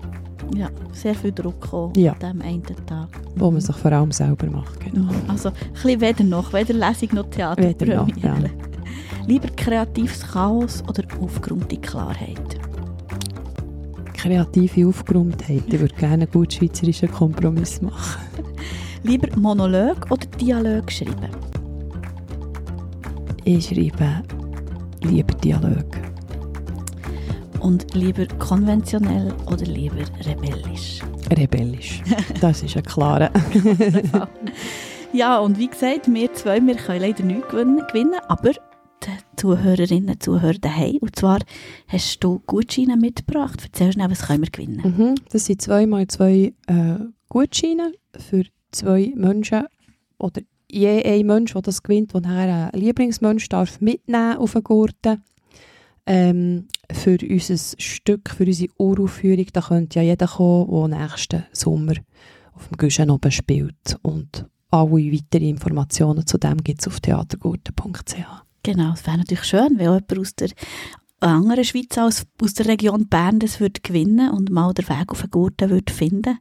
Ja, 0.56 0.68
sehr 0.92 1.14
viel 1.14 1.32
Druck 1.32 1.60
gekommen 1.60 1.92
Ja. 1.96 2.12
an 2.12 2.18
diesem 2.20 2.42
einen 2.42 2.62
Tag. 2.86 3.08
wo 3.36 3.50
man 3.50 3.60
sich 3.60 3.76
vor 3.76 3.92
allem 3.92 4.12
selber 4.12 4.46
macht. 4.48 4.78
Genau. 4.80 5.10
Also 5.28 5.48
ein 5.50 5.54
bisschen 5.72 6.00
weder 6.00 6.24
noch, 6.24 6.52
weder 6.52 6.74
Lesung 6.74 7.08
noch 7.14 7.26
Weder 7.26 7.96
noch, 7.96 8.06
Theaterpremiere. 8.06 8.50
Lieber 9.26 9.48
kreatives 9.56 10.20
Chaos 10.20 10.84
oder 10.88 11.02
aufgeräumte 11.20 11.76
Klarheit? 11.78 12.58
kreative 14.14 14.88
Aufgeräumtheit. 14.88 15.62
Ich 15.66 15.80
würde 15.80 15.94
gerne 15.94 16.24
einen 16.24 16.30
gut 16.30 16.52
schweizerischen 16.52 17.10
Kompromiss 17.10 17.80
machen. 17.82 18.20
Lieber 19.06 19.28
Monolog 19.36 20.10
oder 20.10 20.26
Dialog 20.40 20.90
schreiben? 20.90 21.30
Ich 23.44 23.66
schreibe 23.66 24.24
lieber 25.00 25.32
Dialog. 25.34 25.86
Und 27.60 27.94
lieber 27.94 28.26
konventionell 28.40 29.32
oder 29.46 29.64
lieber 29.64 30.02
rebellisch? 30.24 30.98
Rebellisch. 31.30 32.02
Das 32.40 32.64
ist 32.64 32.76
ein 32.76 32.82
klarer. 32.82 33.30
Ja, 35.12 35.38
und 35.38 35.56
wie 35.56 35.68
gesagt, 35.68 36.12
wir 36.12 36.34
zwei, 36.34 36.60
wir 36.60 36.74
können 36.74 37.00
leider 37.00 37.22
nicht 37.22 37.48
gewinnen, 37.48 38.18
aber 38.26 38.52
die 38.52 39.10
Zuhörerinnen 39.36 40.10
und 40.10 40.22
Zuhörer 40.22 40.58
daheim. 40.58 40.98
Und 41.00 41.14
zwar 41.14 41.38
hast 41.86 42.18
du 42.24 42.40
Gutscheine 42.40 42.96
mitgebracht. 42.96 43.62
Erzähl 43.62 43.92
schnell, 43.92 44.10
was 44.10 44.26
können 44.26 44.42
wir 44.42 44.50
gewinnen? 44.50 44.94
Mhm. 44.96 45.14
Das 45.30 45.46
sind 45.46 45.62
zwei 45.62 45.86
mal 45.86 46.08
zwei 46.08 46.52
äh, 46.66 46.98
Gutscheine 47.28 47.92
für 48.18 48.42
zwei 48.76 49.12
Menschen 49.16 49.66
oder 50.18 50.42
je 50.70 51.02
ein 51.02 51.26
Mensch, 51.26 51.52
der 51.52 51.62
das 51.62 51.82
gewinnt, 51.82 52.14
der 52.14 52.20
nachher 52.20 52.72
einen 52.72 52.82
Lieblingsmensch 52.82 53.48
darf 53.48 53.80
mitnehmen 53.80 54.38
auf 54.38 54.52
den 54.52 54.64
Gurten. 54.64 55.22
Ähm, 56.08 56.68
für 56.92 57.18
unser 57.20 57.56
Stück, 57.78 58.30
für 58.30 58.44
unsere 58.44 58.72
Uraufführung, 58.78 59.46
da 59.52 59.60
könnte 59.60 59.98
ja 59.98 60.04
jeder 60.04 60.28
kommen, 60.28 60.90
der 60.90 61.00
nächsten 61.00 61.44
Sommer 61.52 61.94
auf 62.54 62.68
dem 62.68 62.76
Güschen 62.76 63.10
oben 63.10 63.32
spielt. 63.32 63.98
Und 64.02 64.46
alle 64.70 64.90
weiteren 64.90 65.48
Informationen 65.48 66.26
zu 66.26 66.38
dem 66.38 66.62
gibt 66.62 66.80
es 66.80 66.86
auf 66.86 67.00
theatergurten.ch. 67.00 68.14
Genau, 68.62 68.92
es 68.92 69.06
wäre 69.06 69.18
natürlich 69.18 69.44
schön, 69.44 69.78
wenn 69.78 69.92
jemand 69.92 70.18
aus 70.18 70.34
der 70.34 70.48
anderen 71.20 71.64
Schweiz 71.64 71.96
als 71.98 72.26
aus 72.40 72.54
der 72.54 72.66
Region 72.66 73.08
Bern 73.08 73.38
das 73.38 73.60
würde 73.60 73.80
gewinnen 73.80 74.30
und 74.30 74.50
mal 74.50 74.74
den 74.74 74.88
Weg 74.88 75.10
auf 75.10 75.22
den 75.22 75.30
Gurten 75.30 75.70
würde 75.70 75.92
finden. 75.92 76.38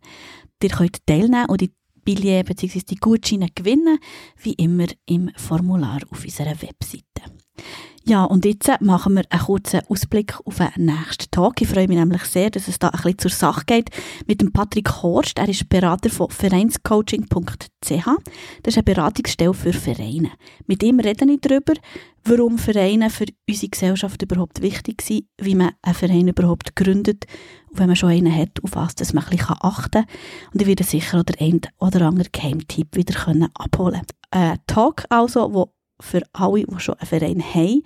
Ihr 0.62 0.70
könnt 0.70 1.06
teilnehmen 1.06 1.46
und 1.48 1.62
die 1.62 1.72
Billets 2.06 2.48
bzw. 2.48 2.82
die 2.90 2.96
Gutscheine 2.96 3.48
gewinnen, 3.54 3.98
wie 4.42 4.54
immer 4.54 4.88
im 5.06 5.32
Formular 5.36 6.02
auf 6.12 6.24
unserer 6.24 6.62
Webseite. 6.62 7.04
Ja, 8.08 8.24
und 8.24 8.46
jetzt 8.46 8.70
machen 8.82 9.16
wir 9.16 9.24
einen 9.32 9.42
kurzen 9.42 9.82
Ausblick 9.90 10.40
auf 10.46 10.58
den 10.58 10.86
nächsten 10.86 11.32
Tag. 11.32 11.60
Ich 11.60 11.68
freue 11.68 11.88
mich 11.88 11.98
nämlich 11.98 12.22
sehr, 12.26 12.52
dass 12.52 12.68
es 12.68 12.78
da 12.78 12.90
ein 12.90 13.02
bisschen 13.02 13.18
zur 13.18 13.32
Sache 13.32 13.64
geht 13.66 13.90
mit 14.28 14.42
dem 14.42 14.54
Patrick 14.54 15.02
Horst. 15.02 15.40
Er 15.40 15.50
ist 15.50 15.68
Berater 15.70 16.12
von 16.12 16.30
vereinscoaching.ch. 16.30 17.28
Das 17.82 17.98
ist 17.98 18.78
eine 18.78 18.84
Beratungsstelle 18.84 19.56
für 19.56 19.74
Vereine. 19.74 20.30
Mit 20.68 20.84
ihm 20.84 21.00
rede 21.00 21.26
ich 21.26 21.42
darüber, 21.42 21.74
warum 22.26 22.60
Vereine 22.60 23.10
für 23.10 23.26
unsere 23.50 23.70
Gesellschaft 23.70 24.22
überhaupt 24.22 24.62
wichtig 24.62 25.02
sind, 25.02 25.26
wie 25.42 25.56
man 25.56 25.72
einen 25.82 25.96
Verein 25.96 26.28
überhaupt 26.28 26.76
gründet 26.76 27.26
wenn 27.78 27.88
man 27.88 27.96
schon 27.96 28.10
einen 28.10 28.36
hat, 28.36 28.64
auf 28.64 28.76
was 28.76 28.96
dass 28.96 29.14
man 29.14 29.24
ein 29.24 29.32
bisschen 29.32 29.56
achten 29.60 29.92
kann. 29.92 30.06
Und 30.54 30.62
ich 30.62 30.68
werde 30.68 30.84
sicher 30.84 31.20
auch 31.20 31.24
der 31.24 31.42
ein 31.42 31.62
oder 31.80 32.02
andere 32.02 32.30
Geheimtipp 32.32 32.96
wieder 32.96 33.14
können 33.14 33.50
abholen 33.54 34.02
Ein 34.32 34.60
Talk 34.68 35.06
also, 35.10 35.54
wo 35.54 35.74
für 36.00 36.22
alle, 36.34 36.66
die 36.66 36.80
schon 36.80 36.96
einen 36.96 37.08
Verein 37.08 37.44
haben 37.44 37.84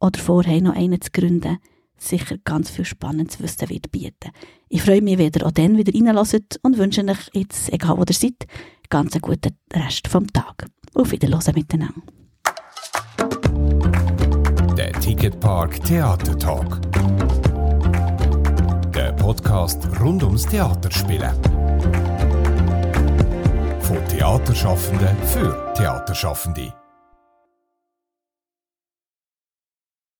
oder 0.00 0.18
vorhaben, 0.18 0.64
noch 0.64 0.74
einen 0.74 1.00
zu 1.00 1.10
gründen, 1.12 1.58
sicher 1.96 2.36
ganz 2.44 2.70
viel 2.70 2.84
spannendes 2.84 3.40
Wissen 3.40 3.70
wird 3.70 3.90
bieten. 3.90 4.30
Ich 4.68 4.82
freue 4.82 5.02
mich, 5.02 5.18
wenn 5.18 5.30
ihr 5.32 5.46
auch 5.46 5.52
dann 5.52 5.76
wieder 5.76 5.94
reinlässt 5.94 6.60
und 6.62 6.78
wünsche 6.78 7.04
euch 7.04 7.30
jetzt, 7.32 7.72
egal 7.72 7.96
wo 7.96 8.02
ihr 8.02 8.14
seid, 8.14 8.46
ganz 8.88 9.14
einen 9.14 9.22
guten 9.22 9.56
Rest 9.72 10.08
vom 10.08 10.32
Tag. 10.32 10.66
Auf 10.94 11.10
Wiederhören 11.10 11.54
miteinander. 11.54 12.02
Der 14.76 14.92
Ticketpark 14.92 15.82
Theater 15.84 16.38
Talk. 16.38 16.80
Podcast 19.24 19.88
rund 20.00 20.22
ums 20.22 20.44
Theaterspielen. 20.44 21.32
Von 23.80 24.04
Theaterschaffenden 24.06 25.16
für 25.32 25.72
Theaterschaffende. 25.74 26.83